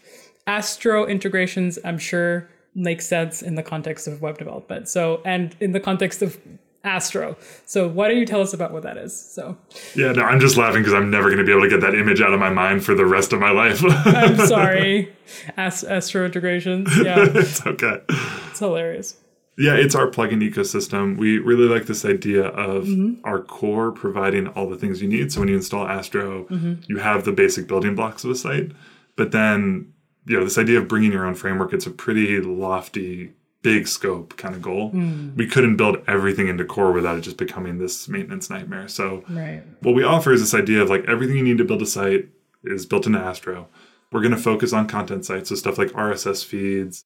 Astro 0.47 1.06
integrations, 1.06 1.80
I'm 1.84 1.97
sure, 1.97 2.50
make 2.76 3.02
sense 3.02 3.41
in 3.41 3.56
the 3.56 3.63
context 3.63 4.08
of 4.08 4.21
web 4.21 4.38
development. 4.38 4.89
So, 4.89 5.21
and 5.26 5.56
in 5.60 5.71
the 5.71 5.80
context 5.80 6.21
of 6.21 6.38
Astro. 6.84 7.38
So, 7.65 7.88
why 7.88 8.08
don't 8.08 8.17
you 8.17 8.26
tell 8.26 8.41
us 8.41 8.54
about 8.54 8.71
what 8.74 8.82
that 8.84 8.97
is? 8.97 9.13
So, 9.19 9.56
Yeah, 9.95 10.13
no, 10.13 10.24
I'm 10.24 10.39
just 10.39 10.58
laughing 10.58 10.82
because 10.82 10.95
I'm 10.95 11.12
never 11.12 11.28
going 11.28 11.38
to 11.38 11.43
be 11.43 11.52
able 11.52 11.62
to 11.62 11.69
get 11.69 11.82
that 11.82 11.93
image 11.93 12.21
out 12.21 12.34
of 12.34 12.39
my 12.39 12.50
mind 12.50 12.84
for 12.84 12.95
the 12.95 13.06
rest 13.06 13.34
of 13.34 13.39
my 13.39 13.52
life. 13.52 13.84
I'm 13.86 14.36
sorry. 14.47 15.13
Ast- 15.58 15.84
Astro 15.84 16.26
integrations. 16.26 16.89
Yeah, 17.04 17.17
it's 17.36 17.65
okay. 17.65 18.02
it's 18.50 18.60
hilarious. 18.60 19.15
Yeah, 19.62 19.76
it's 19.76 19.93
our 19.93 20.08
plugin 20.08 20.41
ecosystem. 20.41 21.17
We 21.17 21.38
really 21.38 21.67
like 21.67 21.86
this 21.86 22.04
idea 22.04 22.45
of 22.45 22.86
mm-hmm. 22.86 23.24
our 23.24 23.39
core 23.39 23.91
providing 23.91 24.47
all 24.47 24.67
the 24.67 24.76
things 24.76 25.04
you 25.04 25.08
need. 25.08 25.32
So 25.32 25.39
when 25.39 25.50
you 25.50 25.56
install 25.56 25.88
Astro, 25.88 26.45
mm-hmm. 26.45 26.82
you 26.88 26.97
have 26.97 27.26
the 27.26 27.32
basic 27.32 27.67
building 27.67 27.93
blocks 27.93 28.24
of 28.24 28.32
a 28.32 28.36
site. 28.36 28.71
But 29.15 29.32
then, 29.32 29.93
you 30.26 30.36
know, 30.36 30.43
this 30.43 30.58
idea 30.58 30.80
of 30.80 30.88
bringing 30.88 31.12
your 31.12 31.28
own 31.28 31.36
framework, 31.36 31.74
it's 31.74 31.86
a 31.86 31.91
pretty 31.91 32.41
lofty, 32.41 33.34
big 33.62 33.88
scope 33.88 34.36
kind 34.36 34.56
of 34.56 34.63
goal. 34.63 34.93
Mm. 34.93 35.36
We 35.36 35.45
couldn't 35.45 35.78
build 35.78 35.97
everything 36.08 36.47
into 36.47 36.65
core 36.65 36.91
without 36.91 37.19
it 37.19 37.21
just 37.21 37.38
becoming 37.38 37.78
this 37.78 38.10
maintenance 38.10 38.50
nightmare. 38.50 38.88
So 38.88 39.24
Right. 39.30 39.62
what 39.82 39.93
we 39.93 40.04
offer 40.04 40.34
is 40.34 40.41
this 40.41 40.56
idea 40.60 40.82
of 40.82 40.89
like 40.89 41.06
everything 41.06 41.38
you 41.38 41.43
need 41.43 41.60
to 41.60 41.65
build 41.65 41.84
a 41.84 41.86
site 41.86 42.30
is 42.63 42.88
built 42.88 43.06
into 43.06 43.19
Astro. 43.19 43.67
We're 44.12 44.21
going 44.21 44.36
to 44.36 44.41
focus 44.41 44.74
on 44.74 44.88
content 44.88 45.24
sites, 45.24 45.50
so 45.50 45.56
stuff 45.56 45.78
like 45.78 45.89
RSS 45.89 46.43
feeds. 46.43 47.06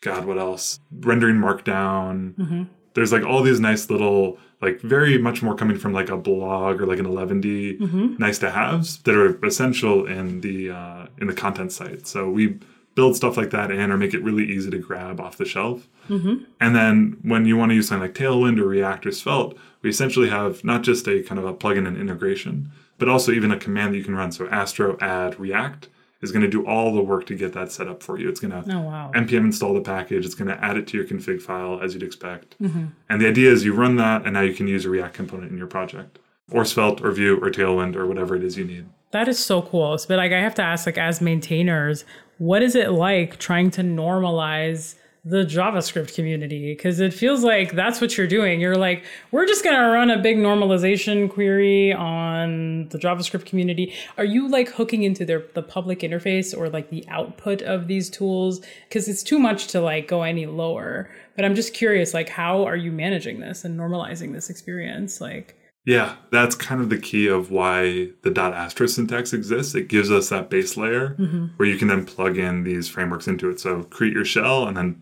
God, 0.00 0.24
what 0.24 0.38
else? 0.38 0.78
Rendering 0.90 1.36
Markdown. 1.36 2.34
Mm-hmm. 2.34 2.62
There's 2.94 3.12
like 3.12 3.24
all 3.24 3.42
these 3.42 3.60
nice 3.60 3.90
little, 3.90 4.38
like 4.62 4.80
very 4.80 5.18
much 5.18 5.42
more 5.42 5.54
coming 5.54 5.78
from 5.78 5.92
like 5.92 6.08
a 6.08 6.16
blog 6.16 6.80
or 6.80 6.86
like 6.86 6.98
an 6.98 7.06
Eleventy 7.06 7.78
mm-hmm. 7.78 8.16
nice 8.18 8.38
to 8.38 8.50
haves 8.50 9.02
that 9.02 9.14
are 9.14 9.44
essential 9.44 10.06
in 10.06 10.40
the 10.40 10.70
uh, 10.70 11.06
in 11.18 11.26
the 11.26 11.34
content 11.34 11.72
site. 11.72 12.06
So 12.06 12.30
we 12.30 12.58
build 12.94 13.14
stuff 13.14 13.36
like 13.36 13.50
that 13.50 13.70
in 13.70 13.92
or 13.92 13.98
make 13.98 14.14
it 14.14 14.22
really 14.22 14.44
easy 14.44 14.70
to 14.70 14.78
grab 14.78 15.20
off 15.20 15.36
the 15.36 15.44
shelf. 15.44 15.86
Mm-hmm. 16.08 16.44
And 16.60 16.74
then 16.74 17.18
when 17.22 17.44
you 17.44 17.56
want 17.56 17.70
to 17.70 17.74
use 17.74 17.88
something 17.88 18.08
like 18.08 18.14
Tailwind 18.14 18.58
or 18.58 18.66
React 18.66 19.06
or 19.06 19.12
Svelte, 19.12 19.56
we 19.82 19.90
essentially 19.90 20.30
have 20.30 20.64
not 20.64 20.82
just 20.82 21.06
a 21.06 21.22
kind 21.22 21.38
of 21.38 21.44
a 21.44 21.52
plugin 21.52 21.86
and 21.86 21.98
integration, 21.98 22.70
but 22.96 23.08
also 23.08 23.32
even 23.32 23.52
a 23.52 23.58
command 23.58 23.92
that 23.92 23.98
you 23.98 24.04
can 24.04 24.16
run. 24.16 24.32
So 24.32 24.48
Astro 24.48 24.96
add 25.00 25.38
React 25.38 25.88
is 26.22 26.32
going 26.32 26.42
to 26.42 26.48
do 26.48 26.66
all 26.66 26.94
the 26.94 27.02
work 27.02 27.26
to 27.26 27.34
get 27.34 27.52
that 27.52 27.70
set 27.70 27.88
up 27.88 28.02
for 28.02 28.18
you. 28.18 28.28
It's 28.28 28.40
going 28.40 28.50
to 28.50 28.76
Oh, 28.76 28.80
wow. 28.80 29.10
npm 29.14 29.44
install 29.44 29.74
the 29.74 29.80
package. 29.80 30.24
It's 30.24 30.34
going 30.34 30.48
to 30.48 30.64
add 30.64 30.76
it 30.76 30.86
to 30.88 30.96
your 30.96 31.06
config 31.06 31.42
file 31.42 31.80
as 31.82 31.94
you'd 31.94 32.02
expect. 32.02 32.56
Mm-hmm. 32.60 32.86
And 33.10 33.20
the 33.20 33.28
idea 33.28 33.52
is 33.52 33.64
you 33.64 33.74
run 33.74 33.96
that, 33.96 34.24
and 34.24 34.32
now 34.34 34.40
you 34.40 34.54
can 34.54 34.66
use 34.66 34.84
a 34.84 34.90
React 34.90 35.14
component 35.14 35.52
in 35.52 35.58
your 35.58 35.66
project, 35.66 36.18
or 36.50 36.64
Svelte, 36.64 37.02
or 37.04 37.10
Vue, 37.12 37.36
or 37.36 37.50
Tailwind, 37.50 37.96
or 37.96 38.06
whatever 38.06 38.34
it 38.36 38.42
is 38.44 38.56
you 38.56 38.64
need. 38.64 38.86
That 39.12 39.28
is 39.28 39.38
so 39.38 39.62
cool. 39.62 39.98
But 40.08 40.16
like, 40.16 40.32
I 40.32 40.40
have 40.40 40.54
to 40.56 40.62
ask, 40.62 40.86
like, 40.86 40.98
as 40.98 41.20
maintainers, 41.20 42.04
what 42.38 42.62
is 42.62 42.74
it 42.74 42.90
like 42.90 43.38
trying 43.38 43.70
to 43.72 43.82
normalize 43.82 44.96
the 45.28 45.44
JavaScript 45.44 46.14
community? 46.14 46.72
Because 46.72 47.00
it 47.00 47.12
feels 47.12 47.42
like 47.42 47.72
that's 47.72 48.00
what 48.00 48.16
you're 48.16 48.28
doing. 48.28 48.60
You're 48.60 48.76
like, 48.76 49.04
we're 49.32 49.44
just 49.44 49.64
gonna 49.64 49.90
run 49.90 50.08
a 50.08 50.18
big 50.18 50.36
normalization 50.36 51.28
query 51.28 51.92
on 51.92 52.88
the 52.90 52.98
JavaScript 52.98 53.44
community. 53.44 53.92
Are 54.16 54.24
you 54.24 54.48
like 54.48 54.68
hooking 54.68 55.02
into 55.02 55.24
their 55.24 55.42
the 55.54 55.64
public 55.64 56.00
interface 56.00 56.56
or 56.56 56.68
like 56.68 56.90
the 56.90 57.04
output 57.08 57.60
of 57.60 57.88
these 57.88 58.08
tools? 58.08 58.60
Because 58.88 59.08
it's 59.08 59.24
too 59.24 59.40
much 59.40 59.66
to 59.68 59.80
like 59.80 60.06
go 60.06 60.22
any 60.22 60.46
lower. 60.46 61.10
But 61.34 61.44
I'm 61.44 61.56
just 61.56 61.74
curious, 61.74 62.14
like, 62.14 62.28
how 62.28 62.64
are 62.64 62.76
you 62.76 62.92
managing 62.92 63.40
this 63.40 63.64
and 63.64 63.78
normalizing 63.78 64.32
this 64.32 64.48
experience? 64.48 65.20
Like, 65.20 65.56
Yeah, 65.86 66.16
that's 66.32 66.56
kind 66.56 66.80
of 66.80 66.90
the 66.90 66.98
key 66.98 67.28
of 67.28 67.52
why 67.52 68.08
the 68.22 68.30
dot 68.30 68.54
Astro 68.54 68.88
syntax 68.88 69.32
exists. 69.32 69.74
It 69.76 69.88
gives 69.88 70.10
us 70.10 70.30
that 70.30 70.50
base 70.50 70.76
layer 70.76 71.10
mm-hmm. 71.10 71.46
where 71.56 71.68
you 71.68 71.76
can 71.76 71.86
then 71.86 72.04
plug 72.04 72.36
in 72.38 72.64
these 72.64 72.88
frameworks 72.88 73.28
into 73.28 73.48
it. 73.50 73.60
So 73.60 73.84
create 73.84 74.12
your 74.12 74.24
shell 74.24 74.66
and 74.66 74.76
then 74.76 75.00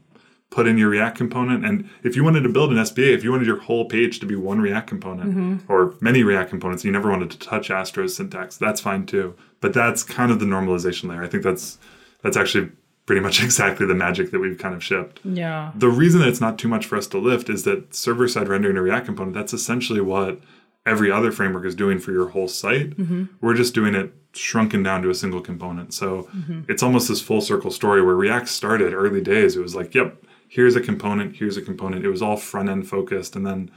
put 0.54 0.68
in 0.68 0.78
your 0.78 0.88
React 0.88 1.18
component. 1.18 1.64
And 1.64 1.90
if 2.04 2.14
you 2.14 2.22
wanted 2.22 2.42
to 2.44 2.48
build 2.48 2.72
an 2.72 2.86
SPA, 2.86 3.02
if 3.02 3.24
you 3.24 3.32
wanted 3.32 3.48
your 3.48 3.58
whole 3.58 3.86
page 3.86 4.20
to 4.20 4.26
be 4.26 4.36
one 4.36 4.60
React 4.60 4.86
component 4.86 5.30
mm-hmm. 5.30 5.72
or 5.72 5.94
many 6.00 6.22
React 6.22 6.48
components, 6.48 6.84
you 6.84 6.92
never 6.92 7.10
wanted 7.10 7.32
to 7.32 7.38
touch 7.40 7.72
Astro's 7.72 8.14
syntax, 8.14 8.56
that's 8.56 8.80
fine 8.80 9.04
too. 9.04 9.34
But 9.60 9.74
that's 9.74 10.04
kind 10.04 10.30
of 10.30 10.38
the 10.38 10.46
normalization 10.46 11.08
layer. 11.08 11.24
I 11.24 11.26
think 11.26 11.42
that's 11.42 11.78
that's 12.22 12.36
actually 12.36 12.70
pretty 13.04 13.20
much 13.20 13.42
exactly 13.48 13.84
the 13.84 13.96
magic 13.96 14.30
that 14.30 14.38
we've 14.38 14.56
kind 14.56 14.76
of 14.76 14.84
shipped. 14.84 15.18
yeah, 15.24 15.72
The 15.74 15.88
reason 15.88 16.20
that 16.20 16.28
it's 16.28 16.40
not 16.40 16.56
too 16.56 16.68
much 16.68 16.86
for 16.86 16.96
us 16.96 17.08
to 17.08 17.18
lift 17.18 17.50
is 17.50 17.64
that 17.64 17.92
server 17.92 18.28
side 18.28 18.46
rendering 18.46 18.76
a 18.76 18.82
React 18.82 19.06
component, 19.06 19.34
that's 19.34 19.52
essentially 19.52 20.00
what 20.00 20.40
every 20.86 21.10
other 21.10 21.32
framework 21.32 21.66
is 21.66 21.74
doing 21.74 21.98
for 21.98 22.12
your 22.12 22.28
whole 22.28 22.46
site. 22.46 22.90
Mm-hmm. 22.96 23.24
We're 23.40 23.54
just 23.54 23.74
doing 23.74 23.96
it 23.96 24.14
shrunken 24.34 24.84
down 24.84 25.02
to 25.02 25.10
a 25.10 25.14
single 25.14 25.40
component. 25.40 25.94
So 25.94 26.28
mm-hmm. 26.34 26.62
it's 26.68 26.82
almost 26.82 27.08
this 27.08 27.20
full 27.20 27.40
circle 27.40 27.72
story 27.72 28.02
where 28.02 28.14
React 28.14 28.48
started 28.48 28.92
early 28.92 29.20
days. 29.20 29.56
It 29.56 29.60
was 29.60 29.74
like, 29.74 29.94
yep, 29.94 30.22
here's 30.48 30.76
a 30.76 30.80
component, 30.80 31.36
here's 31.36 31.56
a 31.56 31.62
component. 31.62 32.04
It 32.04 32.10
was 32.10 32.22
all 32.22 32.36
front 32.36 32.68
end 32.68 32.88
focused. 32.88 33.36
And 33.36 33.46
then 33.46 33.70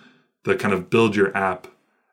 the 0.43 0.55
kind 0.55 0.73
of 0.73 0.89
build 0.89 1.15
your 1.15 1.35
app 1.35 1.67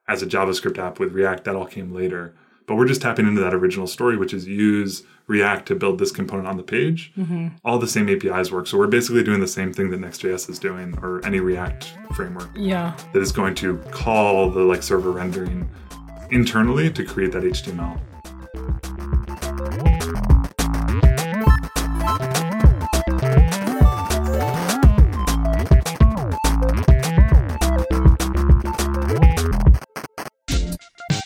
as 0.09 0.23
a 0.23 0.27
JavaScript 0.27 0.79
app 0.79 0.99
with 0.99 1.13
React, 1.13 1.45
that 1.45 1.57
all 1.57 1.67
came 1.67 1.93
later. 1.95 2.35
But 2.67 2.77
we're 2.77 2.87
just 2.87 3.03
tapping 3.03 3.27
into 3.27 3.43
that 3.43 3.53
original 3.53 3.87
story, 3.87 4.17
which 4.17 4.33
is 4.33 4.47
use 4.47 5.03
React 5.27 5.67
to 5.67 5.75
build 5.75 5.99
this 5.99 6.11
component 6.11 6.49
on 6.49 6.57
the 6.57 6.63
page. 6.63 7.13
Mm-hmm. 7.17 7.49
All 7.65 7.79
the 7.79 7.89
same 7.89 8.09
APIs 8.09 8.51
work. 8.51 8.67
So 8.67 8.79
we're 8.79 8.87
basically 8.87 9.23
doing 9.23 9.41
the 9.41 9.47
same 9.47 9.73
thing 9.73 9.91
that 9.91 10.01
Next.js 10.01 10.49
is 10.49 10.59
doing 10.59 10.99
or 11.03 11.25
any 11.27 11.41
React 11.41 11.93
framework 12.15 12.51
yeah. 12.57 12.97
that 13.13 13.21
is 13.21 13.33
going 13.33 13.55
to 13.57 13.79
call 13.91 14.51
the 14.51 14.61
like 14.61 14.83
server 14.83 15.11
rendering 15.11 15.69
internally 16.31 16.91
to 16.91 17.05
create 17.05 17.33
that 17.33 17.43
HTML. 17.43 18.01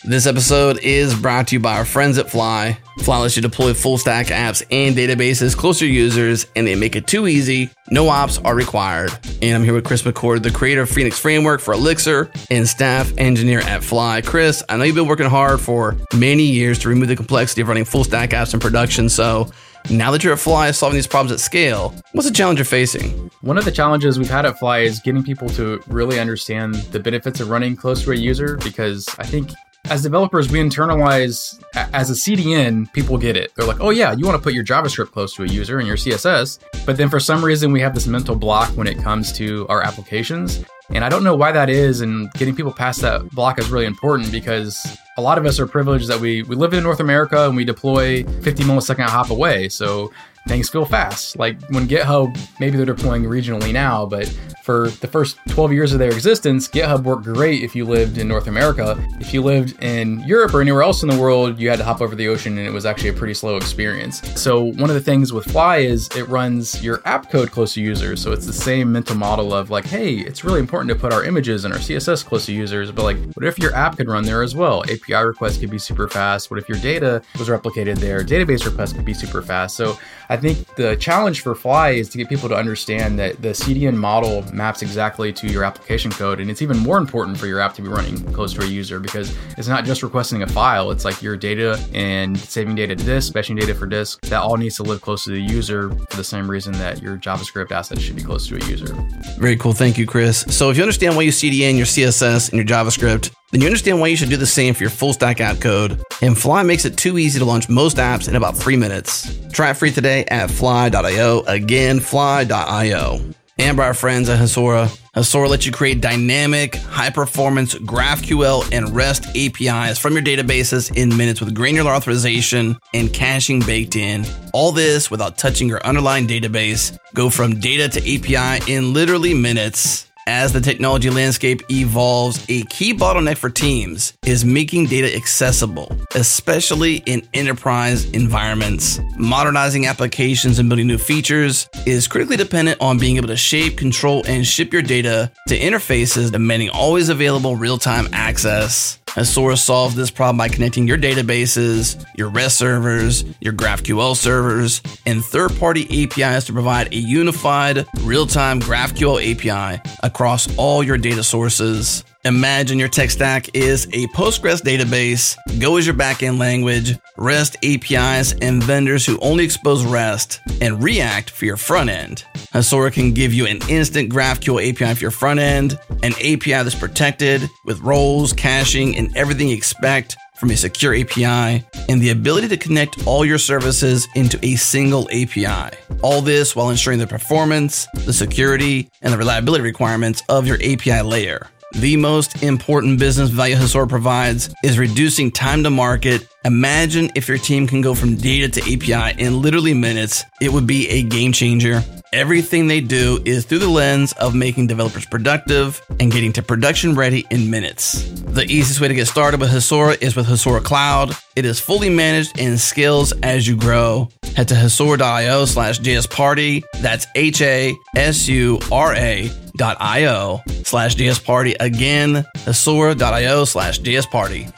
This 0.09 0.25
episode 0.25 0.79
is 0.79 1.13
brought 1.13 1.49
to 1.49 1.55
you 1.55 1.59
by 1.59 1.77
our 1.77 1.85
friends 1.85 2.17
at 2.17 2.31
Fly. 2.31 2.79
Fly 2.97 3.19
lets 3.19 3.35
you 3.35 3.43
deploy 3.43 3.75
full 3.75 3.99
stack 3.99 4.25
apps 4.25 4.65
and 4.71 4.95
databases 4.95 5.55
close 5.55 5.77
to 5.77 5.85
users, 5.85 6.47
and 6.55 6.65
they 6.65 6.73
make 6.73 6.95
it 6.95 7.05
too 7.05 7.27
easy. 7.27 7.69
No 7.91 8.09
ops 8.09 8.39
are 8.39 8.55
required. 8.55 9.11
And 9.43 9.55
I'm 9.55 9.63
here 9.63 9.75
with 9.75 9.85
Chris 9.85 10.01
McCord, 10.01 10.41
the 10.41 10.49
creator 10.49 10.81
of 10.81 10.89
Phoenix 10.89 11.19
Framework 11.19 11.61
for 11.61 11.75
Elixir 11.75 12.31
and 12.49 12.67
staff 12.67 13.13
engineer 13.19 13.59
at 13.59 13.83
Fly. 13.83 14.21
Chris, 14.21 14.63
I 14.67 14.77
know 14.77 14.83
you've 14.83 14.95
been 14.95 15.05
working 15.05 15.29
hard 15.29 15.61
for 15.61 15.95
many 16.15 16.45
years 16.45 16.79
to 16.79 16.89
remove 16.89 17.09
the 17.09 17.15
complexity 17.15 17.61
of 17.61 17.67
running 17.67 17.85
full 17.85 18.03
stack 18.03 18.31
apps 18.31 18.55
in 18.55 18.59
production. 18.59 19.09
So 19.09 19.51
now 19.91 20.09
that 20.09 20.23
you're 20.23 20.33
at 20.33 20.39
Fly 20.39 20.71
solving 20.71 20.95
these 20.95 21.05
problems 21.05 21.33
at 21.33 21.39
scale, 21.39 21.93
what's 22.13 22.27
the 22.27 22.33
challenge 22.33 22.57
you're 22.57 22.65
facing? 22.65 23.29
One 23.41 23.59
of 23.59 23.65
the 23.65 23.71
challenges 23.71 24.17
we've 24.17 24.27
had 24.27 24.47
at 24.47 24.57
Fly 24.57 24.79
is 24.79 25.01
getting 25.01 25.21
people 25.21 25.49
to 25.49 25.83
really 25.85 26.19
understand 26.19 26.73
the 26.73 26.99
benefits 26.99 27.39
of 27.41 27.51
running 27.51 27.75
close 27.75 28.03
to 28.05 28.11
a 28.11 28.15
user 28.15 28.57
because 28.57 29.07
I 29.19 29.27
think 29.27 29.51
as 29.85 30.03
developers, 30.03 30.51
we 30.51 30.59
internalize 30.59 31.61
as 31.73 32.09
a 32.09 32.13
CDN, 32.13 32.91
people 32.93 33.17
get 33.17 33.35
it. 33.35 33.51
They're 33.55 33.67
like, 33.67 33.79
oh, 33.79 33.89
yeah, 33.89 34.13
you 34.13 34.25
want 34.25 34.37
to 34.37 34.43
put 34.43 34.53
your 34.53 34.63
JavaScript 34.63 35.11
close 35.11 35.33
to 35.35 35.43
a 35.43 35.47
user 35.47 35.79
and 35.79 35.87
your 35.87 35.97
CSS. 35.97 36.59
But 36.85 36.97
then 36.97 37.09
for 37.09 37.19
some 37.19 37.43
reason, 37.43 37.71
we 37.71 37.81
have 37.81 37.95
this 37.95 38.05
mental 38.05 38.35
block 38.35 38.69
when 38.77 38.87
it 38.87 39.01
comes 39.01 39.31
to 39.33 39.67
our 39.67 39.81
applications. 39.81 40.63
And 40.91 41.03
I 41.03 41.09
don't 41.09 41.23
know 41.23 41.35
why 41.35 41.51
that 41.51 41.69
is. 41.69 42.01
And 42.01 42.31
getting 42.33 42.55
people 42.55 42.73
past 42.73 43.01
that 43.01 43.29
block 43.31 43.59
is 43.59 43.69
really 43.69 43.85
important 43.85 44.31
because 44.31 44.97
a 45.17 45.21
lot 45.21 45.37
of 45.37 45.45
us 45.45 45.59
are 45.59 45.67
privileged 45.67 46.07
that 46.07 46.19
we, 46.19 46.43
we 46.43 46.55
live 46.55 46.73
in 46.73 46.83
North 46.83 46.99
America 46.99 47.45
and 47.45 47.55
we 47.55 47.65
deploy 47.65 48.23
50 48.23 48.63
millisecond 48.63 49.07
hop 49.07 49.29
away. 49.29 49.69
So 49.69 50.11
things 50.47 50.69
feel 50.69 50.85
fast. 50.85 51.37
Like 51.37 51.61
when 51.69 51.87
GitHub, 51.87 52.37
maybe 52.59 52.77
they're 52.77 52.85
deploying 52.85 53.23
regionally 53.23 53.71
now, 53.71 54.05
but 54.05 54.27
for 54.63 54.89
the 55.01 55.07
first 55.07 55.39
12 55.47 55.73
years 55.73 55.93
of 55.93 55.99
their 55.99 56.11
existence, 56.11 56.67
GitHub 56.67 57.03
worked 57.03 57.23
great 57.23 57.63
if 57.63 57.75
you 57.75 57.85
lived 57.85 58.17
in 58.17 58.27
North 58.27 58.47
America. 58.47 58.95
If 59.19 59.33
you 59.33 59.41
lived 59.41 59.81
in 59.83 60.19
Europe 60.27 60.53
or 60.53 60.61
anywhere 60.61 60.83
else 60.83 61.01
in 61.01 61.09
the 61.09 61.17
world, 61.17 61.59
you 61.59 61.69
had 61.69 61.79
to 61.79 61.83
hop 61.83 62.01
over 62.01 62.15
the 62.15 62.27
ocean 62.27 62.57
and 62.57 62.67
it 62.67 62.71
was 62.71 62.85
actually 62.85 63.09
a 63.09 63.13
pretty 63.13 63.33
slow 63.33 63.57
experience. 63.57 64.21
So, 64.39 64.65
one 64.65 64.89
of 64.89 64.93
the 64.93 65.01
things 65.01 65.33
with 65.33 65.45
Fly 65.45 65.77
is 65.77 66.07
it 66.15 66.27
runs 66.27 66.83
your 66.83 67.01
app 67.05 67.31
code 67.31 67.51
close 67.51 67.73
to 67.73 67.81
users. 67.81 68.21
So, 68.21 68.31
it's 68.31 68.45
the 68.45 68.53
same 68.53 68.91
mental 68.91 69.15
model 69.15 69.53
of 69.53 69.69
like, 69.69 69.85
hey, 69.85 70.17
it's 70.17 70.43
really 70.43 70.59
important 70.59 70.89
to 70.89 70.95
put 70.95 71.13
our 71.13 71.23
images 71.23 71.65
and 71.65 71.73
our 71.73 71.79
CSS 71.79 72.23
close 72.23 72.45
to 72.45 72.53
users, 72.53 72.91
but 72.91 73.03
like, 73.03 73.17
what 73.33 73.45
if 73.45 73.57
your 73.57 73.73
app 73.73 73.97
could 73.97 74.07
run 74.07 74.23
there 74.23 74.43
as 74.43 74.55
well? 74.55 74.83
API 74.83 75.15
requests 75.15 75.57
could 75.57 75.71
be 75.71 75.79
super 75.79 76.07
fast. 76.07 76.51
What 76.51 76.59
if 76.59 76.69
your 76.69 76.77
data 76.77 77.23
was 77.37 77.49
replicated 77.49 77.97
there? 77.97 78.23
Database 78.23 78.65
requests 78.65 78.93
could 78.93 79.05
be 79.05 79.13
super 79.13 79.41
fast. 79.41 79.75
So, 79.75 79.97
I 80.29 80.37
think 80.39 80.75
the 80.75 80.95
challenge 80.95 81.41
for 81.41 81.53
Fly 81.53 81.91
is 81.91 82.09
to 82.09 82.17
get 82.17 82.29
people 82.29 82.49
to 82.49 82.55
understand 82.55 83.19
that 83.19 83.41
the 83.41 83.49
CDN 83.49 83.95
model 83.95 84.43
maps 84.53 84.81
exactly 84.81 85.31
to 85.33 85.47
your 85.47 85.63
application 85.63 86.11
code. 86.11 86.39
And 86.39 86.49
it's 86.49 86.61
even 86.61 86.77
more 86.77 86.97
important 86.97 87.37
for 87.37 87.47
your 87.47 87.59
app 87.59 87.73
to 87.75 87.81
be 87.81 87.89
running 87.89 88.17
close 88.33 88.53
to 88.53 88.61
a 88.61 88.65
user 88.65 88.99
because 88.99 89.35
it's 89.57 89.67
not 89.67 89.85
just 89.85 90.01
requesting 90.03 90.41
a 90.41 90.47
file, 90.47 90.91
it's 90.91 91.05
like 91.05 91.21
your 91.21 91.37
data 91.37 91.79
and 91.93 92.37
saving 92.37 92.75
data 92.75 92.95
to 92.95 93.03
disk, 93.03 93.33
fetching 93.33 93.55
data 93.55 93.75
for 93.75 93.85
disk. 93.85 94.21
That 94.21 94.41
all 94.41 94.57
needs 94.57 94.77
to 94.77 94.83
live 94.83 95.01
close 95.01 95.25
to 95.25 95.31
the 95.31 95.41
user 95.41 95.89
for 95.89 96.17
the 96.17 96.23
same 96.23 96.49
reason 96.49 96.73
that 96.73 97.01
your 97.01 97.17
JavaScript 97.17 97.71
assets 97.71 98.01
should 98.01 98.15
be 98.15 98.23
close 98.23 98.47
to 98.47 98.55
a 98.55 98.65
user. 98.65 98.95
Very 99.37 99.57
cool. 99.57 99.73
Thank 99.73 99.97
you, 99.97 100.05
Chris. 100.05 100.45
So 100.49 100.69
if 100.69 100.77
you 100.77 100.83
understand 100.83 101.15
why 101.15 101.23
you 101.23 101.31
CDN 101.31 101.77
your 101.77 101.85
CSS 101.85 102.49
and 102.49 102.57
your 102.57 102.65
JavaScript, 102.65 103.31
then 103.51 103.61
you 103.61 103.67
understand 103.67 103.99
why 103.99 104.07
you 104.07 104.15
should 104.15 104.29
do 104.29 104.37
the 104.37 104.45
same 104.45 104.73
for 104.73 104.83
your 104.83 104.89
full 104.89 105.13
stack 105.13 105.41
app 105.41 105.59
code. 105.59 106.01
And 106.21 106.37
Fly 106.37 106.63
makes 106.63 106.85
it 106.85 106.97
too 106.97 107.17
easy 107.17 107.39
to 107.39 107.45
launch 107.45 107.69
most 107.69 107.97
apps 107.97 108.27
in 108.27 108.35
about 108.35 108.57
three 108.57 108.77
minutes. 108.77 109.39
Try 109.51 109.71
it 109.71 109.77
free 109.77 109.91
today 109.91 110.25
at 110.25 110.51
fly.io. 110.51 111.43
Again, 111.47 111.99
fly.io. 111.99 113.21
And 113.57 113.75
by 113.75 113.87
our 113.87 113.93
friends 113.93 114.29
at 114.29 114.39
Hasura. 114.39 114.87
Hasura 115.13 115.49
lets 115.49 115.65
you 115.65 115.73
create 115.73 115.99
dynamic, 115.99 116.75
high 116.75 117.09
performance 117.09 117.75
GraphQL 117.75 118.71
and 118.71 118.95
REST 118.95 119.35
APIs 119.35 119.99
from 119.99 120.13
your 120.13 120.21
databases 120.21 120.95
in 120.95 121.15
minutes 121.17 121.41
with 121.41 121.53
granular 121.53 121.91
authorization 121.91 122.77
and 122.93 123.11
caching 123.11 123.59
baked 123.59 123.97
in. 123.97 124.25
All 124.53 124.71
this 124.71 125.11
without 125.11 125.37
touching 125.37 125.67
your 125.67 125.85
underlying 125.85 126.25
database. 126.25 126.97
Go 127.13 127.29
from 127.29 127.59
data 127.59 127.89
to 127.89 127.99
API 127.99 128.71
in 128.71 128.93
literally 128.93 129.33
minutes. 129.33 130.08
As 130.31 130.53
the 130.53 130.61
technology 130.61 131.09
landscape 131.09 131.63
evolves, 131.71 132.45
a 132.49 132.61
key 132.65 132.93
bottleneck 132.93 133.37
for 133.37 133.49
teams 133.49 134.13
is 134.23 134.45
making 134.45 134.85
data 134.85 135.13
accessible, 135.15 135.91
especially 136.13 136.97
in 137.07 137.27
enterprise 137.33 138.05
environments. 138.11 138.99
Modernizing 139.17 139.87
applications 139.87 140.59
and 140.59 140.69
building 140.69 140.85
new 140.85 140.99
features 140.99 141.67
is 141.87 142.07
critically 142.07 142.37
dependent 142.37 142.79
on 142.79 142.99
being 142.99 143.17
able 143.17 143.29
to 143.29 143.35
shape, 143.35 143.75
control, 143.75 144.23
and 144.27 144.45
ship 144.45 144.71
your 144.71 144.83
data 144.83 145.31
to 145.47 145.57
interfaces 145.57 146.31
demanding 146.31 146.69
always 146.69 147.09
available 147.09 147.55
real 147.55 147.79
time 147.79 148.07
access. 148.13 148.98
Hasura 149.15 149.57
solves 149.57 149.95
this 149.95 150.11
problem 150.11 150.37
by 150.37 150.49
connecting 150.49 150.87
your 150.87 150.97
databases, 150.97 152.03
your 152.15 152.29
REST 152.29 152.57
servers, 152.57 153.25
your 153.41 153.53
GraphQL 153.53 154.15
servers, 154.15 154.81
and 155.05 155.25
third 155.25 155.57
party 155.57 156.03
APIs 156.03 156.45
to 156.45 156.53
provide 156.53 156.93
a 156.93 156.97
unified, 156.97 157.87
real 158.01 158.27
time 158.27 158.59
GraphQL 158.59 159.19
API 159.19 159.81
across 160.03 160.55
all 160.57 160.83
your 160.83 160.97
data 160.97 161.23
sources. 161.23 162.03
Imagine 162.25 162.77
your 162.77 162.89
tech 162.89 163.11
stack 163.11 163.55
is 163.55 163.85
a 163.93 164.05
Postgres 164.07 164.61
database, 164.61 165.37
Go 165.57 165.77
is 165.77 165.85
your 165.85 165.95
backend 165.95 166.37
language, 166.37 166.97
REST 167.15 167.55
APIs, 167.63 168.33
and 168.41 168.61
vendors 168.61 169.05
who 169.05 169.17
only 169.19 169.45
expose 169.45 169.85
REST, 169.85 170.41
and 170.59 170.83
React 170.83 171.29
for 171.29 171.45
your 171.45 171.55
front 171.55 171.89
end. 171.89 172.25
Hasura 172.53 172.91
can 172.91 173.13
give 173.13 173.33
you 173.33 173.45
an 173.45 173.61
instant 173.69 174.11
GraphQL 174.11 174.69
API 174.69 174.95
for 174.95 175.01
your 175.01 175.11
front 175.11 175.39
end, 175.39 175.79
an 176.03 176.11
API 176.15 176.51
that's 176.51 176.75
protected 176.75 177.49
with 177.63 177.79
roles, 177.79 178.33
caching, 178.33 178.97
and 178.97 179.15
everything 179.15 179.47
you 179.47 179.55
expect 179.55 180.17
from 180.35 180.51
a 180.51 180.57
secure 180.57 180.93
API, 180.93 181.63
and 181.87 182.01
the 182.01 182.09
ability 182.09 182.49
to 182.49 182.57
connect 182.57 183.07
all 183.07 183.23
your 183.23 183.37
services 183.37 184.09
into 184.15 184.37
a 184.43 184.57
single 184.57 185.07
API. 185.09 185.73
All 186.01 186.21
this 186.21 186.53
while 186.53 186.69
ensuring 186.69 186.99
the 186.99 187.07
performance, 187.07 187.87
the 187.93 188.13
security, 188.13 188.89
and 189.01 189.13
the 189.13 189.17
reliability 189.17 189.63
requirements 189.63 190.21
of 190.27 190.47
your 190.47 190.57
API 190.57 191.01
layer. 191.01 191.47
The 191.73 191.97
most 191.97 192.41
important 192.41 192.97
business 192.97 193.29
value 193.29 193.55
Hasura 193.55 193.87
provides 193.87 194.49
is 194.63 194.79
reducing 194.79 195.29
time 195.29 195.63
to 195.63 195.69
market. 195.69 196.27
Imagine 196.43 197.11
if 197.15 197.27
your 197.27 197.37
team 197.37 197.67
can 197.67 197.81
go 197.81 197.93
from 197.93 198.15
data 198.15 198.49
to 198.59 198.73
API 198.73 199.21
in 199.21 199.43
literally 199.43 199.75
minutes. 199.75 200.25
It 200.41 200.51
would 200.51 200.65
be 200.65 200.89
a 200.89 201.03
game 201.03 201.31
changer. 201.31 201.83
Everything 202.11 202.67
they 202.67 202.81
do 202.81 203.21
is 203.23 203.45
through 203.45 203.59
the 203.59 203.69
lens 203.69 204.13
of 204.13 204.33
making 204.33 204.65
developers 204.65 205.05
productive 205.05 205.79
and 205.99 206.11
getting 206.11 206.33
to 206.33 206.41
production 206.41 206.95
ready 206.95 207.23
in 207.29 207.51
minutes. 207.51 208.03
The 208.21 208.45
easiest 208.45 208.81
way 208.81 208.87
to 208.87 208.95
get 208.95 209.07
started 209.07 209.39
with 209.39 209.51
Hasura 209.51 210.01
is 210.01 210.15
with 210.15 210.25
Hasura 210.25 210.63
Cloud. 210.63 211.15
It 211.35 211.45
is 211.45 211.59
fully 211.59 211.89
managed 211.89 212.39
and 212.39 212.59
scales 212.59 213.13
as 213.21 213.47
you 213.47 213.55
grow. 213.55 214.09
Head 214.35 214.47
to 214.47 214.55
hasura.io 214.55 215.45
slash 215.45 215.79
jsparty. 215.81 216.63
That's 216.81 217.05
H 217.13 217.41
A 217.43 217.75
S 217.95 218.27
U 218.27 218.59
R 218.71 218.95
A 218.95 219.29
dot 219.57 219.77
io 219.79 220.41
slash 220.63 220.95
jsparty. 220.95 221.57
Again, 221.59 222.25
hasura.io 222.37 223.45
slash 223.45 223.81
jsparty. 223.81 224.51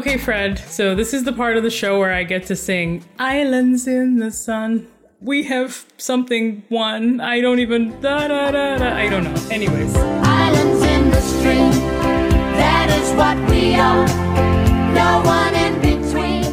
Okay, 0.00 0.16
Fred. 0.16 0.58
So 0.58 0.94
this 0.94 1.12
is 1.12 1.24
the 1.24 1.32
part 1.32 1.58
of 1.58 1.62
the 1.62 1.68
show 1.68 1.98
where 1.98 2.10
I 2.10 2.22
get 2.22 2.46
to 2.46 2.56
sing 2.56 3.04
"Islands 3.18 3.86
in 3.86 4.16
the 4.16 4.30
Sun." 4.30 4.88
We 5.20 5.42
have 5.42 5.84
something 5.98 6.62
one. 6.70 7.20
I 7.20 7.42
don't 7.42 7.58
even 7.58 7.90
da 8.00 8.26
da 8.26 8.50
da 8.50 8.78
da. 8.78 8.96
I 8.96 9.10
don't 9.10 9.24
know. 9.24 9.34
Anyways, 9.50 9.94
Islands 9.94 10.82
in 10.84 11.10
the 11.10 11.20
stream, 11.20 11.70
that 12.56 12.88
is 12.98 13.12
what 13.12 13.36
we 13.50 13.74
are. 13.74 14.06
No 14.94 15.20
one 15.22 15.54
in 15.54 15.74
between. 15.82 16.44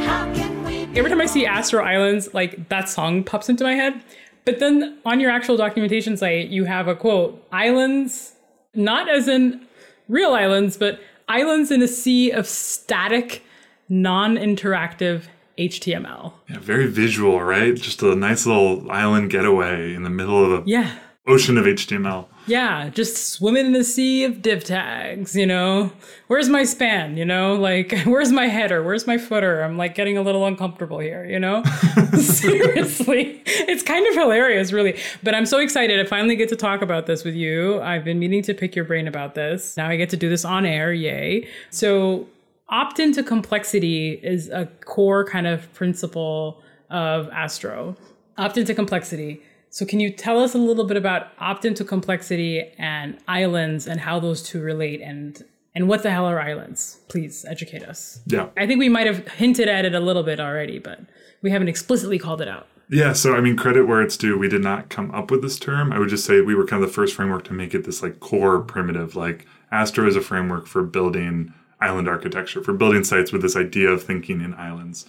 How 0.00 0.30
can 0.34 0.62
we 0.64 0.84
be 0.84 0.98
every 0.98 1.10
time 1.10 1.22
I 1.22 1.26
see 1.26 1.46
Astro 1.46 1.82
Islands, 1.82 2.34
like 2.34 2.68
that 2.68 2.90
song 2.90 3.24
pops 3.24 3.48
into 3.48 3.64
my 3.64 3.72
head. 3.72 4.02
But 4.44 4.58
then 4.58 4.98
on 5.06 5.18
your 5.18 5.30
actual 5.30 5.56
documentation 5.56 6.18
site, 6.18 6.48
you 6.48 6.64
have 6.64 6.88
a 6.88 6.94
quote: 6.94 7.42
"Islands, 7.50 8.34
not 8.74 9.08
as 9.08 9.28
in 9.28 9.66
real 10.10 10.34
islands, 10.34 10.76
but 10.76 11.00
islands 11.28 11.70
in 11.70 11.82
a 11.82 11.88
sea 11.88 12.30
of 12.30 12.46
static, 12.46 13.42
non-interactive 13.88 15.22
HTML." 15.58 16.34
Yeah, 16.48 16.58
very 16.58 16.86
visual, 16.86 17.40
right? 17.42 17.74
Just 17.74 18.02
a 18.02 18.14
nice 18.14 18.46
little 18.46 18.90
island 18.90 19.30
getaway 19.30 19.94
in 19.94 20.02
the 20.02 20.10
middle 20.10 20.44
of 20.44 20.52
a 20.52 20.62
Yeah. 20.66 20.90
ocean 21.26 21.58
of 21.58 21.66
HTML. 21.66 22.28
Yeah, 22.46 22.90
just 22.90 23.30
swimming 23.32 23.66
in 23.66 23.72
the 23.72 23.82
sea 23.82 24.22
of 24.22 24.40
div 24.40 24.62
tags, 24.62 25.34
you 25.34 25.46
know? 25.46 25.92
Where's 26.28 26.48
my 26.48 26.62
span, 26.62 27.16
you 27.16 27.24
know? 27.24 27.54
Like, 27.54 27.92
where's 28.04 28.30
my 28.30 28.46
header? 28.46 28.82
Where's 28.82 29.06
my 29.06 29.18
footer? 29.18 29.62
I'm 29.62 29.76
like 29.76 29.94
getting 29.96 30.16
a 30.16 30.22
little 30.22 30.46
uncomfortable 30.46 31.00
here, 31.00 31.24
you 31.24 31.40
know? 31.40 31.64
Seriously. 32.18 33.42
It's 33.46 33.82
kind 33.82 34.06
of 34.06 34.14
hilarious, 34.14 34.72
really. 34.72 34.98
But 35.24 35.34
I'm 35.34 35.46
so 35.46 35.58
excited. 35.58 35.98
I 35.98 36.08
finally 36.08 36.36
get 36.36 36.48
to 36.50 36.56
talk 36.56 36.82
about 36.82 37.06
this 37.06 37.24
with 37.24 37.34
you. 37.34 37.80
I've 37.82 38.04
been 38.04 38.20
meaning 38.20 38.42
to 38.42 38.54
pick 38.54 38.76
your 38.76 38.84
brain 38.84 39.08
about 39.08 39.34
this. 39.34 39.76
Now 39.76 39.88
I 39.88 39.96
get 39.96 40.10
to 40.10 40.16
do 40.16 40.28
this 40.28 40.44
on 40.44 40.64
air. 40.64 40.92
Yay. 40.92 41.48
So, 41.70 42.28
opt 42.68 42.98
into 42.98 43.22
complexity 43.22 44.20
is 44.22 44.48
a 44.48 44.66
core 44.84 45.24
kind 45.24 45.46
of 45.46 45.72
principle 45.74 46.62
of 46.90 47.28
Astro. 47.30 47.96
Opt 48.38 48.56
into 48.56 48.74
complexity. 48.74 49.42
So, 49.76 49.84
can 49.84 50.00
you 50.00 50.10
tell 50.10 50.42
us 50.42 50.54
a 50.54 50.58
little 50.58 50.86
bit 50.86 50.96
about 50.96 51.32
opt 51.38 51.66
into 51.66 51.84
complexity 51.84 52.72
and 52.78 53.18
islands 53.28 53.86
and 53.86 54.00
how 54.00 54.18
those 54.18 54.42
two 54.42 54.62
relate 54.62 55.02
and 55.02 55.44
and 55.74 55.86
what 55.86 56.02
the 56.02 56.10
hell 56.10 56.24
are 56.24 56.40
islands? 56.40 57.00
Please 57.08 57.44
educate 57.46 57.82
us. 57.82 58.20
Yeah. 58.24 58.48
I 58.56 58.66
think 58.66 58.78
we 58.78 58.88
might 58.88 59.06
have 59.06 59.28
hinted 59.28 59.68
at 59.68 59.84
it 59.84 59.94
a 59.94 60.00
little 60.00 60.22
bit 60.22 60.40
already, 60.40 60.78
but 60.78 61.00
we 61.42 61.50
haven't 61.50 61.68
explicitly 61.68 62.18
called 62.18 62.40
it 62.40 62.48
out. 62.48 62.68
Yeah, 62.88 63.12
so 63.12 63.36
I 63.36 63.42
mean, 63.42 63.54
credit 63.54 63.84
where 63.84 64.00
it's 64.00 64.16
due. 64.16 64.38
We 64.38 64.48
did 64.48 64.62
not 64.62 64.88
come 64.88 65.10
up 65.10 65.30
with 65.30 65.42
this 65.42 65.58
term. 65.58 65.92
I 65.92 65.98
would 65.98 66.08
just 66.08 66.24
say 66.24 66.40
we 66.40 66.54
were 66.54 66.64
kind 66.64 66.82
of 66.82 66.88
the 66.88 66.94
first 66.94 67.14
framework 67.14 67.44
to 67.44 67.52
make 67.52 67.74
it 67.74 67.84
this 67.84 68.02
like 68.02 68.18
core 68.18 68.60
primitive. 68.60 69.14
Like 69.14 69.44
Astro 69.70 70.08
is 70.08 70.16
a 70.16 70.22
framework 70.22 70.66
for 70.66 70.84
building 70.84 71.52
island 71.82 72.08
architecture, 72.08 72.64
for 72.64 72.72
building 72.72 73.04
sites 73.04 73.30
with 73.30 73.42
this 73.42 73.56
idea 73.56 73.90
of 73.90 74.02
thinking 74.02 74.40
in 74.40 74.54
islands. 74.54 75.04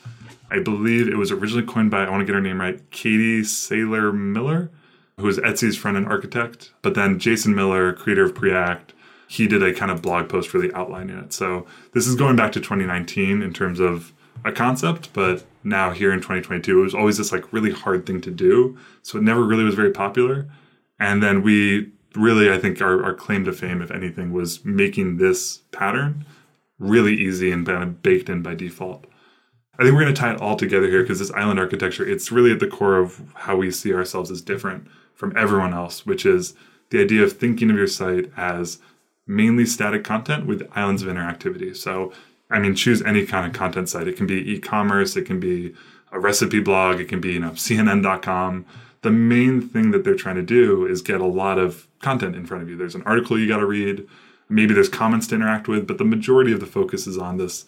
I 0.50 0.60
believe 0.60 1.08
it 1.08 1.18
was 1.18 1.32
originally 1.32 1.66
coined 1.66 1.91
by, 1.91 2.04
I 2.04 2.10
want 2.10 2.22
to 2.22 2.26
get 2.26 2.36
her 2.36 2.41
name 2.41 2.62
right, 2.62 2.89
Katie 2.91 3.43
Sylor-Miller, 3.43 4.72
who 5.18 5.28
is 5.28 5.39
Etsy's 5.39 5.78
frontend 5.78 6.08
architect. 6.08 6.74
But 6.82 6.93
then 6.93 7.20
Jason 7.20 7.56
Miller, 7.56 7.93
creator 7.93 8.26
of 8.26 8.34
Preact, 8.34 8.93
he 9.28 9.48
did 9.48 9.62
a 9.62 9.74
kind 9.74 9.91
of 9.91 10.02
blog 10.02 10.30
post 10.30 10.54
really 10.54 10.74
outlining 10.74 11.18
it. 11.18 11.34
So 11.34 11.66
this 11.93 12.08
is 12.08 12.16
going 12.16 12.36
back 12.36 12.52
to 12.54 12.60
2019 12.60 13.41
in 13.41 13.54
terms 13.54 13.80
of 13.80 14.14
a 14.45 14.52
concept, 14.52 15.12
but 15.14 15.43
now 15.64 15.91
here 15.91 16.14
in 16.14 16.20
2022, 16.20 16.80
it 16.80 16.82
was 16.82 16.95
always 16.95 17.18
this 17.18 17.32
like 17.32 17.52
really 17.52 17.72
hard 17.72 18.06
thing 18.06 18.22
to 18.22 18.32
do. 18.32 18.78
So 19.02 19.18
it 19.18 19.24
never 19.24 19.43
really 19.43 19.64
was 19.64 19.76
very 19.76 19.91
popular. 19.91 20.48
And 21.00 21.22
then 21.22 21.43
we 21.43 21.91
really, 22.16 22.52
I 22.52 22.58
think 22.58 22.82
our, 22.82 23.04
our 23.04 23.14
claim 23.14 23.43
to 23.45 23.54
fame, 23.54 23.82
if 23.82 23.91
anything, 23.91 24.32
was 24.32 24.64
making 24.64 25.18
this 25.18 25.58
pattern 25.72 26.26
really 26.80 27.16
easy 27.16 27.52
and 27.52 27.66
kind 27.66 27.84
of 27.84 28.02
baked 28.02 28.30
in 28.30 28.41
by 28.41 28.56
default. 28.56 29.06
I 29.80 29.84
think 29.84 29.93
we're 29.93 30.01
going 30.01 30.13
to 30.13 30.19
tie 30.19 30.34
it 30.34 30.41
all 30.41 30.55
together 30.55 30.88
here 30.88 31.03
because 31.03 31.19
this 31.19 31.32
island 31.32 31.59
architecture, 31.59 32.07
it's 32.07 32.32
really 32.32 32.51
at 32.51 32.59
the 32.59 32.67
core 32.67 32.97
of 32.97 33.21
how 33.36 33.55
we 33.57 33.69
see 33.69 33.93
ourselves 33.93 34.32
as 34.32 34.41
different 34.41 34.88
from 35.13 35.36
everyone 35.38 35.73
else, 35.73 36.05
which 36.05 36.25
is 36.25 36.55
the 36.89 37.01
idea 37.01 37.23
of 37.23 37.34
thinking 37.34 37.69
of 37.69 37.78
your 37.78 37.88
site 37.88 38.32
as 38.36 38.80
mainly 39.28 39.65
static 39.65 40.03
content 40.03 40.47
with 40.47 40.67
islands 40.75 41.03
of 41.03 41.09
interactivity. 41.09 41.75
So, 41.75 42.11
I 42.49 42.59
mean, 42.59 42.75
choose 42.75 43.03
any 43.03 43.25
kind 43.25 43.45
of 43.45 43.53
content 43.53 43.89
site. 43.89 44.07
It 44.07 44.17
can 44.17 44.25
be 44.25 44.53
e-commerce, 44.53 45.15
it 45.15 45.25
can 45.25 45.39
be 45.39 45.75
a 46.11 46.19
recipe 46.19 46.59
blog, 46.59 46.99
it 46.99 47.09
can 47.09 47.19
be, 47.19 47.34
you 47.34 47.39
know, 47.39 47.51
CNN.com. 47.51 48.65
The 49.01 49.11
main 49.11 49.61
thing 49.61 49.91
that 49.91 50.03
they're 50.03 50.15
trying 50.15 50.38
to 50.38 50.41
do 50.41 50.86
is 50.86 51.01
get 51.01 51.21
a 51.21 51.25
lot 51.25 51.59
of 51.59 51.88
content 51.99 52.36
in 52.36 52.45
front 52.45 52.63
of 52.63 52.69
you. 52.69 52.78
There's 52.78 52.95
an 52.95 53.03
article 53.03 53.38
you 53.38 53.47
got 53.47 53.57
to 53.57 53.65
read, 53.65 54.07
maybe 54.49 54.73
there's 54.73 54.89
comments 54.89 55.28
to 55.28 55.36
interact 55.36 55.67
with, 55.67 55.86
but 55.86 55.97
the 55.97 56.05
majority 56.05 56.51
of 56.51 56.61
the 56.61 56.65
focus 56.65 57.05
is 57.05 57.17
on 57.17 57.38
this 57.38 57.65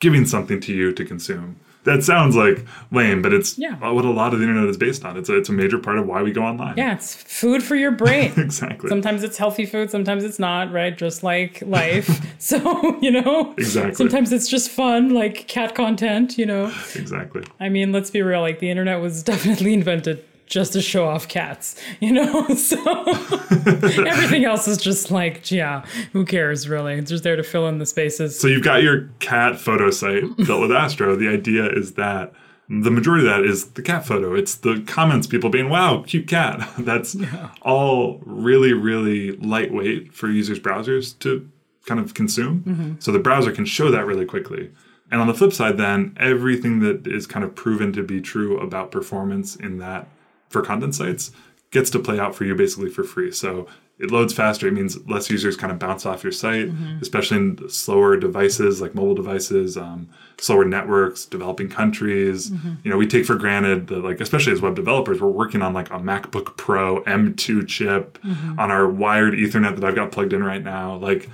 giving 0.00 0.24
something 0.24 0.60
to 0.60 0.72
you 0.72 0.92
to 0.92 1.04
consume. 1.04 1.56
That 1.84 2.04
sounds 2.04 2.36
like 2.36 2.66
lame, 2.90 3.22
but 3.22 3.32
it's 3.32 3.56
Yeah. 3.58 3.76
what 3.76 4.04
a 4.04 4.10
lot 4.10 4.34
of 4.34 4.40
the 4.40 4.46
internet 4.46 4.68
is 4.68 4.76
based 4.76 5.04
on. 5.06 5.16
It's 5.16 5.28
a, 5.30 5.38
it's 5.38 5.48
a 5.48 5.52
major 5.52 5.78
part 5.78 5.98
of 5.98 6.06
why 6.06 6.22
we 6.22 6.32
go 6.32 6.42
online. 6.42 6.74
Yeah, 6.76 6.94
it's 6.94 7.14
food 7.14 7.62
for 7.62 7.76
your 7.76 7.92
brain. 7.92 8.32
exactly. 8.36 8.88
Sometimes 8.90 9.22
it's 9.22 9.38
healthy 9.38 9.64
food, 9.64 9.90
sometimes 9.90 10.22
it's 10.22 10.38
not, 10.38 10.70
right? 10.70 10.96
Just 10.96 11.22
like 11.22 11.62
life. 11.62 12.08
so, 12.38 12.98
you 13.00 13.10
know, 13.10 13.54
Exactly. 13.56 13.94
sometimes 13.94 14.32
it's 14.32 14.48
just 14.48 14.70
fun, 14.70 15.10
like 15.14 15.46
cat 15.48 15.74
content, 15.74 16.36
you 16.36 16.44
know. 16.46 16.66
exactly. 16.94 17.44
I 17.58 17.68
mean, 17.70 17.90
let's 17.92 18.10
be 18.10 18.20
real, 18.22 18.40
like 18.42 18.58
the 18.58 18.70
internet 18.70 19.00
was 19.00 19.22
definitely 19.22 19.72
invented 19.72 20.22
just 20.48 20.72
to 20.72 20.82
show 20.82 21.06
off 21.06 21.28
cats, 21.28 21.76
you 22.00 22.12
know? 22.12 22.46
So 22.58 22.76
everything 23.46 24.44
else 24.44 24.66
is 24.68 24.78
just 24.78 25.10
like, 25.10 25.50
yeah, 25.50 25.86
who 26.12 26.24
cares 26.24 26.68
really? 26.68 26.94
It's 26.94 27.10
just 27.10 27.24
there 27.24 27.36
to 27.36 27.42
fill 27.42 27.68
in 27.68 27.78
the 27.78 27.86
spaces. 27.86 28.38
So 28.38 28.48
you've 28.48 28.64
got 28.64 28.82
your 28.82 29.08
cat 29.20 29.58
photo 29.58 29.90
site 29.90 30.36
built 30.36 30.60
with 30.60 30.72
Astro. 30.72 31.16
The 31.16 31.28
idea 31.28 31.70
is 31.70 31.94
that 31.94 32.32
the 32.68 32.90
majority 32.90 33.26
of 33.26 33.32
that 33.32 33.44
is 33.48 33.70
the 33.70 33.82
cat 33.82 34.04
photo. 34.04 34.34
It's 34.34 34.56
the 34.56 34.82
comments, 34.86 35.26
people 35.26 35.50
being, 35.50 35.70
wow, 35.70 36.02
cute 36.06 36.26
cat. 36.26 36.68
That's 36.78 37.16
all 37.62 38.20
really, 38.24 38.72
really 38.72 39.32
lightweight 39.36 40.12
for 40.12 40.28
users' 40.28 40.60
browsers 40.60 41.18
to 41.20 41.48
kind 41.86 42.00
of 42.00 42.12
consume. 42.14 42.62
Mm-hmm. 42.62 42.92
So 42.98 43.12
the 43.12 43.18
browser 43.18 43.52
can 43.52 43.64
show 43.64 43.90
that 43.90 44.04
really 44.04 44.26
quickly. 44.26 44.70
And 45.10 45.20
on 45.20 45.26
the 45.26 45.34
flip 45.34 45.52
side, 45.52 45.78
then 45.78 46.14
everything 46.18 46.80
that 46.80 47.06
is 47.06 47.26
kind 47.26 47.44
of 47.44 47.54
proven 47.54 47.92
to 47.94 48.02
be 48.02 48.20
true 48.20 48.58
about 48.58 48.90
performance 48.90 49.56
in 49.56 49.78
that 49.78 50.08
for 50.48 50.62
content 50.62 50.94
sites 50.94 51.30
gets 51.70 51.90
to 51.90 51.98
play 51.98 52.18
out 52.18 52.34
for 52.34 52.44
you 52.44 52.54
basically 52.54 52.90
for 52.90 53.04
free. 53.04 53.30
So 53.30 53.66
it 53.98 54.10
loads 54.10 54.32
faster. 54.32 54.68
It 54.68 54.72
means 54.72 54.96
less 55.08 55.28
users 55.28 55.56
kind 55.56 55.72
of 55.72 55.78
bounce 55.78 56.06
off 56.06 56.22
your 56.22 56.32
site, 56.32 56.68
mm-hmm. 56.68 56.98
especially 57.02 57.36
in 57.38 57.68
slower 57.68 58.16
devices 58.16 58.80
like 58.80 58.94
mobile 58.94 59.14
devices, 59.14 59.76
um, 59.76 60.08
slower 60.38 60.64
networks, 60.64 61.26
developing 61.26 61.68
countries. 61.68 62.50
Mm-hmm. 62.50 62.74
You 62.84 62.90
know, 62.90 62.96
we 62.96 63.06
take 63.06 63.26
for 63.26 63.34
granted 63.34 63.88
that, 63.88 64.04
like, 64.04 64.20
especially 64.20 64.52
as 64.52 64.60
web 64.62 64.76
developers, 64.76 65.20
we're 65.20 65.28
working 65.28 65.62
on 65.62 65.74
like 65.74 65.90
a 65.90 65.98
MacBook 65.98 66.56
Pro 66.56 67.02
M2 67.02 67.66
chip 67.66 68.18
mm-hmm. 68.22 68.58
on 68.58 68.70
our 68.70 68.88
wired 68.88 69.34
Ethernet 69.34 69.74
that 69.74 69.84
I've 69.84 69.96
got 69.96 70.12
plugged 70.12 70.32
in 70.32 70.44
right 70.44 70.62
now. 70.62 70.96
Like, 70.96 71.28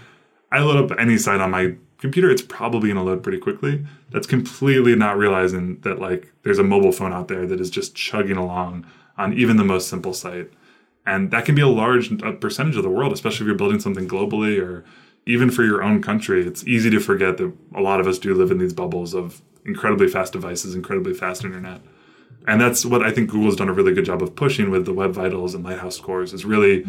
I 0.50 0.60
load 0.60 0.90
up 0.90 0.98
any 0.98 1.18
site 1.18 1.40
on 1.40 1.50
my 1.50 1.76
computer, 1.98 2.30
it's 2.30 2.42
probably 2.42 2.88
going 2.90 2.96
to 2.96 3.02
load 3.02 3.22
pretty 3.22 3.38
quickly. 3.38 3.84
That's 4.10 4.26
completely 4.26 4.94
not 4.94 5.16
realizing 5.16 5.80
that 5.80 5.98
like 5.98 6.32
there's 6.42 6.58
a 6.58 6.62
mobile 6.62 6.92
phone 6.92 7.12
out 7.12 7.28
there 7.28 7.46
that 7.46 7.60
is 7.60 7.70
just 7.70 7.94
chugging 7.94 8.36
along 8.36 8.86
on 9.16 9.32
even 9.32 9.56
the 9.56 9.64
most 9.64 9.88
simple 9.88 10.12
site. 10.12 10.50
And 11.06 11.30
that 11.30 11.44
can 11.44 11.54
be 11.54 11.62
a 11.62 11.68
large 11.68 12.10
percentage 12.40 12.76
of 12.76 12.82
the 12.82 12.90
world, 12.90 13.12
especially 13.12 13.44
if 13.44 13.48
you're 13.48 13.56
building 13.56 13.80
something 13.80 14.08
globally 14.08 14.60
or 14.60 14.84
even 15.26 15.50
for 15.50 15.62
your 15.62 15.82
own 15.82 16.02
country. 16.02 16.46
It's 16.46 16.66
easy 16.66 16.90
to 16.90 17.00
forget 17.00 17.36
that 17.38 17.52
a 17.74 17.80
lot 17.80 18.00
of 18.00 18.06
us 18.06 18.18
do 18.18 18.34
live 18.34 18.50
in 18.50 18.58
these 18.58 18.72
bubbles 18.72 19.14
of 19.14 19.42
incredibly 19.64 20.08
fast 20.08 20.32
devices, 20.32 20.74
incredibly 20.74 21.14
fast 21.14 21.44
internet. 21.44 21.80
And 22.46 22.60
that's 22.60 22.84
what 22.84 23.02
I 23.02 23.10
think 23.10 23.30
Google's 23.30 23.56
done 23.56 23.68
a 23.68 23.72
really 23.72 23.94
good 23.94 24.04
job 24.04 24.22
of 24.22 24.36
pushing 24.36 24.70
with 24.70 24.84
the 24.84 24.92
Web 24.92 25.12
Vitals 25.12 25.54
and 25.54 25.64
Lighthouse 25.64 25.96
scores 25.96 26.32
is 26.32 26.44
really 26.44 26.86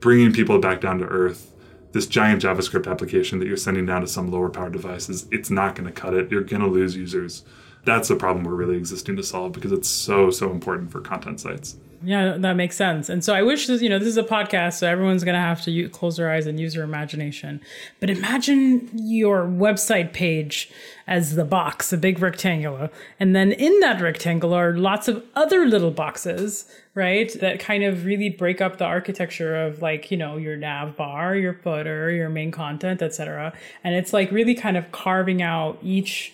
bringing 0.00 0.32
people 0.32 0.58
back 0.58 0.80
down 0.80 0.98
to 0.98 1.06
earth. 1.06 1.52
This 1.92 2.06
giant 2.06 2.42
JavaScript 2.42 2.90
application 2.90 3.38
that 3.38 3.48
you're 3.48 3.56
sending 3.56 3.84
down 3.84 4.00
to 4.00 4.06
some 4.06 4.30
lower 4.30 4.48
power 4.48 4.70
devices, 4.70 5.26
it's 5.30 5.50
not 5.50 5.74
going 5.74 5.86
to 5.86 5.92
cut 5.92 6.14
it. 6.14 6.30
You're 6.30 6.42
going 6.42 6.62
to 6.62 6.68
lose 6.68 6.96
users. 6.96 7.44
That's 7.84 8.08
the 8.08 8.16
problem 8.16 8.44
we're 8.44 8.54
really 8.54 8.76
existing 8.76 9.16
to 9.16 9.22
solve 9.22 9.52
because 9.52 9.72
it's 9.72 9.88
so, 9.88 10.30
so 10.30 10.50
important 10.50 10.92
for 10.92 11.00
content 11.00 11.40
sites. 11.40 11.76
Yeah, 12.04 12.36
that 12.38 12.54
makes 12.54 12.74
sense. 12.74 13.08
And 13.08 13.24
so 13.24 13.32
I 13.32 13.42
wish 13.42 13.68
this, 13.68 13.80
you 13.80 13.88
know, 13.88 13.98
this 13.98 14.08
is 14.08 14.16
a 14.16 14.24
podcast, 14.24 14.74
so 14.74 14.88
everyone's 14.88 15.22
going 15.22 15.34
to 15.34 15.40
have 15.40 15.62
to 15.64 15.88
close 15.90 16.16
their 16.16 16.32
eyes 16.32 16.46
and 16.46 16.58
use 16.58 16.74
their 16.74 16.82
imagination. 16.82 17.60
But 18.00 18.10
imagine 18.10 18.90
your 18.94 19.44
website 19.44 20.12
page 20.12 20.70
as 21.06 21.36
the 21.36 21.44
box, 21.44 21.92
a 21.92 21.96
big 21.96 22.20
rectangular. 22.20 22.90
And 23.20 23.36
then 23.36 23.52
in 23.52 23.78
that 23.80 24.00
rectangle 24.00 24.52
are 24.52 24.76
lots 24.76 25.06
of 25.06 25.24
other 25.36 25.64
little 25.66 25.92
boxes, 25.92 26.66
right? 26.94 27.32
That 27.40 27.60
kind 27.60 27.84
of 27.84 28.04
really 28.04 28.30
break 28.30 28.60
up 28.60 28.78
the 28.78 28.84
architecture 28.84 29.64
of 29.64 29.80
like, 29.80 30.10
you 30.10 30.16
know, 30.16 30.36
your 30.36 30.56
nav 30.56 30.96
bar, 30.96 31.36
your 31.36 31.54
footer, 31.54 32.10
your 32.10 32.28
main 32.28 32.50
content, 32.50 33.00
etc. 33.00 33.52
And 33.84 33.94
it's 33.94 34.12
like 34.12 34.32
really 34.32 34.54
kind 34.54 34.76
of 34.76 34.90
carving 34.90 35.40
out 35.40 35.78
each 35.82 36.32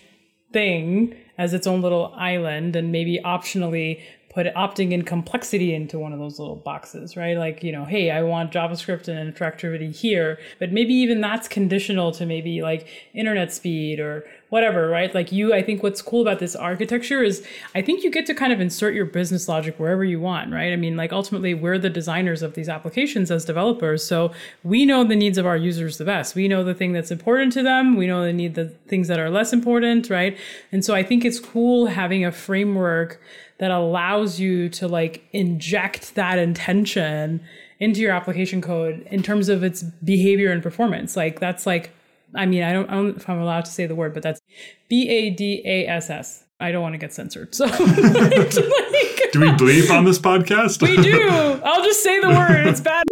thing 0.51 1.15
as 1.39 1.53
its 1.53 1.65
own 1.65 1.81
little 1.81 2.13
island 2.15 2.75
and 2.75 2.91
maybe 2.91 3.19
optionally 3.25 4.01
put 4.29 4.45
opting 4.53 4.91
in 4.91 5.01
complexity 5.01 5.73
into 5.73 5.97
one 5.97 6.13
of 6.13 6.19
those 6.19 6.37
little 6.37 6.57
boxes, 6.57 7.17
right? 7.17 7.35
Like, 7.35 7.63
you 7.63 7.71
know, 7.71 7.85
hey, 7.85 8.11
I 8.11 8.21
want 8.21 8.51
JavaScript 8.51 9.07
and 9.07 9.33
interactivity 9.33 9.95
here, 9.95 10.37
but 10.59 10.71
maybe 10.71 10.93
even 10.93 11.19
that's 11.19 11.47
conditional 11.47 12.11
to 12.11 12.27
maybe 12.27 12.61
like 12.61 12.87
internet 13.13 13.51
speed 13.51 13.99
or 13.99 14.27
whatever, 14.49 14.89
right? 14.89 15.13
Like 15.13 15.31
you, 15.31 15.53
I 15.53 15.61
think 15.61 15.83
what's 15.83 16.01
cool 16.01 16.21
about 16.21 16.39
this 16.39 16.55
architecture 16.55 17.23
is 17.23 17.45
I 17.75 17.81
think 17.81 18.03
you 18.03 18.11
get 18.11 18.25
to 18.25 18.33
kind 18.33 18.51
of 18.51 18.59
insert 18.59 18.95
your 18.95 19.05
business 19.05 19.47
logic 19.47 19.79
wherever 19.79 20.03
you 20.03 20.19
want, 20.19 20.51
right? 20.51 20.73
I 20.73 20.75
mean, 20.75 20.97
like 20.97 21.13
ultimately 21.13 21.53
we're 21.53 21.77
the 21.77 21.89
designers 21.89 22.41
of 22.41 22.55
these 22.55 22.67
applications 22.67 23.29
as 23.29 23.45
developers. 23.45 24.03
So 24.03 24.31
we 24.63 24.85
know 24.85 25.03
the 25.03 25.15
needs 25.15 25.37
of 25.37 25.45
our 25.45 25.57
users 25.57 25.97
the 25.97 26.05
best. 26.05 26.35
We 26.35 26.47
know 26.47 26.63
the 26.63 26.73
thing 26.73 26.93
that's 26.93 27.11
important 27.11 27.53
to 27.53 27.63
them. 27.63 27.95
We 27.95 28.07
know 28.07 28.23
the 28.23 28.33
need 28.33 28.55
the 28.55 28.69
things 28.87 29.07
that 29.07 29.19
are 29.19 29.29
less 29.29 29.53
important, 29.53 30.09
right? 30.09 30.37
And 30.71 30.83
so 30.83 30.95
I 30.95 31.03
think 31.03 31.23
it's 31.23 31.39
cool 31.39 31.85
having 31.85 32.25
a 32.25 32.31
framework 32.31 33.21
that 33.59 33.71
allows 33.71 34.39
you 34.39 34.69
to 34.69 34.87
like 34.87 35.25
inject 35.31 36.15
that 36.15 36.39
intention 36.39 37.41
into 37.79 38.01
your 38.01 38.11
application 38.11 38.61
code 38.61 39.07
in 39.11 39.21
terms 39.21 39.47
of 39.47 39.63
its 39.63 39.83
behavior 39.83 40.51
and 40.51 40.63
performance. 40.63 41.15
Like 41.15 41.39
that's 41.39 41.65
like, 41.65 41.91
I 42.35 42.45
mean, 42.45 42.63
I 42.63 42.73
don't, 42.73 42.89
I 42.89 42.93
don't 42.93 43.07
know 43.07 43.13
if 43.15 43.29
I'm 43.29 43.39
allowed 43.39 43.65
to 43.65 43.71
say 43.71 43.87
the 43.87 43.95
word, 43.95 44.13
but 44.13 44.23
that's 44.23 44.41
B 44.89 45.09
A 45.09 45.29
D 45.29 45.61
A 45.65 45.87
S 45.87 46.09
S. 46.09 46.45
I 46.59 46.71
don't 46.71 46.81
want 46.81 46.93
to 46.93 46.97
get 46.97 47.13
censored. 47.13 47.55
So 47.55 47.65
like, 47.65 47.79
Do 47.79 49.39
we 49.39 49.47
bleep 49.51 49.89
on 49.95 50.03
this 50.05 50.19
podcast? 50.19 50.81
we 50.81 50.97
do. 50.97 51.61
I'll 51.63 51.83
just 51.83 52.03
say 52.03 52.19
the 52.19 52.29
word. 52.29 52.67
It's 52.67 52.81
bad. 52.81 53.05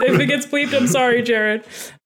If 0.00 0.18
it 0.18 0.26
gets 0.26 0.46
bleeped, 0.46 0.76
I'm 0.76 0.86
sorry, 0.86 1.22
Jared. 1.22 1.64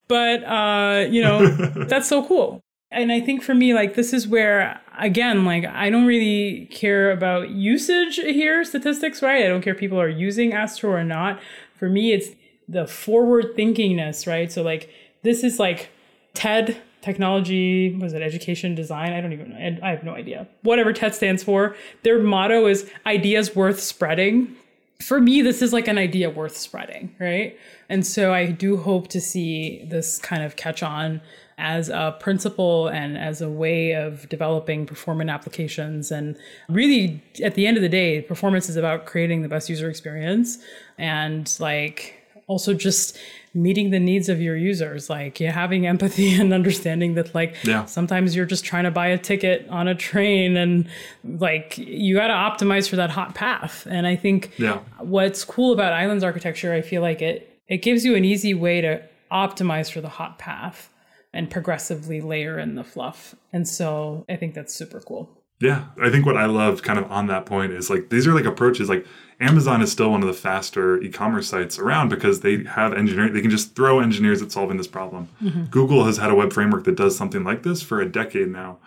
But 0.08 0.44
uh, 0.44 1.06
you 1.10 1.22
know, 1.22 1.46
that's 1.86 2.08
so 2.08 2.26
cool. 2.26 2.60
And 2.90 3.10
I 3.10 3.20
think 3.20 3.42
for 3.42 3.54
me, 3.54 3.72
like 3.72 3.94
this 3.94 4.12
is 4.12 4.28
where 4.28 4.80
again, 4.98 5.44
like 5.44 5.64
I 5.64 5.88
don't 5.88 6.04
really 6.04 6.68
care 6.70 7.10
about 7.10 7.50
usage 7.50 8.16
here, 8.16 8.64
statistics, 8.64 9.22
right? 9.22 9.44
I 9.44 9.48
don't 9.48 9.62
care 9.62 9.72
if 9.72 9.80
people 9.80 10.00
are 10.00 10.08
using 10.08 10.52
Astro 10.52 10.90
or 10.90 11.04
not. 11.04 11.40
For 11.74 11.88
me, 11.88 12.12
it's 12.12 12.28
the 12.68 12.86
forward 12.86 13.56
thinkingness, 13.56 14.26
right? 14.26 14.52
So 14.52 14.62
like 14.62 14.90
this 15.22 15.42
is 15.42 15.58
like 15.58 15.88
TED 16.34 16.80
technology 17.00 17.94
was 17.96 18.12
it 18.12 18.22
education 18.22 18.74
design? 18.74 19.12
I 19.12 19.20
don't 19.20 19.32
even 19.32 19.50
know 19.50 19.78
i 19.82 19.90
have 19.90 20.04
no 20.04 20.14
idea. 20.14 20.46
Whatever 20.62 20.92
ted 20.92 21.14
stands 21.14 21.42
for 21.42 21.76
their 22.02 22.20
motto 22.20 22.66
is 22.66 22.88
ideas 23.06 23.54
worth 23.56 23.80
spreading. 23.80 24.56
For 25.00 25.20
me 25.20 25.42
this 25.42 25.62
is 25.62 25.72
like 25.72 25.88
an 25.88 25.98
idea 25.98 26.30
worth 26.30 26.56
spreading 26.56 27.14
right? 27.18 27.58
And 27.88 28.06
so 28.06 28.32
i 28.32 28.46
do 28.46 28.76
hope 28.76 29.08
to 29.08 29.20
see 29.20 29.84
this 29.84 30.18
kind 30.18 30.42
of 30.42 30.56
catch 30.56 30.82
on 30.82 31.20
as 31.58 31.88
a 31.88 32.16
principle 32.18 32.88
and 32.88 33.16
as 33.16 33.40
a 33.40 33.48
way 33.48 33.92
of 33.92 34.28
developing 34.28 34.84
performant 34.86 35.30
applications. 35.30 36.10
And 36.10 36.36
really 36.68 37.22
at 37.42 37.54
the 37.54 37.66
end 37.66 37.76
of 37.76 37.82
the 37.82 37.88
day 37.88 38.22
performance 38.22 38.68
is 38.68 38.76
about 38.76 39.06
creating 39.06 39.42
the 39.42 39.48
best 39.48 39.68
user 39.68 39.88
experience 39.88 40.58
and 40.98 41.54
like 41.60 42.16
also 42.48 42.74
just 42.74 43.16
meeting 43.54 43.90
the 43.90 44.00
needs 44.00 44.28
of 44.28 44.40
your 44.40 44.56
users 44.56 45.10
like 45.10 45.38
yeah, 45.40 45.50
having 45.52 45.86
empathy 45.86 46.34
and 46.40 46.52
understanding 46.52 47.14
that 47.14 47.34
like 47.34 47.54
Yeah. 47.64 47.84
sometimes 47.84 48.34
you're 48.34 48.46
just 48.46 48.64
trying 48.64 48.84
to 48.84 48.90
buy 48.90 49.08
a 49.08 49.18
ticket 49.18 49.68
on 49.68 49.88
a 49.88 49.94
train 49.94 50.56
and 50.56 50.88
like 51.24 51.76
you 51.78 52.14
got 52.16 52.28
to 52.28 52.34
optimize 52.34 52.88
for 52.88 52.96
that 52.96 53.10
hot 53.10 53.34
path 53.34 53.86
and 53.90 54.06
i 54.06 54.16
think 54.16 54.52
Yeah. 54.58 54.78
what's 54.98 55.44
cool 55.44 55.72
about 55.72 55.92
islands 55.92 56.24
architecture 56.24 56.72
i 56.72 56.80
feel 56.80 57.02
like 57.02 57.20
it 57.22 57.48
it 57.68 57.78
gives 57.82 58.04
you 58.04 58.14
an 58.16 58.24
easy 58.24 58.54
way 58.54 58.80
to 58.80 59.02
optimize 59.30 59.90
for 59.90 60.00
the 60.00 60.08
hot 60.08 60.38
path 60.38 60.90
and 61.34 61.50
progressively 61.50 62.20
layer 62.20 62.58
in 62.58 62.74
the 62.74 62.84
fluff 62.84 63.34
and 63.52 63.66
so 63.68 64.24
i 64.28 64.36
think 64.36 64.54
that's 64.54 64.74
super 64.74 65.00
cool 65.00 65.28
Yeah, 65.60 65.84
I 66.02 66.10
think 66.10 66.26
what 66.26 66.36
I 66.36 66.46
love 66.46 66.82
kind 66.82 66.98
of 66.98 67.06
on 67.10 67.28
that 67.28 67.46
point 67.46 67.72
is 67.72 67.88
like 67.88 68.10
these 68.10 68.26
are 68.26 68.34
like 68.34 68.44
approaches 68.46 68.88
like 68.88 69.06
Amazon 69.42 69.82
is 69.82 69.90
still 69.90 70.10
one 70.10 70.22
of 70.22 70.28
the 70.28 70.34
faster 70.34 71.00
e-commerce 71.02 71.48
sites 71.48 71.78
around 71.78 72.08
because 72.08 72.40
they 72.40 72.64
have 72.64 72.92
engineering 72.92 73.32
they 73.32 73.40
can 73.40 73.50
just 73.50 73.74
throw 73.74 74.00
engineers 74.00 74.40
at 74.40 74.52
solving 74.52 74.76
this 74.76 74.86
problem. 74.86 75.28
Mm-hmm. 75.42 75.64
Google 75.64 76.04
has 76.04 76.18
had 76.18 76.30
a 76.30 76.34
web 76.34 76.52
framework 76.52 76.84
that 76.84 76.96
does 76.96 77.16
something 77.16 77.44
like 77.44 77.62
this 77.62 77.82
for 77.82 78.00
a 78.00 78.06
decade 78.06 78.48
now. 78.48 78.78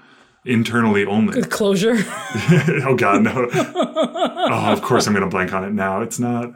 Internally 0.46 1.06
only. 1.06 1.42
Closure. 1.42 1.96
oh 2.86 2.96
god, 2.96 3.24
no. 3.24 3.50
oh, 3.54 4.72
of 4.72 4.82
course 4.82 5.08
I'm 5.08 5.14
gonna 5.14 5.28
blank 5.28 5.54
on 5.54 5.64
it 5.64 5.74
now. 5.74 6.02
It's 6.02 6.20
not 6.20 6.54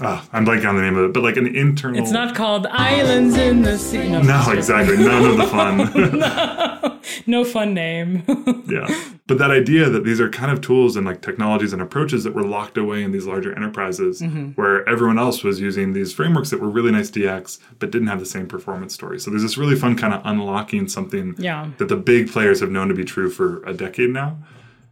oh, 0.00 0.28
I'm 0.32 0.44
blanking 0.46 0.68
on 0.68 0.76
the 0.76 0.82
name 0.82 0.96
of 0.96 1.10
it, 1.10 1.12
but 1.12 1.22
like 1.22 1.36
an 1.36 1.54
internal 1.54 2.00
It's 2.00 2.10
not 2.10 2.34
called 2.34 2.66
Islands 2.66 3.36
in 3.36 3.62
the 3.62 3.78
Sea. 3.78 4.08
No, 4.08 4.22
No, 4.22 4.50
exactly. 4.50 4.96
None 4.96 5.24
of 5.24 5.36
the 5.36 5.46
fun. 5.46 7.00
no 7.26 7.44
fun 7.44 7.74
name. 7.74 8.22
yeah. 8.68 9.12
But 9.28 9.38
that 9.38 9.50
idea 9.50 9.90
that 9.90 10.04
these 10.04 10.20
are 10.20 10.28
kind 10.30 10.52
of 10.52 10.60
tools 10.60 10.94
and 10.94 11.04
like 11.04 11.20
technologies 11.20 11.72
and 11.72 11.82
approaches 11.82 12.22
that 12.22 12.32
were 12.34 12.44
locked 12.44 12.78
away 12.78 13.02
in 13.02 13.10
these 13.10 13.26
larger 13.26 13.52
enterprises 13.56 14.22
where 14.54 14.88
everyone 14.88 15.18
else 15.18 15.42
was 15.42 15.60
using 15.60 15.92
these 15.94 16.12
frameworks 16.12 16.50
that 16.50 16.60
were 16.60 16.68
really 16.70 16.92
nice 16.92 17.10
DX 17.10 17.58
but 17.80 17.90
didn't 17.90 18.06
have 18.06 18.20
the 18.20 18.26
same 18.26 18.46
performance 18.46 18.94
story. 18.94 19.18
So 19.18 19.30
there's 19.30 19.42
this 19.42 19.58
really 19.58 19.74
fun 19.74 19.96
kind 19.96 20.14
of 20.14 20.20
unlocking 20.24 20.86
something 20.86 21.34
Yeah. 21.38 21.70
that 21.78 21.88
the 21.88 21.96
big 21.96 22.30
players 22.30 22.60
have 22.60 22.70
known 22.70 22.86
to 22.88 22.94
be 22.94 23.04
true 23.04 23.28
for 23.28 23.64
a 23.64 23.72
decade 23.72 24.10
now. 24.10 24.38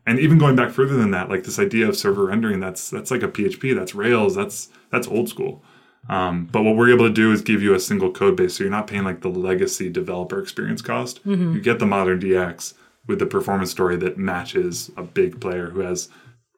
And 0.06 0.18
even 0.18 0.36
going 0.36 0.56
back 0.56 0.70
further 0.72 0.96
than 0.96 1.12
that, 1.12 1.28
like 1.30 1.44
this 1.44 1.58
idea 1.60 1.88
of 1.88 1.96
server 1.96 2.26
rendering, 2.26 2.58
that's 2.58 2.90
that's 2.90 3.10
like 3.12 3.22
a 3.22 3.28
PHP, 3.28 3.72
that's 3.74 3.94
Rails, 3.94 4.34
that's 4.34 4.68
that's 4.90 5.06
old 5.06 5.28
school. 5.28 5.62
Um, 6.10 6.46
but 6.52 6.62
what 6.64 6.76
we're 6.76 6.90
able 6.92 7.06
to 7.08 7.14
do 7.14 7.32
is 7.32 7.40
give 7.40 7.62
you 7.62 7.72
a 7.72 7.80
single 7.80 8.10
code 8.12 8.36
base, 8.36 8.56
so 8.56 8.64
you're 8.64 8.70
not 8.70 8.86
paying 8.86 9.04
like 9.04 9.22
the 9.22 9.30
legacy 9.30 9.88
developer 9.88 10.38
experience 10.40 10.82
cost. 10.82 11.20
You 11.24 11.60
get 11.62 11.78
the 11.78 11.86
modern 11.86 12.20
DX 12.20 12.74
with 13.06 13.18
the 13.18 13.26
performance 13.26 13.70
story 13.70 13.96
that 13.96 14.18
matches 14.18 14.90
a 14.96 15.02
big 15.02 15.40
player 15.40 15.70
who 15.70 15.80
has 15.80 16.08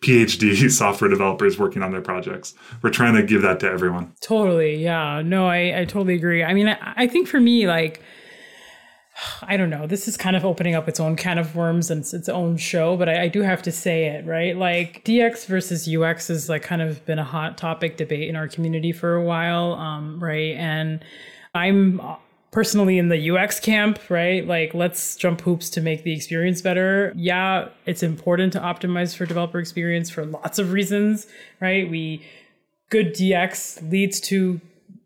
PhD 0.03 0.71
software 0.71 1.11
developers 1.11 1.59
working 1.59 1.83
on 1.83 1.91
their 1.91 2.01
projects. 2.01 2.55
We're 2.83 2.91
trying 2.91 3.15
to 3.15 3.23
give 3.23 3.43
that 3.43 3.61
to 3.61 3.71
everyone. 3.71 4.13
Totally. 4.21 4.77
Yeah. 4.77 5.23
No, 5.25 5.47
I, 5.47 5.81
I 5.81 5.85
totally 5.85 6.15
agree. 6.15 6.45
I 6.45 6.55
mean, 6.55 6.69
I, 6.69 6.79
I 6.97 7.07
think 7.07 7.29
for 7.29 7.41
me, 7.41 7.67
like, 7.67 8.03
I 9.43 9.57
don't 9.57 9.71
know, 9.71 9.87
this 9.87 10.07
is 10.07 10.17
kind 10.17 10.37
of 10.37 10.45
opening 10.45 10.75
up 10.75 10.89
its 10.89 11.01
own 11.01 11.17
can 11.17 11.39
of 11.39 11.57
worms 11.57 11.91
and 11.91 12.01
its, 12.01 12.15
its 12.15 12.29
own 12.29 12.57
show, 12.57 12.97
but 12.97 13.09
I, 13.09 13.25
I 13.25 13.29
do 13.29 13.43
have 13.43 13.63
to 13.63 13.73
say 13.73 14.07
it, 14.07 14.27
right? 14.27 14.57
Like, 14.57 15.05
DX 15.05 15.47
versus 15.47 15.89
UX 15.89 16.29
has 16.29 16.49
like 16.49 16.63
kind 16.63 16.83
of 16.83 17.05
been 17.07 17.19
a 17.19 17.25
hot 17.25 17.59
topic 17.59 17.97
debate 17.97 18.29
in 18.29 18.37
our 18.37 18.49
community 18.49 18.93
for 18.93 19.15
a 19.15 19.25
while, 19.25 19.73
um, 19.75 20.23
right? 20.23 20.55
And 20.57 21.05
I'm 21.55 22.01
personally 22.51 22.99
in 22.99 23.09
the 23.09 23.31
UX 23.31 23.61
camp, 23.61 23.99
right? 24.09 24.47
Like, 24.47 24.75
let's 24.75 25.17
jump 25.17 25.41
hoops 25.43 25.69
to 25.71 25.81
make 25.81 26.05
the 26.05 26.13
experience 26.13 26.63
better. 26.63 27.13
Yeah, 27.15 27.69
it's 27.85 28.03
important 28.03 28.53
to 28.55 28.61
optimize 28.61 29.17
for 29.17 29.27
developer 29.27 29.59
experience 29.59 30.11
for 30.11 30.25
lots 30.25 30.59
of 30.59 30.73
reasons, 30.73 31.27
right? 31.61 31.91
We 31.91 32.25
good 32.89 33.15
DX 33.15 33.91
leads 33.91 34.21
to 34.21 34.61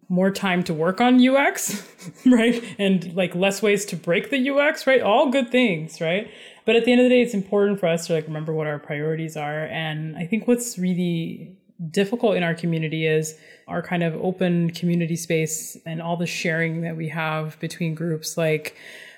more 0.09 0.31
time 0.31 0.63
to 0.65 0.75
work 0.75 1.01
on 1.01 1.27
UX, 1.27 1.87
right? 2.27 2.63
And 2.79 3.15
like 3.15 3.35
less 3.35 3.63
ways 3.63 3.85
to 3.87 3.97
break 3.97 4.31
the 4.31 4.51
UX, 4.51 4.87
right? 4.87 5.01
All 5.01 5.31
good 5.31 5.51
things, 5.51 6.01
right? 6.01 6.31
But 6.67 6.77
at 6.77 6.85
the 6.85 6.93
end 6.93 7.01
of 7.01 7.05
the 7.05 7.11
day, 7.11 7.23
it's 7.23 7.35
important 7.35 7.81
for 7.81 7.87
us 7.87 8.09
to 8.09 8.15
like 8.15 8.27
remember 8.27 8.53
what 8.53 8.67
our 8.67 8.79
priorities 8.79 9.37
are. 9.37 9.65
And 9.67 10.17
I 10.17 10.27
think 10.27 10.47
what's 10.47 10.79
really 10.79 11.57
difficult 11.91 12.37
in 12.37 12.43
our 12.43 12.55
community 12.55 13.07
is 13.07 13.39
our 13.67 13.83
kind 13.83 14.03
of 14.03 14.15
open 14.17 14.71
community 14.71 15.17
space 15.17 15.77
and 15.87 16.03
all 16.03 16.17
the 16.17 16.27
sharing 16.27 16.83
that 16.83 16.97
we 16.97 17.09
have 17.09 17.59
between 17.61 17.95
groups 17.95 18.37
like 18.37 18.77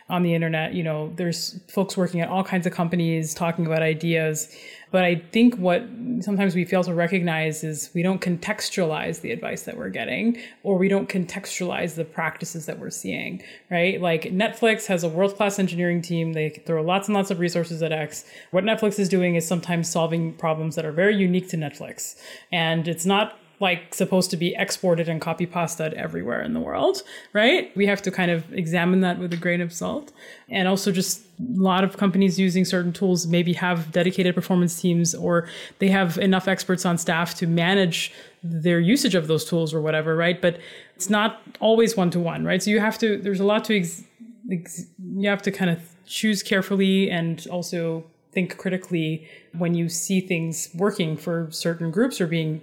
on 0.09 0.23
the 0.23 0.35
internet 0.35 0.75
you 0.75 0.83
know 0.83 1.13
there's 1.17 1.59
folks 1.69 1.97
working 1.97 2.21
at 2.21 2.29
all 2.29 2.45
kinds 2.45 2.67
of 2.67 2.73
companies 2.73 3.35
talking 3.35 3.67
about 3.67 3.83
ideas 3.83 4.55
but 4.93 5.05
i 5.05 5.17
think 5.33 5.57
what 5.57 5.83
sometimes 6.21 6.55
we 6.55 6.65
fail 6.65 6.85
to 6.85 6.95
recognize 6.95 7.65
is 7.65 7.91
we 7.95 8.03
don't 8.03 8.21
contextualize 8.21 9.21
the 9.23 9.33
advice 9.33 9.63
that 9.63 9.77
we're 9.77 9.89
getting 9.89 10.39
or 10.63 10.79
we 10.79 10.89
don't 10.89 11.09
contextualize 11.09 11.97
the 11.97 12.05
practices 12.05 12.67
that 12.67 12.79
we're 12.79 12.91
seeing 12.91 13.43
right? 13.71 14.01
Like 14.01 14.25
netflix 14.25 14.87
has 14.87 15.03
a 15.03 15.09
world-class 15.09 15.59
engineering 15.59 16.03
team. 16.03 16.35
They 16.35 16.51
throw 16.51 16.83
lots 16.83 17.09
and 17.09 17.15
lots 17.15 17.31
of 17.31 17.41
resources 17.41 17.83
at 17.83 17.91
x. 17.91 18.25
What 18.51 18.65
netflix 18.65 18.99
is 18.99 19.09
doing 19.09 19.35
is 19.35 19.47
sometimes 19.47 19.89
solving 19.89 20.35
problems 20.35 20.77
that 20.77 20.85
are 20.85 20.93
very 20.93 21.17
unique 21.17 21.49
to 21.51 21.57
netflix. 21.57 22.17
And 22.53 22.87
it's 22.87 23.07
not 23.07 23.39
like 23.63 23.95
supposed 23.95 24.29
to 24.29 24.37
be 24.37 24.57
exported 24.59 25.09
and 25.09 25.21
copy 25.21 25.47
pasted 25.47 25.95
everywhere 25.95 26.43
in 26.43 26.53
the 26.53 26.59
world, 26.59 27.03
right? 27.33 27.75
We 27.77 27.87
have 27.87 28.03
to 28.03 28.11
kind 28.11 28.29
of 28.29 28.53
examine 28.53 29.03
that 29.03 29.21
with 29.21 29.33
a 29.33 29.37
grain 29.37 29.61
of 29.61 29.73
salt. 29.73 30.13
And 30.49 30.67
also 30.67 30.91
just 30.91 31.21
a 31.39 31.61
lot 31.63 31.85
of 31.85 31.97
companies 31.97 32.41
using 32.41 32.65
certain 32.65 32.93
tools 32.93 33.25
maybe 33.29 33.53
have 33.53 33.93
dedicated 33.93 34.35
performance 34.35 34.81
teams 34.81 35.15
or 35.15 35.47
they 35.79 35.89
have 35.89 36.19
enough 36.19 36.49
experts 36.49 36.85
on 36.85 36.99
staff 36.99 37.37
to 37.37 37.47
manage 37.47 38.13
their 38.43 38.81
usage 38.81 39.15
of 39.15 39.29
those 39.29 39.45
tools 39.45 39.73
or 39.73 39.81
whatever, 39.81 40.17
right? 40.17 40.43
But 40.43 40.59
it's 40.97 41.09
not 41.09 41.41
always 41.61 41.97
one 41.97 42.11
to 42.11 42.19
one, 42.19 42.45
right? 42.45 42.61
So 42.61 42.69
you 42.71 42.81
have 42.81 42.99
to 42.99 43.17
there's 43.17 43.39
a 43.39 43.45
lot 43.45 43.65
to 43.67 43.79
ex, 43.79 44.03
ex, 44.51 44.87
you 45.15 45.29
have 45.29 45.43
to 45.43 45.53
kind 45.53 45.71
of 45.71 45.79
choose 46.05 46.43
carefully 46.43 47.09
and 47.09 47.47
also 47.49 48.05
think 48.33 48.59
critically 48.59 49.29
when 49.57 49.75
you 49.75 49.89
see 49.89 50.21
things 50.21 50.69
working 50.75 51.17
for 51.17 51.47
certain 51.53 51.93
groups 51.93 52.21
or 52.21 52.27
being 52.27 52.61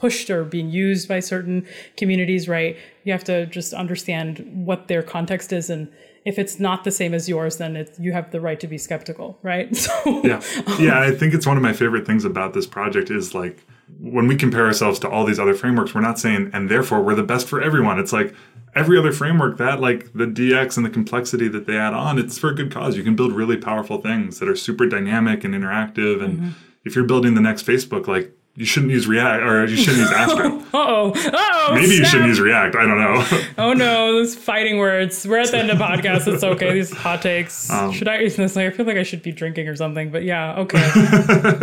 pushed 0.00 0.30
or 0.30 0.44
being 0.44 0.70
used 0.70 1.06
by 1.08 1.20
certain 1.20 1.66
communities, 1.96 2.48
right? 2.48 2.76
You 3.04 3.12
have 3.12 3.24
to 3.24 3.46
just 3.46 3.74
understand 3.74 4.50
what 4.66 4.88
their 4.88 5.02
context 5.02 5.52
is. 5.52 5.68
And 5.68 5.92
if 6.24 6.38
it's 6.38 6.58
not 6.58 6.84
the 6.84 6.90
same 6.90 7.12
as 7.12 7.28
yours, 7.28 7.58
then 7.58 7.76
it, 7.76 7.94
you 7.98 8.12
have 8.12 8.30
the 8.30 8.40
right 8.40 8.58
to 8.60 8.66
be 8.66 8.78
skeptical, 8.78 9.38
right? 9.42 9.68
So, 9.76 10.22
Yeah. 10.24 10.42
Yeah. 10.78 11.00
I 11.00 11.10
think 11.12 11.34
it's 11.34 11.46
one 11.46 11.56
of 11.56 11.62
my 11.62 11.72
favorite 11.72 12.06
things 12.06 12.24
about 12.24 12.54
this 12.54 12.66
project 12.66 13.10
is 13.10 13.34
like 13.34 13.58
when 13.98 14.26
we 14.26 14.36
compare 14.36 14.66
ourselves 14.66 14.98
to 15.00 15.08
all 15.08 15.24
these 15.24 15.38
other 15.38 15.54
frameworks, 15.54 15.94
we're 15.94 16.00
not 16.00 16.18
saying, 16.18 16.50
and 16.52 16.70
therefore 16.70 17.02
we're 17.02 17.14
the 17.14 17.22
best 17.22 17.46
for 17.46 17.60
everyone. 17.60 17.98
It's 17.98 18.12
like 18.12 18.34
every 18.74 18.98
other 18.98 19.12
framework 19.12 19.58
that 19.58 19.80
like 19.80 20.12
the 20.14 20.26
DX 20.26 20.76
and 20.76 20.86
the 20.86 20.90
complexity 20.90 21.48
that 21.48 21.66
they 21.66 21.76
add 21.76 21.92
on, 21.92 22.18
it's 22.18 22.38
for 22.38 22.50
a 22.50 22.54
good 22.54 22.72
cause. 22.72 22.96
You 22.96 23.02
can 23.02 23.16
build 23.16 23.32
really 23.32 23.56
powerful 23.56 24.00
things 24.00 24.38
that 24.38 24.48
are 24.48 24.56
super 24.56 24.86
dynamic 24.86 25.44
and 25.44 25.54
interactive. 25.54 26.22
And 26.22 26.38
mm-hmm. 26.38 26.50
if 26.84 26.94
you're 26.94 27.04
building 27.04 27.34
the 27.34 27.40
next 27.40 27.66
Facebook, 27.66 28.06
like 28.06 28.32
you 28.56 28.64
shouldn't 28.66 28.92
use 28.92 29.06
React 29.06 29.42
or 29.42 29.64
you 29.66 29.76
shouldn't 29.76 29.98
use 30.02 30.10
Astro. 30.10 30.62
oh, 30.74 31.12
oh, 31.14 31.74
Maybe 31.74 31.94
you 31.94 32.04
shouldn't 32.04 32.28
use 32.28 32.40
React. 32.40 32.76
I 32.76 32.86
don't 32.86 32.98
know. 32.98 33.26
Oh 33.58 33.72
no, 33.72 34.12
those 34.14 34.34
fighting 34.34 34.78
words. 34.78 35.26
We're 35.26 35.38
at 35.38 35.50
the 35.50 35.58
end 35.58 35.70
of 35.70 35.78
podcast. 35.78 36.32
It's 36.32 36.42
okay. 36.42 36.72
These 36.72 36.90
hot 36.92 37.20
takes. 37.22 37.68
Um, 37.70 37.92
should 37.92 38.08
I? 38.08 38.16
It's 38.20 38.38
like 38.38 38.66
I 38.66 38.70
feel 38.70 38.86
like 38.86 38.96
I 38.96 39.02
should 39.02 39.22
be 39.22 39.32
drinking 39.32 39.68
or 39.68 39.76
something. 39.76 40.10
But 40.10 40.24
yeah, 40.24 40.56
okay. 40.60 40.78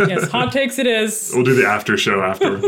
yes, 0.08 0.28
hot 0.30 0.52
takes. 0.52 0.78
It 0.78 0.86
is. 0.86 1.32
we'll 1.34 1.44
do 1.44 1.54
the 1.54 1.66
after 1.66 1.96
show 1.96 2.22
after. 2.22 2.58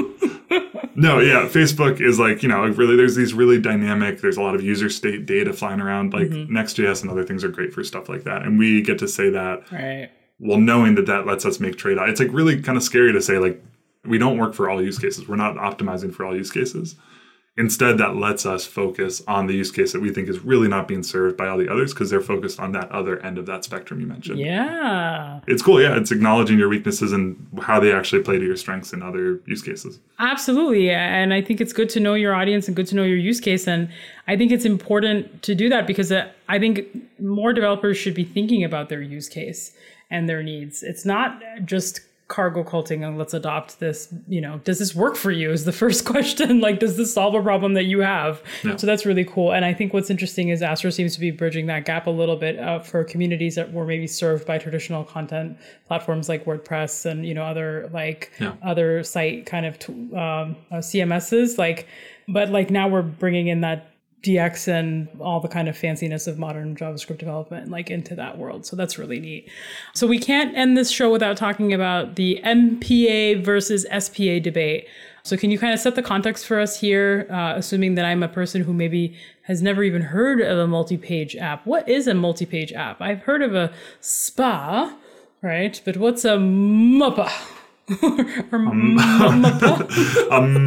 no, 0.97 1.21
yeah, 1.21 1.47
Facebook 1.49 2.01
is 2.01 2.19
like, 2.19 2.43
you 2.43 2.49
know, 2.49 2.67
really 2.67 2.97
there's 2.97 3.15
these 3.15 3.33
really 3.35 3.61
dynamic, 3.61 4.21
there's 4.21 4.37
a 4.37 4.43
lot 4.43 4.55
of 4.55 4.63
user 4.63 4.89
state 4.91 5.27
data 5.27 5.53
flying 5.53 5.81
around. 5.81 6.13
Like 6.13 6.29
Next.js 6.31 7.03
and 7.03 7.11
other 7.11 7.25
things 7.25 7.45
are 7.45 7.49
great 7.49 7.73
for 7.73 7.85
stuff 7.85 8.09
like 8.09 8.25
that. 8.25 8.43
And 8.43 8.59
we 8.59 8.83
get 8.83 8.99
to 8.99 9.09
say 9.09 9.31
that 9.31 9.71
Right. 9.71 10.11
while 10.39 10.59
knowing 10.59 10.97
that 10.97 11.07
that 11.07 11.27
lets 11.27 11.45
us 11.45 11.61
make 11.61 11.77
trade 11.77 11.99
offs. 11.99 12.11
It's 12.13 12.21
like 12.21 12.33
really 12.33 12.61
kind 12.61 12.77
of 12.77 12.83
scary 12.83 13.13
to 13.13 13.23
say, 13.23 13.39
like, 13.39 13.63
we 14.05 14.19
don't 14.19 14.39
work 14.39 14.55
for 14.55 14.71
all 14.71 14.83
use 14.83 14.99
cases. 14.99 15.29
We're 15.29 15.37
not 15.37 15.57
optimizing 15.57 16.13
for 16.15 16.25
all 16.25 16.37
use 16.37 16.51
cases. 16.51 16.97
Instead, 17.57 17.99
that 17.99 18.17
lets 18.17 18.47
us 18.47 18.65
focus 18.65 19.21
on 19.27 19.47
the 19.47 19.53
use 19.53 19.71
case 19.71 19.93
that 19.93 20.01
we 20.01 20.11
think 20.11 20.29
is 20.29 20.39
really 20.39 20.69
not 20.69 20.89
being 20.89 21.03
served 21.03 21.37
by 21.37 21.47
all 21.49 21.59
the 21.59 21.69
others 21.71 21.93
because 21.93 22.09
they're 22.09 22.21
focused 22.21 22.59
on 22.61 22.73
that 22.73 22.91
other 22.91 23.21
end 23.23 23.37
of 23.37 23.45
that 23.45 23.65
spectrum 23.65 24.01
you 24.01 24.07
mentioned. 24.07 24.39
Yeah. 24.39 25.41
It's 25.47 25.61
cool. 25.61 25.83
Yeah. 25.83 25.97
It's 25.97 26.13
acknowledging 26.13 26.59
your 26.59 26.69
weaknesses 26.71 27.13
and 27.13 27.47
how 27.61 27.79
they 27.79 27.93
actually 27.93 28.23
play 28.23 28.39
to 28.39 28.45
your 28.45 28.57
strengths 28.57 28.93
in 28.95 29.03
other 29.03 29.43
use 29.47 29.61
cases. 29.61 29.99
Absolutely. 30.21 30.91
And 30.91 31.35
I 31.35 31.43
think 31.43 31.61
it's 31.61 31.73
good 31.73 31.91
to 31.91 32.01
know 32.01 32.15
your 32.15 32.35
audience 32.35 32.67
and 32.67 32.77
good 32.77 32.87
to 32.87 32.97
know 32.97 33.03
your 33.03 33.19
use 33.19 33.41
case. 33.41 33.67
And 33.67 33.91
I 34.27 34.37
think 34.37 34.53
it's 34.53 34.65
important 34.65 35.43
to 35.43 35.55
do 35.55 35.69
that 35.69 35.87
because 35.87 36.13
uh, 36.13 36.31
I 36.49 36.59
think 36.59 36.87
more 37.21 37.53
developers 37.53 37.99
should 37.99 38.15
be 38.15 38.25
thinking 38.25 38.65
about 38.65 38.89
their 38.89 39.03
use 39.03 39.29
case 39.29 39.77
and 40.09 40.29
their 40.29 40.43
needs. 40.43 40.83
It's 40.83 41.05
not 41.05 41.43
just 41.65 42.01
cargo 42.31 42.63
culting 42.65 43.05
and 43.05 43.19
let's 43.19 43.35
adopt 43.35 43.81
this, 43.81 44.15
you 44.29 44.41
know, 44.41 44.59
does 44.65 44.79
this 44.79 44.95
work 44.95 45.17
for 45.17 45.31
you 45.33 45.51
is 45.51 45.65
the 45.65 45.73
first 45.85 46.07
question. 46.07 46.61
like, 46.61 46.79
does 46.79 46.97
this 46.97 47.13
solve 47.13 47.35
a 47.35 47.43
problem 47.43 47.75
that 47.75 47.85
you 47.85 48.01
have? 48.01 48.43
So 48.79 48.87
that's 48.87 49.05
really 49.05 49.25
cool. 49.25 49.53
And 49.53 49.65
I 49.65 49.75
think 49.75 49.93
what's 49.93 50.09
interesting 50.09 50.49
is 50.49 50.63
Astro 50.63 50.91
seems 50.91 51.13
to 51.15 51.21
be 51.21 51.31
bridging 51.31 51.67
that 51.67 51.85
gap 51.85 52.07
a 52.07 52.11
little 52.11 52.37
bit 52.37 52.59
uh, 52.59 52.79
for 52.79 53.05
communities 53.05 53.57
that 53.57 53.73
were 53.73 53.85
maybe 53.85 54.07
served 54.07 54.47
by 54.47 54.57
traditional 54.57 55.05
content 55.05 55.59
platforms 55.87 56.29
like 56.29 56.45
WordPress 56.47 57.05
and, 57.05 57.27
you 57.27 57.35
know, 57.35 57.43
other 57.43 57.91
like 57.93 58.33
other 58.63 59.03
site 59.03 59.45
kind 59.45 59.67
of 59.67 59.79
t- 59.79 59.93
um, 59.93 60.57
uh, 60.71 60.77
CMSs. 60.77 61.59
Like, 61.59 61.89
but 62.29 62.51
like 62.51 62.71
now 62.71 62.89
we're 62.89 63.03
bringing 63.03 63.49
in 63.49 63.61
that 63.63 63.90
DX 64.23 64.69
and 64.69 65.09
all 65.19 65.41
the 65.41 65.49
kind 65.49 65.69
of 65.69 65.77
fanciness 65.77 66.29
of 66.29 66.39
modern 66.39 66.77
JavaScript 66.77 67.19
development 67.19 67.71
like 67.71 67.91
into 67.91 68.15
that 68.15 68.37
world. 68.37 68.67
So 68.67 68.77
that's 68.77 68.99
really 68.99 69.19
neat. 69.19 69.49
So 69.95 70.07
we 70.07 70.19
can't 70.19 70.55
end 70.57 70.77
this 70.77 70.91
show 70.91 71.11
without 71.11 71.37
talking 71.37 71.73
about 71.73 72.17
the 72.17 72.41
MPA 72.45 73.43
versus 73.43 73.87
SPA 73.99 74.39
debate. 74.41 74.87
So 75.23 75.37
can 75.37 75.51
you 75.51 75.59
kind 75.59 75.73
of 75.73 75.81
set 75.81 75.95
the 75.95 76.03
context 76.03 76.47
for 76.47 76.61
us 76.61 76.81
here, 76.81 77.27
uh, 77.31 77.55
assuming 77.57 77.95
that 77.95 78.05
I'm 78.05 78.23
a 78.23 78.29
person 78.29 78.63
who 78.63 78.73
maybe 78.73 79.17
has 79.43 79.63
never 79.63 79.83
even 79.83 80.03
heard 80.03 80.41
of 80.41 80.59
a 80.59 80.67
multi-page 80.67 81.37
app? 81.37 81.67
What 81.67 81.89
is 81.89 82.07
a 82.07 82.15
multi-page 82.15 82.73
app? 82.73 83.01
I've 83.01 83.23
heard 83.23 83.43
of 83.43 83.55
a 83.55 83.73
SPA, 84.01 84.97
right? 85.43 85.81
But 85.85 85.97
what's 85.97 86.25
a 86.25 86.37
MAPA? 86.37 87.31
or 88.53 88.59
Um? 88.59 88.99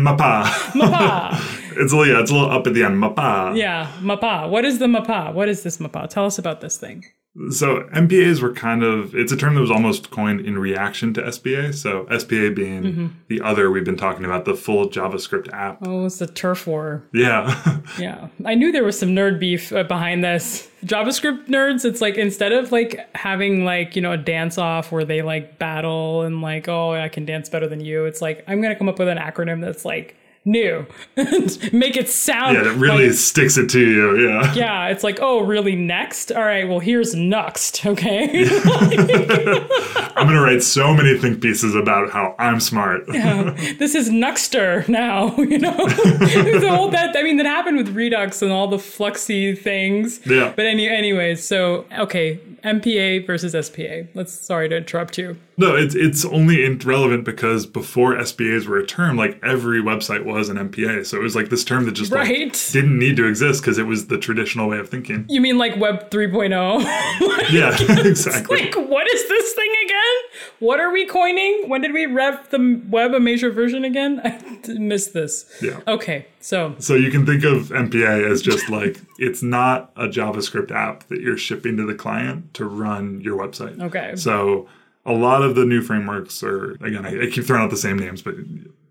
A. 0.09 1.59
It's 1.77 1.93
a 1.93 1.97
little, 1.97 2.13
yeah, 2.13 2.21
it's 2.21 2.31
a 2.31 2.33
little 2.33 2.51
up 2.51 2.67
at 2.67 2.73
the 2.73 2.83
end. 2.83 3.01
Mapa. 3.01 3.55
Yeah, 3.57 3.91
MAPA. 4.01 4.49
What 4.49 4.65
is 4.65 4.79
the 4.79 4.87
MAPA? 4.87 5.33
What 5.33 5.49
is 5.49 5.63
this 5.63 5.77
MAPA? 5.77 6.09
Tell 6.09 6.25
us 6.25 6.37
about 6.37 6.61
this 6.61 6.77
thing. 6.77 7.05
So 7.49 7.89
MPAs 7.95 8.43
were 8.43 8.53
kind 8.53 8.83
of 8.83 9.15
it's 9.15 9.31
a 9.31 9.35
term 9.35 9.55
that 9.55 9.61
was 9.61 9.71
almost 9.71 10.11
coined 10.11 10.41
in 10.41 10.59
reaction 10.59 11.15
to 11.15 11.31
SPA. 11.31 11.71
So 11.73 12.05
SPA 12.15 12.51
being 12.53 12.83
Mm-hmm. 12.83 13.07
the 13.27 13.41
other 13.41 13.71
we've 13.71 13.83
been 13.83 13.97
talking 13.97 14.23
about, 14.23 14.45
the 14.45 14.53
full 14.53 14.87
JavaScript 14.87 15.51
app. 15.51 15.79
Oh, 15.81 16.05
it's 16.05 16.19
the 16.19 16.27
turf 16.27 16.67
war. 16.67 17.01
Yeah. 17.13 17.79
Yeah, 17.99 18.29
I 18.45 18.55
knew 18.55 18.71
there 18.71 18.83
was 18.83 18.97
some 18.97 19.09
nerd 19.09 19.39
beef 19.39 19.71
uh, 19.73 19.83
behind 19.83 20.23
this. 20.23 20.69
JavaScript 20.85 21.47
nerds, 21.47 21.85
it's 21.85 22.01
like 22.01 22.15
instead 22.17 22.51
of 22.51 22.71
like 22.71 22.99
having 23.15 23.65
like, 23.65 23.95
you 23.95 24.01
know, 24.01 24.13
a 24.13 24.17
dance 24.17 24.57
off 24.57 24.91
where 24.91 25.03
they 25.05 25.21
like 25.21 25.59
battle 25.59 26.21
and 26.21 26.41
like, 26.41 26.67
oh, 26.69 26.91
I 26.93 27.09
can 27.09 27.25
dance 27.25 27.49
better 27.49 27.67
than 27.67 27.81
you, 27.81 28.05
it's 28.05 28.21
like, 28.21 28.43
I'm 28.47 28.61
going 28.61 28.73
to 28.73 28.77
come 28.79 28.87
up 28.89 28.97
with 28.99 29.09
an 29.09 29.17
acronym 29.17 29.59
that's 29.61 29.85
like 29.85 30.15
new 30.45 30.85
and 31.15 31.73
make 31.73 31.95
it 31.95 32.09
sound. 32.09 32.55
yeah, 32.57 32.71
it 32.71 32.75
really 32.77 33.07
like- 33.07 33.15
sticks 33.15 33.57
it 33.57 33.69
to 33.69 33.79
you. 33.79 34.27
Yeah. 34.29 34.53
yeah, 34.53 34.87
it's 34.89 35.03
like, 35.03 35.19
oh, 35.21 35.41
really? 35.41 35.75
Next? 35.75 36.31
All 36.31 36.43
right, 36.43 36.67
well, 36.67 36.79
here's 36.79 37.15
Nuxt, 37.15 37.85
okay? 37.91 38.45
I'm 40.15 40.27
gonna 40.27 40.41
write 40.41 40.63
so 40.63 40.93
many 40.93 41.17
think 41.17 41.41
pieces 41.41 41.75
about 41.75 42.11
how 42.11 42.35
I'm 42.39 42.59
smart. 42.59 43.03
yeah, 43.11 43.51
this 43.79 43.95
is 43.95 44.09
Nuxter 44.09 44.87
now, 44.87 45.35
you 45.37 45.57
know? 45.59 45.75
the 45.87 46.67
whole 46.69 46.89
that 46.89 47.15
I 47.17 47.23
mean 47.23 47.37
that 47.37 47.45
happened 47.45 47.77
with 47.77 47.89
Redux 47.89 48.41
and 48.41 48.51
all 48.51 48.67
the 48.67 48.77
fluxy 48.77 49.57
things. 49.57 50.19
Yeah. 50.25 50.53
But 50.55 50.65
any 50.65 50.87
anyways, 50.87 51.43
so 51.45 51.85
okay, 51.97 52.39
MPA 52.63 53.25
versus 53.25 53.53
SPA. 53.65 54.03
Let's 54.13 54.33
sorry 54.33 54.69
to 54.69 54.77
interrupt 54.77 55.17
you. 55.17 55.37
No, 55.57 55.75
it's 55.75 55.93
it's 55.95 56.25
only 56.25 56.65
in- 56.65 56.79
relevant 56.79 57.25
because 57.25 57.65
before 57.65 58.17
SPAs 58.23 58.65
were 58.65 58.77
a 58.77 58.85
term, 58.85 59.17
like 59.17 59.39
every 59.43 59.81
website 59.81 60.25
was 60.25 60.49
an 60.49 60.57
MPA. 60.57 61.05
So 61.05 61.17
it 61.17 61.23
was 61.23 61.35
like 61.35 61.49
this 61.49 61.63
term 61.63 61.85
that 61.85 61.91
just 61.93 62.11
like, 62.11 62.27
didn't 62.71 62.97
need 62.97 63.15
to 63.17 63.27
exist 63.27 63.61
because 63.61 63.77
it 63.77 63.85
was 63.85 64.07
the 64.07 64.17
traditional 64.17 64.67
way 64.69 64.79
of 64.79 64.89
thinking. 64.89 65.25
You 65.29 65.41
mean 65.41 65.57
like 65.57 65.77
Web 65.77 66.09
3.0? 66.09 66.83
Yeah, 67.51 67.75
exactly. 68.05 68.57
like 68.57 68.75
what 68.75 69.07
is 69.13 69.27
this 69.27 69.53
thing 69.53 69.71
again? 69.85 70.13
What 70.59 70.79
are 70.79 70.91
we 70.91 71.05
coining? 71.05 71.65
When 71.67 71.81
did 71.81 71.93
we 71.93 72.05
rev 72.05 72.49
the 72.49 72.81
web 72.89 73.13
a 73.13 73.19
major 73.19 73.51
version 73.51 73.83
again? 73.83 74.21
I 74.23 74.39
missed 74.79 75.13
this. 75.13 75.45
Yeah. 75.61 75.81
Okay, 75.87 76.27
so 76.39 76.75
So 76.79 76.95
you 76.95 77.11
can 77.11 77.25
think 77.25 77.43
of 77.43 77.69
MPA 77.69 78.29
as 78.31 78.41
just 78.41 78.69
like 78.69 79.01
it's 79.19 79.43
not 79.43 79.91
a 79.95 80.07
JavaScript 80.07 80.71
app 80.71 81.07
that 81.09 81.21
you're 81.21 81.37
shipping 81.37 81.77
to 81.77 81.85
the 81.85 81.95
client 81.95 82.53
to 82.55 82.65
run 82.65 83.21
your 83.21 83.37
website. 83.37 83.79
Okay. 83.81 84.15
So 84.15 84.67
a 85.05 85.13
lot 85.13 85.41
of 85.41 85.55
the 85.55 85.65
new 85.65 85.81
frameworks 85.81 86.43
are 86.43 86.71
again, 86.83 87.05
I, 87.05 87.23
I 87.23 87.29
keep 87.29 87.45
throwing 87.45 87.63
out 87.63 87.69
the 87.69 87.77
same 87.77 87.97
names, 87.97 88.21
but 88.21 88.35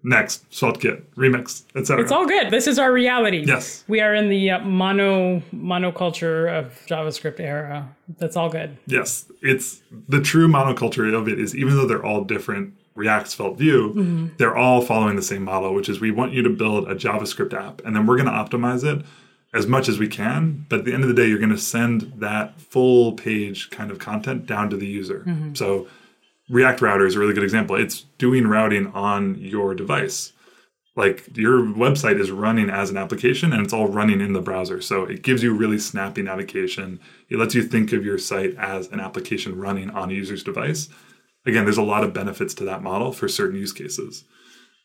Next, 0.05 0.49
SvelteKit, 0.51 1.03
Remix, 1.17 1.63
etc. 1.77 2.03
It's 2.03 2.11
all 2.11 2.27
good. 2.27 2.51
This 2.51 2.67
is 2.67 2.79
our 2.79 2.93
reality. 2.93 3.45
Yes. 3.47 3.85
We 3.87 4.01
are 4.01 4.15
in 4.15 4.29
the 4.29 4.51
uh, 4.51 4.59
mono 4.61 5.41
monoculture 5.55 6.53
of 6.53 6.73
JavaScript 6.87 7.39
era. 7.39 7.89
That's 8.19 8.37
all 8.37 8.49
good. 8.49 8.77
Yes, 8.87 9.31
it's 9.43 9.81
the 10.09 10.21
true 10.21 10.49
monoculture 10.49 11.13
of 11.15 11.29
it 11.29 11.39
is 11.39 11.55
even 11.55 11.77
though 11.77 11.87
they're 11.87 12.05
all 12.05 12.25
different 12.25 12.75
React, 12.95 13.29
Svelte, 13.29 13.59
Vue, 13.59 14.31
they're 14.39 14.57
all 14.57 14.83
following 14.83 15.17
the 15.17 15.23
same 15.23 15.45
model, 15.45 15.73
which 15.73 15.89
is 15.89 16.01
we 16.01 16.11
want 16.11 16.33
you 16.33 16.43
to 16.43 16.51
build 16.51 16.89
a 16.89 16.95
JavaScript 16.95 17.55
app 17.55 17.81
and 17.87 17.97
then 17.97 18.05
we're 18.05 18.17
going 18.17 18.27
to 18.27 18.33
optimize 18.33 18.85
it 18.85 19.07
as 19.55 19.67
much 19.67 19.89
as 19.89 19.99
we 19.99 20.09
can. 20.09 20.67
But 20.69 20.81
at 20.81 20.85
the 20.85 20.93
end 20.93 21.03
of 21.03 21.09
the 21.09 21.15
day, 21.15 21.27
you're 21.27 21.39
going 21.39 21.51
to 21.51 21.57
send 21.57 22.13
that 22.17 22.61
full 22.61 23.13
page 23.13 23.71
kind 23.71 23.91
of 23.91 23.99
content 23.99 24.47
down 24.47 24.69
to 24.71 24.77
the 24.77 24.87
user. 24.87 25.25
So 25.55 25.87
React 26.51 26.81
Router 26.83 27.07
is 27.07 27.15
a 27.15 27.19
really 27.19 27.35
good 27.35 27.45
example. 27.45 27.77
It's 27.77 28.07
doing 28.19 28.47
routing 28.47 28.89
on 28.89 29.39
your 29.39 29.75
device. 29.75 30.33
Like 30.95 31.35
your 31.37 31.63
website 31.63 32.21
is 32.21 32.31
running 32.31 32.69
as 32.69 32.91
an 32.91 32.99
application 32.99 33.53
and 33.53 33.63
it's 33.63 33.73
all 33.73 33.89
running 33.89 34.21
in 34.21 34.35
the 34.35 34.43
browser. 34.43 34.81
So 34.83 35.05
it 35.05 35.23
gives 35.23 35.43
you 35.43 35.55
really 35.55 35.79
snappy 35.79 36.21
navigation. 36.23 37.01
It 37.31 37.39
lets 37.39 37.55
you 37.55 37.63
think 37.63 37.93
of 37.93 38.05
your 38.05 38.19
site 38.19 38.55
as 38.57 38.89
an 38.89 39.01
application 39.01 39.59
running 39.59 39.89
on 39.91 40.11
a 40.11 40.15
user's 40.15 40.45
device. 40.45 40.89
Again, 41.47 41.65
there's 41.65 41.79
a 41.79 41.83
lot 41.83 42.05
of 42.05 42.13
benefits 42.13 42.53
to 42.55 42.65
that 42.65 42.83
model 42.83 43.13
for 43.13 43.29
certain 43.29 43.59
use 43.59 43.73
cases. 43.73 44.25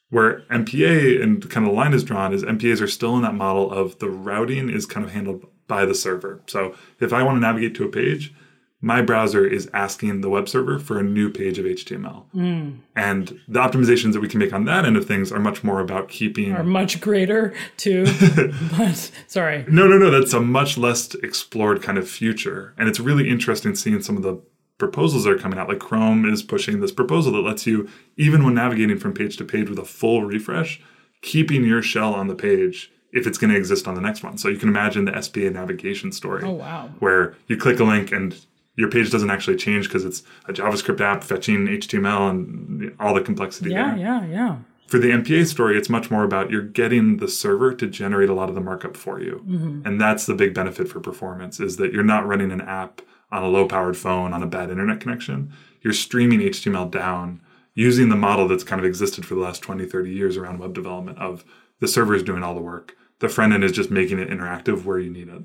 Where 0.10 0.42
MPA 0.50 1.22
and 1.22 1.42
kind 1.50 1.66
of 1.66 1.74
the 1.74 1.78
line 1.78 1.94
is 1.94 2.06
drawn 2.06 2.34
is 2.34 2.44
MPAs 2.44 2.82
are 2.82 2.88
still 2.88 3.18
in 3.18 3.24
that 3.24 3.36
model 3.36 3.70
of 3.70 4.00
the 4.00 4.10
routing 4.10 4.70
is 4.70 4.86
kind 4.86 5.06
of 5.06 5.12
handled 5.12 5.46
by 5.68 5.86
the 5.86 5.94
server. 5.94 6.42
So 6.48 6.76
if 7.02 7.12
I 7.12 7.24
want 7.24 7.36
to 7.36 7.42
navigate 7.42 7.76
to 7.76 7.84
a 7.84 7.90
page, 7.90 8.34
my 8.80 9.02
browser 9.02 9.46
is 9.46 9.70
asking 9.74 10.22
the 10.22 10.30
web 10.30 10.48
server 10.48 10.78
for 10.78 11.00
a 11.00 11.04
new 11.04 11.32
page 11.32 11.58
of 11.58 11.66
HTML. 11.66 12.26
Hmm. 12.32 12.72
And 12.96 13.40
the 13.48 13.60
optimizations 13.60 14.14
that 14.14 14.22
we 14.22 14.28
can 14.28 14.40
make 14.40 14.54
on 14.54 14.66
that 14.66 14.86
end 14.86 14.96
of 14.98 15.08
things 15.08 15.32
are 15.32 15.40
much 15.40 15.64
more 15.64 15.80
about 15.80 16.10
keeping. 16.10 16.54
Are 16.54 16.64
much 16.64 17.02
greater 17.02 17.56
too. 17.78 18.06
but 18.78 19.12
sorry. 19.26 19.66
no, 19.68 19.88
no, 19.88 19.98
no. 19.98 20.12
That's 20.12 20.34
a 20.34 20.40
much 20.40 20.78
less 20.78 21.16
explored 21.16 21.82
kind 21.82 21.98
of 21.98 22.08
future. 22.08 22.76
And 22.78 22.88
it's 22.88 23.00
really 23.00 23.30
interesting 23.30 23.76
seeing 23.76 24.02
some 24.04 24.16
of 24.16 24.24
the 24.24 24.40
proposals 24.78 25.24
that 25.24 25.32
are 25.32 25.40
coming 25.40 25.58
out. 25.58 25.70
Like 25.70 25.80
Chrome 25.80 26.32
is 26.32 26.44
pushing 26.44 26.80
this 26.80 26.92
proposal 26.92 27.32
that 27.34 27.42
lets 27.42 27.66
you, 27.66 27.90
even 28.16 28.44
when 28.44 28.54
navigating 28.54 29.00
from 29.00 29.14
page 29.14 29.38
to 29.38 29.44
page 29.44 29.70
with 29.70 29.80
a 29.80 29.86
full 29.86 30.24
refresh, 30.24 30.82
keeping 31.24 31.64
your 31.64 31.82
shell 31.82 32.14
on 32.14 32.28
the 32.28 32.36
page 32.36 32.92
if 33.12 33.26
it's 33.26 33.40
going 33.40 33.52
to 33.52 33.58
exist 33.58 33.88
on 33.88 33.96
the 33.96 34.02
next 34.02 34.24
one. 34.24 34.38
So 34.38 34.50
you 34.50 34.58
can 34.58 34.70
imagine 34.70 35.06
the 35.06 35.20
SPA 35.20 35.50
navigation 35.50 36.12
story. 36.12 36.44
Oh 36.46 36.52
wow. 36.52 36.92
where 37.00 37.36
you 37.48 37.58
click 37.58 37.80
a 37.80 37.84
link 37.84 38.12
and 38.12 38.40
your 38.78 38.90
page 38.90 39.12
doesn't 39.12 39.30
actually 39.30 39.58
change 39.58 39.88
because 39.88 40.06
it's 40.06 40.24
a 40.48 40.54
JavaScript 40.54 41.02
app 41.02 41.24
fetching 41.24 41.68
HTML 41.68 42.30
and 42.30 42.96
all 43.00 43.14
the 43.14 43.22
complexity 43.22 43.72
Yeah, 43.72 43.96
there. 43.96 43.98
yeah, 44.00 44.26
yeah. 44.26 44.58
For 44.88 45.00
the 45.00 45.10
MPA 45.10 45.48
story, 45.48 45.78
it's 45.78 45.90
much 45.90 46.10
more 46.10 46.24
about 46.24 46.50
you're 46.50 46.62
getting 46.62 47.18
the 47.18 47.28
server 47.28 47.74
to 47.74 47.88
generate 47.88 48.30
a 48.30 48.34
lot 48.34 48.48
of 48.48 48.56
the 48.56 48.62
markup 48.62 48.96
for 48.96 49.20
you. 49.20 49.44
Mm-hmm. 49.46 49.82
And 49.86 50.00
that's 50.00 50.26
the 50.26 50.34
big 50.34 50.54
benefit 50.54 50.88
for 50.88 51.02
performance 51.02 51.60
is 51.60 51.76
that 51.76 51.92
you're 51.92 52.04
not 52.04 52.26
running 52.26 52.52
an 52.54 52.62
app 52.62 53.02
on 53.30 53.44
a 53.44 53.48
low 53.50 53.68
powered 53.68 53.98
phone 53.98 54.32
on 54.32 54.42
a 54.42 54.48
bad 54.48 54.70
internet 54.70 55.02
connection. 55.02 55.52
You're 55.82 55.92
streaming 55.92 56.40
HTML 56.40 56.90
down 56.90 57.42
using 57.74 58.08
the 58.08 58.16
model 58.16 58.48
that's 58.48 58.64
kind 58.64 58.80
of 58.80 58.86
existed 58.86 59.26
for 59.26 59.36
the 59.36 59.42
last 59.42 59.62
20, 59.62 59.86
30 59.86 60.10
years 60.12 60.38
around 60.38 60.60
web 60.60 60.74
development 60.74 61.18
of 61.18 61.44
the 61.80 61.88
server 61.88 62.16
is 62.16 62.24
doing 62.24 62.42
all 62.44 62.56
the 62.56 62.62
work. 62.62 62.96
The 63.20 63.28
front 63.30 63.52
end 63.54 63.64
is 63.66 63.72
just 63.74 63.92
making 63.92 64.20
it 64.20 64.30
interactive 64.30 64.86
where 64.86 65.00
you 65.00 65.10
need 65.12 65.28
it. 65.28 65.42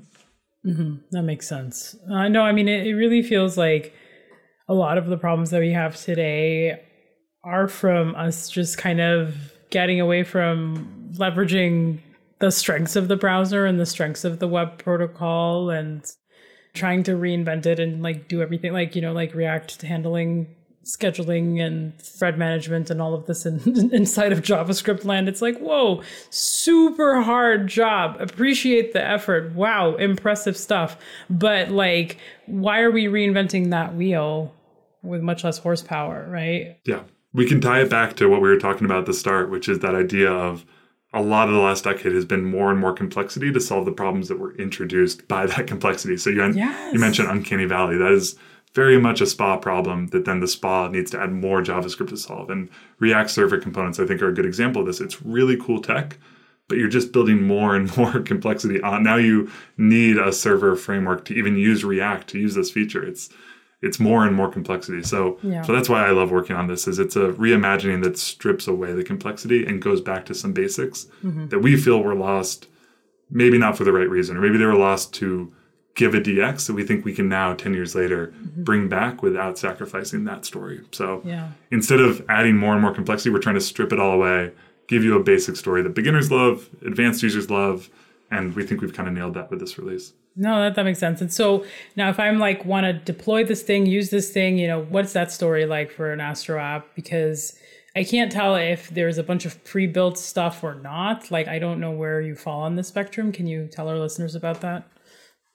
That 1.11 1.23
makes 1.23 1.47
sense. 1.47 1.95
Uh, 2.09 2.27
know. 2.27 2.43
I 2.43 2.51
mean, 2.51 2.67
it, 2.67 2.87
it 2.87 2.95
really 2.95 3.21
feels 3.21 3.57
like 3.57 3.93
a 4.67 4.73
lot 4.73 4.97
of 4.97 5.07
the 5.07 5.17
problems 5.17 5.49
that 5.49 5.59
we 5.59 5.71
have 5.71 5.95
today 5.95 6.81
are 7.43 7.67
from 7.67 8.15
us 8.15 8.49
just 8.49 8.77
kind 8.77 9.01
of 9.01 9.53
getting 9.69 9.99
away 9.99 10.23
from 10.23 11.11
leveraging 11.17 11.99
the 12.39 12.51
strengths 12.51 12.95
of 12.95 13.07
the 13.07 13.15
browser 13.17 13.65
and 13.65 13.79
the 13.79 13.85
strengths 13.85 14.23
of 14.23 14.39
the 14.39 14.47
web 14.47 14.77
protocol 14.77 15.69
and 15.69 16.05
trying 16.73 17.03
to 17.03 17.11
reinvent 17.11 17.65
it 17.65 17.79
and 17.79 18.01
like 18.01 18.27
do 18.27 18.41
everything 18.41 18.73
like 18.73 18.95
you 18.95 19.01
know 19.01 19.13
like 19.13 19.33
react 19.33 19.81
handling 19.81 20.47
scheduling 20.83 21.59
and 21.61 21.97
thread 21.99 22.37
management 22.37 22.89
and 22.89 23.01
all 23.01 23.13
of 23.13 23.25
this 23.25 23.45
in, 23.45 23.59
inside 23.93 24.31
of 24.33 24.41
javascript 24.41 25.05
land 25.05 25.29
it's 25.29 25.41
like 25.41 25.57
whoa 25.59 26.01
super 26.29 27.21
hard 27.21 27.67
job 27.67 28.17
appreciate 28.19 28.91
the 28.93 29.01
effort 29.03 29.53
wow 29.53 29.95
impressive 29.95 30.57
stuff 30.57 30.97
but 31.29 31.69
like 31.71 32.17
why 32.47 32.79
are 32.81 32.91
we 32.91 33.05
reinventing 33.05 33.69
that 33.69 33.95
wheel 33.95 34.53
with 35.01 35.21
much 35.21 35.43
less 35.43 35.57
horsepower 35.57 36.27
right 36.29 36.77
Yeah. 36.85 37.03
We 37.35 37.47
can 37.47 37.59
tie 37.61 37.81
it 37.81 37.89
back 37.89 38.15
to 38.17 38.27
what 38.27 38.41
we 38.41 38.49
were 38.49 38.59
talking 38.59 38.85
about 38.85 38.99
at 38.99 39.05
the 39.07 39.13
start, 39.13 39.49
which 39.49 39.67
is 39.67 39.79
that 39.79 39.95
idea 39.95 40.31
of 40.31 40.67
a 41.15 41.21
lot 41.23 41.47
of 41.47 41.55
the 41.55 41.59
last 41.61 41.83
decade 41.83 42.11
has 42.13 42.25
been 42.25 42.45
more 42.45 42.69
and 42.69 42.79
more 42.79 42.93
complexity 42.93 43.51
to 43.51 43.59
solve 43.59 43.85
the 43.85 43.91
problems 43.91 44.27
that 44.27 44.37
were 44.37 44.53
introduced 44.57 45.27
by 45.27 45.47
that 45.47 45.65
complexity. 45.73 46.15
So 46.17 46.29
you, 46.29 46.45
Yes. 46.53 46.93
you 46.93 46.99
mentioned 46.99 47.29
Uncanny 47.29 47.65
Valley. 47.65 47.97
That 47.97 48.11
is 48.11 48.35
very 48.73 48.99
much 48.99 49.21
a 49.21 49.25
SPA 49.27 49.57
problem 49.57 50.07
that 50.07 50.25
then 50.25 50.39
the 50.39 50.47
SPA 50.47 50.87
needs 50.89 51.11
to 51.11 51.21
add 51.21 51.31
more 51.31 51.61
JavaScript 51.61 52.09
to 52.09 52.17
solve. 52.17 52.49
And 52.49 52.69
React 52.99 53.29
Server 53.29 53.57
components, 53.57 53.99
I 53.99 54.05
think, 54.05 54.21
are 54.21 54.29
a 54.29 54.33
good 54.33 54.45
example 54.45 54.81
of 54.81 54.87
this. 54.87 54.99
It's 54.99 55.21
really 55.21 55.57
cool 55.57 55.79
tech, 55.81 56.17
but 56.67 56.77
you're 56.77 56.89
just 56.89 57.11
building 57.11 57.43
more 57.43 57.75
and 57.75 57.95
more 57.97 58.19
complexity 58.21 58.81
on. 58.81 59.03
Now 59.03 59.17
you 59.17 59.51
need 59.77 60.17
a 60.17 60.33
server 60.33 60.75
framework 60.75 61.25
to 61.25 61.33
even 61.35 61.55
use 61.55 61.83
React 61.83 62.27
to 62.29 62.39
use 62.39 62.55
this 62.55 62.71
feature. 62.71 63.05
It's 63.05 63.29
it's 63.83 63.99
more 63.99 64.25
and 64.25 64.33
more 64.33 64.49
complexity. 64.49 65.03
So, 65.03 65.37
Yeah. 65.43 65.61
so 65.61 65.73
that's 65.73 65.89
why 65.89 66.07
I 66.07 66.11
love 66.11 66.31
working 66.31 66.55
on 66.55 66.67
this. 66.67 66.87
Is 66.87 66.99
it's 66.99 67.17
a 67.17 67.33
reimagining 67.33 68.01
that 68.03 68.17
strips 68.17 68.65
away 68.65 68.93
the 68.93 69.03
complexity 69.03 69.65
and 69.65 69.81
goes 69.81 69.99
back 69.99 70.25
to 70.27 70.33
some 70.33 70.53
basics 70.53 71.07
mm-hmm. 71.21 71.49
that 71.49 71.59
we 71.59 71.75
feel 71.75 72.01
were 72.01 72.15
lost, 72.15 72.67
maybe 73.29 73.57
not 73.57 73.77
for 73.77 73.83
the 73.83 73.91
right 73.91 74.09
reason, 74.09 74.37
or 74.37 74.41
maybe 74.41 74.57
they 74.57 74.65
were 74.65 74.73
lost 74.73 75.13
to 75.15 75.53
give 75.95 76.15
a 76.15 76.19
DX 76.21 76.67
that 76.67 76.73
we 76.73 76.83
think 76.83 77.05
we 77.05 77.13
can 77.13 77.29
now, 77.29 77.53
ten 77.53 77.73
years 77.73 77.93
later, 77.95 78.27
mm-hmm. 78.27 78.63
bring 78.63 78.89
back 78.89 79.21
without 79.21 79.57
sacrificing 79.57 80.23
that 80.25 80.45
story. 80.45 80.81
So, 80.91 81.21
Yeah. 81.23 81.49
instead 81.71 81.99
of 81.99 82.23
adding 82.29 82.57
more 82.57 82.73
and 82.73 82.81
more 82.81 82.93
complexity, 82.93 83.29
we're 83.29 83.39
trying 83.39 83.55
to 83.55 83.61
strip 83.61 83.93
it 83.93 83.99
all 83.99 84.11
away, 84.13 84.51
give 84.87 85.03
you 85.03 85.15
a 85.15 85.23
basic 85.23 85.55
story 85.55 85.81
that 85.83 85.93
beginners 85.93 86.31
love, 86.31 86.69
advanced 86.85 87.21
users 87.21 87.49
love, 87.49 87.89
and 88.31 88.55
we 88.55 88.63
think 88.65 88.81
we've 88.81 88.93
kind 88.93 89.07
of 89.07 89.13
nailed 89.13 89.35
that 89.35 89.49
with 89.51 89.59
this 89.59 89.77
release. 89.77 90.13
No, 90.35 90.61
that, 90.61 90.73
that 90.75 90.83
makes 90.83 90.97
sense. 90.99 91.21
And 91.21 91.31
so 91.31 91.63
now 91.95 92.09
if 92.09 92.19
I'm 92.19 92.39
like 92.39 92.65
want 92.65 92.85
to 92.85 92.93
deploy 92.93 93.43
this 93.43 93.61
thing, 93.61 93.85
use 93.85 94.09
this 94.09 94.31
thing, 94.31 94.57
you 94.57 94.67
know, 94.67 94.81
what's 94.81 95.13
that 95.13 95.31
story 95.31 95.67
like 95.67 95.91
for 95.91 96.11
an 96.11 96.19
Astro 96.19 96.59
app? 96.59 96.87
Because 96.95 97.55
I 97.95 98.03
can't 98.03 98.31
tell 98.31 98.55
if 98.55 98.89
there's 98.89 99.19
a 99.19 99.23
bunch 99.23 99.45
of 99.45 99.63
pre-built 99.63 100.17
stuff 100.17 100.63
or 100.63 100.73
not. 100.73 101.29
Like 101.29 101.47
I 101.47 101.59
don't 101.59 101.79
know 101.79 101.91
where 101.91 102.19
you 102.19 102.35
fall 102.35 102.61
on 102.61 102.75
the 102.75 102.83
spectrum. 102.83 103.31
Can 103.31 103.45
you 103.45 103.67
tell 103.67 103.87
our 103.87 103.99
listeners 103.99 104.33
about 104.33 104.61
that? 104.61 104.87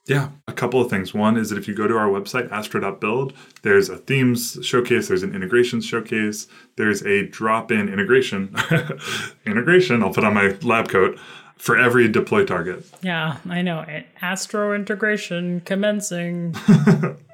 Yeah, 0.08 0.30
a 0.46 0.54
couple 0.54 0.80
of 0.80 0.88
things. 0.88 1.12
One 1.12 1.36
is 1.36 1.50
that 1.50 1.58
if 1.58 1.68
you 1.68 1.74
go 1.74 1.86
to 1.86 1.94
our 1.96 2.08
website, 2.08 2.50
astro.build, 2.50 3.34
there's 3.60 3.90
a 3.90 3.98
themes 3.98 4.58
showcase, 4.62 5.06
there's 5.08 5.22
an 5.22 5.34
integrations 5.34 5.84
showcase, 5.84 6.46
there's 6.76 7.02
a 7.02 7.26
drop 7.26 7.70
in 7.70 7.90
integration. 7.90 8.56
integration, 9.46 10.02
I'll 10.02 10.12
put 10.12 10.24
on 10.24 10.32
my 10.32 10.56
lab 10.62 10.88
coat 10.88 11.18
for 11.58 11.76
every 11.76 12.08
deploy 12.08 12.46
target. 12.46 12.86
Yeah, 13.02 13.36
I 13.50 13.60
know. 13.60 13.84
Astro 14.22 14.72
integration 14.72 15.60
commencing. 15.60 16.56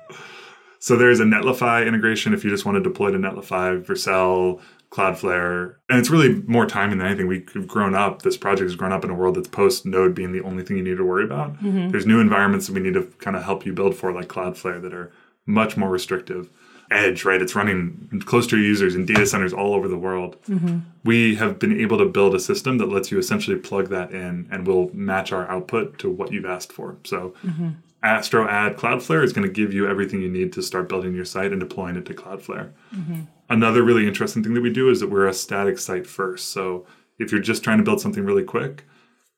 So 0.85 0.99
there's 0.99 1.19
a 1.19 1.25
Netlify 1.25 1.87
integration 1.87 2.35
if 2.35 2.45
you 2.45 2.51
just 2.51 2.67
want 2.67 2.77
to 2.77 2.83
deploy 2.83 3.11
to 3.11 3.17
Netlify, 3.17 3.83
Vercel, 3.83 4.61
Cloudflare. 4.95 5.75
And 5.89 5.99
it's 5.99 6.09
really 6.09 6.43
more 6.47 6.67
timing 6.67 6.99
than 6.99 7.09
anything. 7.09 7.27
We've 7.27 7.67
grown 7.67 7.97
up, 7.97 8.23
this 8.23 8.37
project 8.37 8.71
has 8.71 8.77
grown 8.77 8.93
up 8.93 9.05
in 9.05 9.11
a 9.11 9.15
world 9.15 9.35
that's 9.35 9.49
post 9.49 9.85
Node 9.85 10.15
being 10.15 10.31
the 10.31 10.43
only 10.43 10.63
thing 10.63 10.77
you 10.77 10.85
need 10.85 10.99
to 10.99 11.05
worry 11.05 11.25
about. 11.25 11.55
Mm-hmm. 11.55 11.89
There's 11.89 12.07
new 12.07 12.21
environments 12.21 12.69
that 12.69 12.75
we 12.75 12.81
need 12.81 12.95
to 12.95 13.03
kind 13.19 13.37
of 13.37 13.43
help 13.43 13.67
you 13.67 13.73
build 13.73 13.97
for, 13.97 14.13
like 14.13 14.29
Cloudflare, 14.29 14.81
that 14.83 14.95
are 14.95 15.13
much 15.47 15.77
more 15.77 15.91
restrictive. 15.91 16.49
Edge, 16.93 17.25
right? 17.25 17.43
It's 17.43 17.57
running 17.57 18.23
close 18.25 18.47
to 18.49 18.57
your 18.57 18.65
users 18.65 18.95
in 18.95 19.05
data 19.05 19.27
centers 19.27 19.53
all 19.53 19.75
over 19.75 19.89
the 19.89 19.97
world. 19.97 20.41
Mm-hmm. 20.43 20.81
We 21.03 21.35
have 21.37 21.59
been 21.59 21.81
able 21.81 21.99
to 21.99 22.05
build 22.05 22.35
a 22.37 22.39
system 22.39 22.79
that 22.79 22.89
lets 22.89 23.11
you 23.11 23.19
essentially 23.19 23.57
plug 23.57 23.89
that 23.89 24.13
in 24.13 24.47
and 24.53 24.65
will 24.65 24.95
match 24.95 25.33
our 25.33 25.51
output 25.51 25.99
to 26.01 26.11
what 26.11 26.31
you've 26.31 26.45
asked 26.45 26.73
for. 26.73 26.99
So 27.05 27.35
mm-hmm. 27.43 27.71
Astro 28.05 28.47
Add 28.47 28.77
Cloudflare 28.77 29.25
is 29.25 29.33
going 29.33 29.47
to 29.47 29.53
give 29.53 29.73
you 29.73 29.89
everything 29.89 30.21
you 30.21 30.29
need 30.29 30.53
to 30.53 30.63
start 30.63 30.89
building 30.89 31.15
your 31.15 31.25
site 31.25 31.53
and 31.53 31.61
deploying 31.61 31.97
it 31.97 32.05
to 32.07 32.15
Cloudflare. 32.15 32.71
Mm-hmm. 32.95 33.23
Another 33.49 33.83
really 33.83 34.07
interesting 34.07 34.43
thing 34.43 34.55
that 34.55 34.61
we 34.61 34.73
do 34.73 34.91
is 34.91 35.01
that 35.01 35.11
we're 35.11 35.27
a 35.27 35.35
static 35.35 35.79
site 35.79 36.07
first. 36.07 36.51
So 36.51 36.87
if 37.19 37.33
you're 37.33 37.41
just 37.41 37.65
trying 37.65 37.79
to 37.79 37.85
build 37.85 38.01
something 38.01 38.25
really 38.25 38.45
quick, 38.45 38.85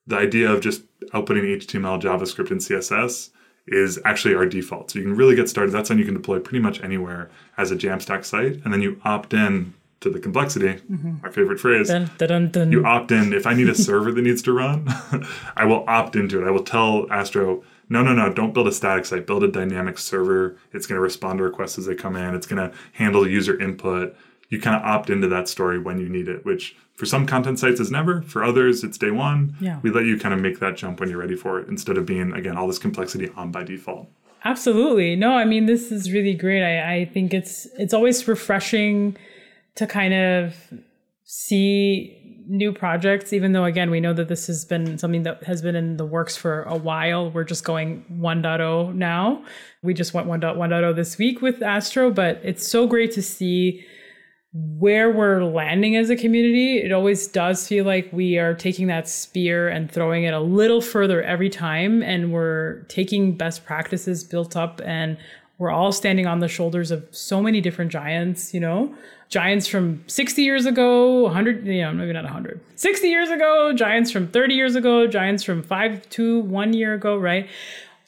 the 0.07 0.17
idea 0.17 0.51
of 0.51 0.61
just 0.61 0.83
outputting 1.11 1.57
HTML, 1.57 2.01
JavaScript, 2.01 2.51
and 2.51 2.61
CSS 2.61 3.31
is 3.69 4.01
actually 4.05 4.35
our 4.35 4.47
default. 4.47 4.91
So 4.91 4.99
you 4.99 5.05
can 5.05 5.17
really 5.17 5.35
get 5.35 5.49
started. 5.49 5.73
That's 5.73 5.89
something 5.89 6.01
you 6.01 6.05
can 6.05 6.21
deploy 6.21 6.39
pretty 6.39 6.61
much 6.61 6.83
anywhere 6.83 7.31
as 7.57 7.71
a 7.71 7.77
Jamstack 7.77 8.25
site. 8.25 8.61
And 8.64 8.73
then 8.73 8.83
you 8.83 9.01
opt 9.05 9.35
in 9.35 9.75
to 10.01 10.11
the 10.11 10.21
complexity, 10.21 10.75
mm-hmm. 10.75 11.25
our 11.25 11.33
favorite 11.33 11.59
phrase. 11.59 11.89
Dun, 11.89 12.11
dun, 12.19 12.51
dun. 12.51 12.71
You 12.71 12.85
opt 12.85 13.11
in. 13.11 13.33
If 13.33 13.47
I 13.47 13.55
need 13.55 13.69
a 13.69 13.75
server 13.89 14.12
that 14.12 14.23
needs 14.23 14.43
to 14.43 14.53
run, 14.53 14.87
I 15.57 15.64
will 15.64 15.85
opt 15.89 16.17
into 16.17 16.41
it. 16.41 16.47
I 16.47 16.51
will 16.51 16.64
tell 16.64 17.11
Astro, 17.11 17.64
no, 17.89 18.03
no, 18.03 18.12
no, 18.12 18.32
don't 18.32 18.53
build 18.53 18.68
a 18.68 18.72
static 18.72 19.05
site. 19.05 19.26
Build 19.26 19.45
a 19.45 19.49
dynamic 19.49 19.99
server. 19.99 20.57
It's 20.72 20.87
going 20.87 20.97
to 20.97 21.03
respond 21.03 21.39
to 21.39 21.45
requests 21.45 21.78
as 21.78 21.87
they 21.87 21.95
come 21.95 22.16
in. 22.16 22.34
It's 22.34 22.47
going 22.47 22.70
to 22.70 22.76
handle 22.93 23.28
user 23.28 23.61
input. 23.61 24.16
You 24.49 24.61
kind 24.61 24.76
of 24.76 24.82
opt 24.82 25.11
into 25.11 25.28
that 25.28 25.49
story 25.49 25.78
when 25.78 25.99
you 25.99 26.09
need 26.09 26.28
it, 26.28 26.45
which 26.45 26.76
for 26.95 27.07
some 27.07 27.26
content 27.26 27.59
sites 27.59 27.80
is 27.80 27.91
never. 27.91 28.22
For 28.22 28.43
others, 28.43 28.82
it's 28.82 28.99
day 28.99 29.11
one. 29.11 29.57
Yeah. 29.61 29.80
We 29.82 29.91
let 29.91 30.05
you 30.05 30.18
kind 30.18 30.34
of 30.34 30.41
make 30.41 30.61
that 30.61 30.76
jump 30.76 31.01
when 31.01 31.09
you're 31.09 31.18
ready 31.18 31.37
for 31.37 31.61
it 31.61 31.68
instead 31.68 31.97
of 31.97 32.07
being, 32.07 32.32
again, 32.32 32.57
all 32.57 32.66
this 32.66 32.78
complexity 32.78 33.30
on 33.37 33.51
by 33.51 33.64
default. 33.64 34.09
Absolutely. 34.45 35.16
No, 35.16 35.32
I 35.32 35.45
mean 35.45 35.66
this 35.66 35.91
is 35.91 36.12
really 36.12 36.34
great. 36.34 36.62
I, 36.62 36.99
I 36.99 37.05
think 37.07 37.34
it's 37.34 37.66
it's 37.78 37.93
always 37.93 38.28
refreshing 38.28 39.16
to 39.74 39.87
kind 39.89 40.14
of 40.14 40.55
see 41.24 42.26
new 42.47 42.72
projects, 42.72 43.32
even 43.32 43.53
though 43.53 43.64
again 43.64 43.90
we 43.90 44.01
know 44.01 44.12
that 44.12 44.28
this 44.28 44.47
has 44.47 44.64
been 44.64 44.99
something 44.99 45.22
that 45.24 45.42
has 45.44 45.62
been 45.62 45.76
in 45.76 45.97
the 45.97 46.07
works 46.07 46.36
for 46.36 46.62
a 46.62 46.76
while. 46.76 47.30
We're 47.30 47.44
just 47.44 47.64
going 47.64 48.05
1.0 48.12 48.94
now. 48.94 49.44
We 49.82 49.94
just 49.94 50.14
went 50.14 50.28
1.1.0 50.28 50.97
this 50.97 51.18
week 51.18 51.42
with 51.42 51.62
Astro, 51.62 52.11
but 52.11 52.40
it's 52.42 52.66
so 52.66 52.86
great 52.86 53.12
to 53.12 53.22
see 53.22 53.84
where 54.78 55.11
we're 55.11 55.44
landing 55.44 55.97
as 55.97 56.09
a 56.09 56.16
community, 56.16 56.78
it 56.78 56.90
always 56.90 57.28
does 57.28 57.68
feel 57.68 57.84
like 57.84 58.09
we 58.11 58.38
are 58.38 58.55
taking 58.55 58.86
that 58.86 59.07
spear 59.07 59.68
and 59.68 59.90
throwing 59.90 60.24
it 60.24 60.32
a 60.32 60.40
little 60.40 60.80
further 60.80 61.22
every 61.22 61.51
time. 61.51 62.03
And 62.03 62.32
we're 62.32 62.82
taking 62.84 63.36
best 63.36 63.66
practices 63.66 64.24
built 64.24 64.57
up 64.57 64.80
and 64.84 65.18
we're 65.59 65.70
all 65.70 65.92
standing 65.92 66.26
on 66.26 66.40
the 66.40 66.49
shoulders 66.49 66.90
of 66.90 67.07
so 67.11 67.42
many 67.42 67.61
different 67.61 67.90
giants, 67.90 68.55
you 68.55 68.61
know, 68.61 68.94
giants 69.29 69.66
from 69.66 70.05
60 70.07 70.43
years 70.43 70.66
ago, 70.66 71.22
100, 71.22 71.66
you 71.66 71.83
know, 71.83 71.93
maybe 71.93 72.12
not 72.12 72.24
100, 72.24 72.61
60 72.77 73.09
years 73.09 73.31
ago, 73.31 73.72
giants 73.72 74.11
from 74.11 74.29
30 74.29 74.55
years 74.55 74.74
ago, 74.77 75.07
giants 75.07 75.43
from 75.43 75.62
five 75.62 76.09
to 76.11 76.41
one 76.41 76.72
year 76.72 76.95
ago, 76.95 77.16
right? 77.16 77.49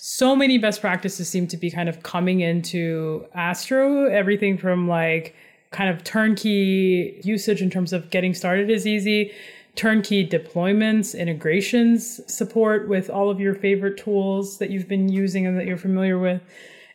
so 0.00 0.36
many 0.36 0.58
best 0.58 0.80
practices 0.80 1.28
seem 1.28 1.48
to 1.48 1.56
be 1.56 1.72
kind 1.72 1.88
of 1.88 2.04
coming 2.04 2.40
into 2.40 3.26
Astro. 3.34 4.06
Everything 4.06 4.56
from 4.56 4.86
like 4.88 5.34
kind 5.72 5.90
of 5.90 6.04
turnkey 6.04 7.20
usage 7.24 7.60
in 7.60 7.68
terms 7.68 7.92
of 7.92 8.08
getting 8.10 8.32
started 8.32 8.70
is 8.70 8.86
easy, 8.86 9.32
turnkey 9.74 10.26
deployments, 10.26 11.18
integrations, 11.18 12.20
support 12.32 12.88
with 12.88 13.10
all 13.10 13.28
of 13.28 13.40
your 13.40 13.56
favorite 13.56 13.96
tools 13.96 14.58
that 14.58 14.70
you've 14.70 14.86
been 14.86 15.08
using 15.08 15.46
and 15.46 15.58
that 15.58 15.66
you're 15.66 15.76
familiar 15.76 16.16
with. 16.16 16.40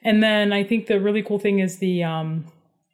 And 0.02 0.24
then 0.24 0.54
I 0.54 0.64
think 0.64 0.88
the 0.88 1.00
really 1.00 1.22
cool 1.22 1.40
thing 1.40 1.60
is 1.60 1.80
the 1.80 2.04
um, 2.04 2.46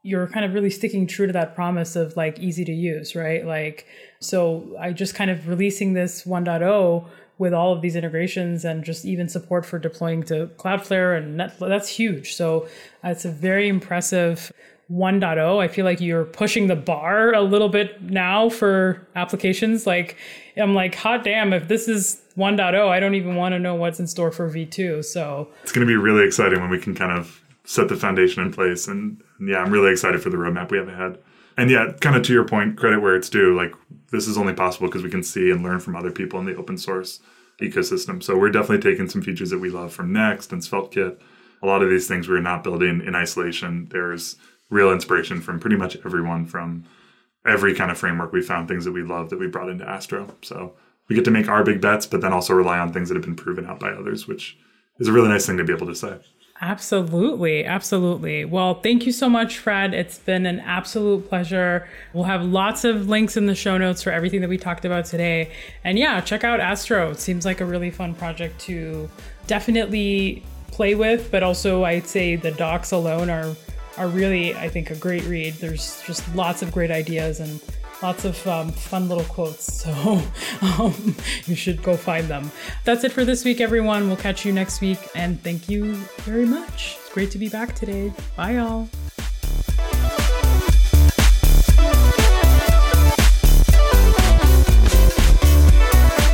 you're 0.03 0.27
kind 0.27 0.45
of 0.45 0.53
really 0.53 0.69
sticking 0.69 1.05
true 1.07 1.27
to 1.27 1.33
that 1.33 1.55
promise 1.55 1.95
of 1.95 2.15
like 2.15 2.39
easy 2.39 2.63
to 2.65 2.71
use, 2.71 3.15
right? 3.15 3.45
Like, 3.45 3.85
so 4.19 4.75
I 4.79 4.93
just 4.93 5.15
kind 5.15 5.29
of 5.29 5.47
releasing 5.47 5.93
this 5.93 6.23
1.0 6.23 7.05
with 7.37 7.53
all 7.53 7.73
of 7.73 7.81
these 7.81 7.95
integrations 7.95 8.65
and 8.65 8.83
just 8.83 9.05
even 9.05 9.29
support 9.29 9.65
for 9.65 9.79
deploying 9.79 10.23
to 10.23 10.47
Cloudflare 10.57 11.17
and 11.17 11.37
Net, 11.37 11.55
that's 11.59 11.87
huge. 11.87 12.33
So 12.33 12.67
it's 13.03 13.25
a 13.25 13.31
very 13.31 13.67
impressive 13.69 14.51
1.0. 14.91 15.59
I 15.59 15.67
feel 15.67 15.85
like 15.85 16.01
you're 16.01 16.25
pushing 16.25 16.67
the 16.67 16.75
bar 16.75 17.33
a 17.33 17.41
little 17.41 17.69
bit 17.69 18.01
now 18.01 18.49
for 18.49 19.07
applications. 19.15 19.85
Like, 19.85 20.17
I'm 20.57 20.73
like, 20.73 20.95
hot 20.95 21.23
damn, 21.23 21.53
if 21.53 21.67
this 21.67 21.87
is 21.87 22.21
1.0, 22.37 22.87
I 22.87 22.99
don't 22.99 23.15
even 23.15 23.35
want 23.35 23.53
to 23.53 23.59
know 23.59 23.75
what's 23.75 23.99
in 23.99 24.07
store 24.07 24.31
for 24.31 24.49
V2. 24.49 25.05
So 25.05 25.49
It's 25.63 25.71
going 25.71 25.85
to 25.85 25.91
be 25.91 25.95
really 25.95 26.25
exciting 26.25 26.59
when 26.59 26.69
we 26.69 26.79
can 26.79 26.95
kind 26.95 27.11
of 27.17 27.41
set 27.69 27.87
the 27.87 27.95
foundation 27.95 28.41
in 28.41 28.51
place. 28.51 28.87
And 28.87 29.21
yeah, 29.39 29.57
I'm 29.57 29.71
really 29.71 29.91
excited 29.91 30.23
for 30.23 30.31
the 30.31 30.37
roadmap 30.37 30.71
we 30.71 30.79
have 30.79 30.87
ahead. 30.87 31.19
And 31.55 31.69
yeah, 31.69 31.91
kind 32.01 32.15
of 32.15 32.23
to 32.23 32.33
your 32.33 32.43
point, 32.43 32.77
credit 32.77 32.99
where 32.99 33.15
it's 33.15 33.29
due. 33.29 33.55
Like 33.55 33.75
this 34.09 34.27
is 34.27 34.39
only 34.39 34.53
possible 34.53 34.87
because 34.87 35.03
we 35.03 35.11
can 35.11 35.21
see 35.21 35.51
and 35.51 35.61
learn 35.61 35.79
from 35.79 35.95
other 35.95 36.09
people 36.09 36.39
in 36.39 36.47
the 36.47 36.55
open 36.55 36.79
source 36.79 37.19
ecosystem. 37.61 38.23
So 38.23 38.35
we're 38.35 38.49
definitely 38.49 38.91
taking 38.91 39.07
some 39.07 39.21
features 39.21 39.51
that 39.51 39.59
we 39.59 39.69
love 39.69 39.93
from 39.93 40.11
Next 40.11 40.51
and 40.51 40.63
SvelteKit. 40.63 41.19
A 41.61 41.67
lot 41.67 41.83
of 41.83 41.91
these 41.91 42.07
things 42.07 42.27
we're 42.27 42.41
not 42.41 42.63
building 42.63 43.03
in 43.05 43.13
isolation. 43.13 43.87
There's 43.91 44.35
real 44.71 44.91
inspiration 44.91 45.39
from 45.39 45.59
pretty 45.59 45.75
much 45.75 45.95
everyone 46.03 46.47
from 46.47 46.85
every 47.45 47.75
kind 47.75 47.91
of 47.91 47.99
framework 47.99 48.33
we 48.33 48.41
found 48.41 48.67
things 48.67 48.83
that 48.85 48.93
we 48.93 49.03
love 49.03 49.29
that 49.29 49.39
we 49.39 49.45
brought 49.45 49.69
into 49.69 49.87
Astro. 49.87 50.35
So 50.41 50.73
we 51.07 51.15
get 51.15 51.25
to 51.25 51.31
make 51.31 51.47
our 51.47 51.63
big 51.63 51.81
bets, 51.81 52.07
but 52.07 52.21
then 52.21 52.33
also 52.33 52.55
rely 52.55 52.79
on 52.79 52.91
things 52.91 53.09
that 53.09 53.15
have 53.15 53.25
been 53.25 53.35
proven 53.35 53.67
out 53.67 53.79
by 53.79 53.91
others, 53.91 54.27
which 54.27 54.57
is 54.97 55.07
a 55.07 55.11
really 55.11 55.29
nice 55.29 55.45
thing 55.45 55.57
to 55.57 55.63
be 55.63 55.73
able 55.73 55.85
to 55.85 55.95
say. 55.95 56.17
Absolutely, 56.61 57.63
absolutely. 57.63 58.43
Well, 58.43 58.81
thank 58.81 59.05
you 59.05 59.13
so 59.13 59.29
much, 59.29 59.59
Fred. 59.59 59.93
It's 59.93 60.17
been 60.17 60.45
an 60.45 60.59
absolute 60.59 61.29
pleasure. 61.29 61.87
We'll 62.11 62.25
have 62.25 62.43
lots 62.43 62.83
of 62.83 63.07
links 63.07 63.37
in 63.37 63.45
the 63.45 63.55
show 63.55 63.77
notes 63.77 64.03
for 64.03 64.11
everything 64.11 64.41
that 64.41 64.49
we 64.49 64.57
talked 64.57 64.83
about 64.83 65.05
today. 65.05 65.51
And 65.85 65.97
yeah, 65.97 66.19
check 66.19 66.43
out 66.43 66.59
Astro. 66.59 67.11
It 67.11 67.19
seems 67.21 67.45
like 67.45 67.61
a 67.61 67.65
really 67.65 67.91
fun 67.91 68.13
project 68.13 68.59
to 68.61 69.09
definitely 69.47 70.43
play 70.67 70.95
with, 70.95 71.31
but 71.31 71.43
also 71.43 71.85
I'd 71.85 72.07
say 72.07 72.35
the 72.35 72.51
docs 72.51 72.91
alone 72.91 73.29
are 73.29 73.55
are 73.97 74.07
really, 74.07 74.55
I 74.55 74.69
think, 74.69 74.91
a 74.91 74.95
great 74.95 75.23
read. 75.23 75.55
There's 75.55 76.01
just 76.03 76.33
lots 76.33 76.61
of 76.61 76.71
great 76.71 76.91
ideas 76.91 77.39
and 77.41 77.61
lots 78.01 78.25
of 78.25 78.47
um, 78.47 78.71
fun 78.71 79.09
little 79.09 79.25
quotes. 79.25 79.79
So 79.89 80.21
um, 80.61 81.15
you 81.45 81.55
should 81.55 81.81
go 81.81 81.95
find 81.95 82.27
them. 82.27 82.51
That's 82.83 83.03
it 83.05 83.11
for 83.13 83.23
this 83.23 83.45
week, 83.45 83.61
everyone. 83.61 84.07
We'll 84.07 84.17
catch 84.17 84.45
you 84.45 84.51
next 84.51 84.81
week. 84.81 84.99
And 85.15 85.41
thank 85.41 85.69
you 85.69 85.95
very 86.23 86.45
much. 86.45 86.97
It's 86.99 87.13
great 87.13 87.31
to 87.31 87.37
be 87.37 87.47
back 87.49 87.73
today. 87.75 88.11
Bye, 88.35 88.55
y'all. 88.55 88.89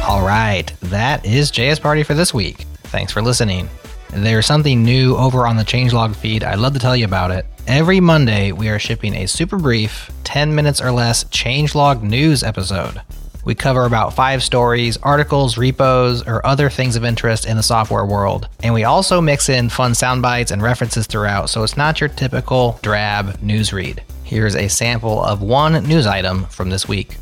All 0.07 0.26
right, 0.26 0.72
that 0.84 1.26
is 1.26 1.51
JS 1.51 1.82
Party 1.82 2.03
for 2.03 2.13
this 2.13 2.34
week. 2.34 2.66
Thanks 2.86 3.11
for 3.11 3.22
listening. 3.22 3.70
There's 4.09 4.45
something 4.45 4.84
new 4.84 5.16
over 5.18 5.45
on 5.45 5.55
the 5.57 5.63
changelog 5.63 6.16
feed. 6.16 6.43
I'd 6.43 6.59
love 6.59 6.74
to 6.74 6.80
tell 6.80 6.95
you 6.95 7.05
about 7.05 7.32
it. 7.32 7.45
Every 7.68 7.99
Monday, 7.99 8.51
we 8.51 8.70
are 8.70 8.78
shipping 8.78 9.16
a 9.16 9.28
super 9.28 9.57
brief, 9.57 10.11
10 10.24 10.53
minutes 10.53 10.80
or 10.80 10.91
less 10.91 11.24
changelog 11.26 12.03
news 12.03 12.43
episode. 12.43 13.01
We 13.43 13.55
cover 13.55 13.86
about 13.86 14.13
five 14.13 14.43
stories, 14.43 14.97
articles, 14.97 15.57
repos, 15.57 16.22
or 16.28 16.45
other 16.45 16.70
things 16.70 16.95
of 16.95 17.03
interest 17.03 17.47
in 17.47 17.57
the 17.57 17.63
software 17.63 18.05
world. 18.05 18.49
And 18.61 18.72
we 18.76 18.84
also 18.84 19.20
mix 19.20 19.49
in 19.49 19.70
fun 19.70 19.95
sound 19.95 20.22
bites 20.22 20.51
and 20.51 20.61
references 20.61 21.07
throughout, 21.07 21.49
so 21.49 21.63
it's 21.63 21.76
not 21.76 21.99
your 21.99 22.09
typical 22.09 22.80
drab 22.84 23.41
news 23.41 23.74
read. 23.74 24.03
Here's 24.24 24.55
a 24.55 24.68
sample 24.68 25.24
of 25.24 25.41
one 25.41 25.84
news 25.88 26.05
item 26.05 26.45
from 26.45 26.70
this 26.70 26.88
week. 26.88 27.18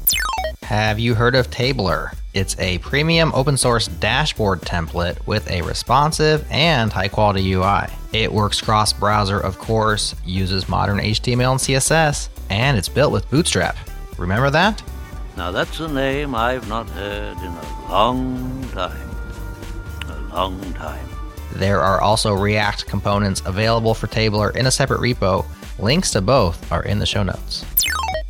Have 0.63 0.99
you 0.99 1.15
heard 1.15 1.35
of 1.35 1.51
Tabler? 1.51 2.11
It's 2.33 2.59
a 2.59 2.79
premium 2.79 3.31
open 3.33 3.55
source 3.55 3.87
dashboard 3.87 4.59
template 4.61 5.25
with 5.25 5.49
a 5.49 5.61
responsive 5.61 6.45
and 6.51 6.91
high 6.91 7.07
quality 7.07 7.53
UI. 7.53 7.87
It 8.14 8.32
works 8.32 8.61
cross 8.61 8.93
browser, 8.93 9.39
of 9.39 9.57
course, 9.57 10.14
uses 10.24 10.70
modern 10.70 10.99
HTML 10.99 11.51
and 11.53 11.59
CSS, 11.59 12.30
and 12.51 12.78
it's 12.78 12.88
built 12.88 13.11
with 13.11 13.28
Bootstrap. 13.32 13.76
Remember 14.20 14.51
that? 14.51 14.84
Now 15.36 15.49
that's 15.49 15.80
a 15.80 15.88
name 15.88 16.36
I've 16.36 16.70
not 16.70 16.88
heard 16.91 17.38
in 17.39 17.51
a 17.51 17.89
long 17.89 18.70
time. 18.70 19.09
A 20.09 20.36
long 20.36 20.74
time. 20.74 21.09
There 21.53 21.82
are 21.82 22.01
also 22.01 22.34
React 22.34 22.86
components 22.86 23.41
available 23.45 23.95
for 23.95 24.05
Tabler 24.05 24.51
in 24.51 24.68
a 24.68 24.72
separate 24.72 25.01
repo. 25.01 25.43
Links 25.80 26.11
to 26.11 26.22
both 26.22 26.72
are 26.72 26.84
in 26.84 26.99
the 26.99 27.07
show 27.07 27.24
notes. 27.24 27.66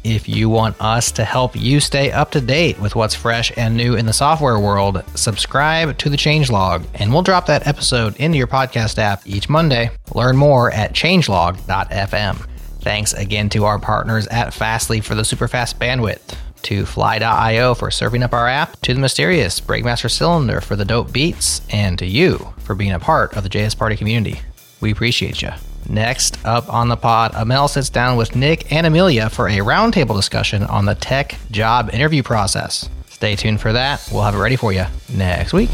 If 0.03 0.27
you 0.27 0.49
want 0.49 0.75
us 0.81 1.13
to 1.13 1.23
help 1.23 1.55
you 1.55 1.79
stay 1.79 2.11
up 2.11 2.31
to 2.31 2.41
date 2.41 2.77
with 2.77 2.93
what's 2.93 3.15
fresh 3.15 3.53
and 3.55 3.77
new 3.77 3.95
in 3.95 4.05
the 4.05 4.11
software 4.11 4.59
world, 4.59 5.01
subscribe 5.15 5.97
to 5.99 6.09
the 6.09 6.17
Changelog, 6.17 6.85
and 6.95 7.13
we'll 7.13 7.21
drop 7.21 7.45
that 7.45 7.65
episode 7.65 8.17
into 8.17 8.37
your 8.37 8.47
podcast 8.47 8.97
app 8.97 9.25
each 9.25 9.47
Monday. 9.47 9.91
Learn 10.13 10.35
more 10.35 10.69
at 10.71 10.91
changelog.fm. 10.91 12.47
Thanks 12.81 13.13
again 13.13 13.47
to 13.49 13.63
our 13.63 13.79
partners 13.79 14.27
at 14.27 14.53
Fastly 14.53 14.99
for 14.99 15.15
the 15.15 15.23
super 15.23 15.47
fast 15.47 15.79
bandwidth, 15.79 16.35
to 16.63 16.85
Fly.io 16.85 17.73
for 17.73 17.89
serving 17.89 18.23
up 18.23 18.33
our 18.33 18.49
app, 18.49 18.81
to 18.81 18.93
the 18.93 18.99
mysterious 18.99 19.61
Breakmaster 19.61 20.11
Cylinder 20.11 20.59
for 20.59 20.75
the 20.75 20.83
dope 20.83 21.13
beats, 21.13 21.61
and 21.69 21.97
to 21.97 22.05
you 22.05 22.53
for 22.57 22.75
being 22.75 22.91
a 22.91 22.99
part 22.99 23.37
of 23.37 23.43
the 23.43 23.49
JS 23.49 23.77
Party 23.77 23.95
community. 23.95 24.41
We 24.81 24.91
appreciate 24.91 25.41
you. 25.41 25.51
Next 25.89 26.43
up 26.45 26.71
on 26.71 26.87
the 26.87 26.95
pod, 26.95 27.31
Amal 27.35 27.67
sits 27.67 27.89
down 27.89 28.17
with 28.17 28.35
Nick 28.35 28.71
and 28.71 28.85
Amelia 28.85 29.29
for 29.29 29.47
a 29.47 29.57
roundtable 29.57 30.15
discussion 30.15 30.63
on 30.63 30.85
the 30.85 30.95
tech 30.95 31.37
job 31.51 31.89
interview 31.93 32.23
process. 32.23 32.89
Stay 33.07 33.35
tuned 33.35 33.61
for 33.61 33.73
that. 33.73 34.07
We'll 34.11 34.23
have 34.23 34.35
it 34.35 34.39
ready 34.39 34.55
for 34.55 34.73
you 34.73 34.85
next 35.09 35.53
week. 35.53 35.69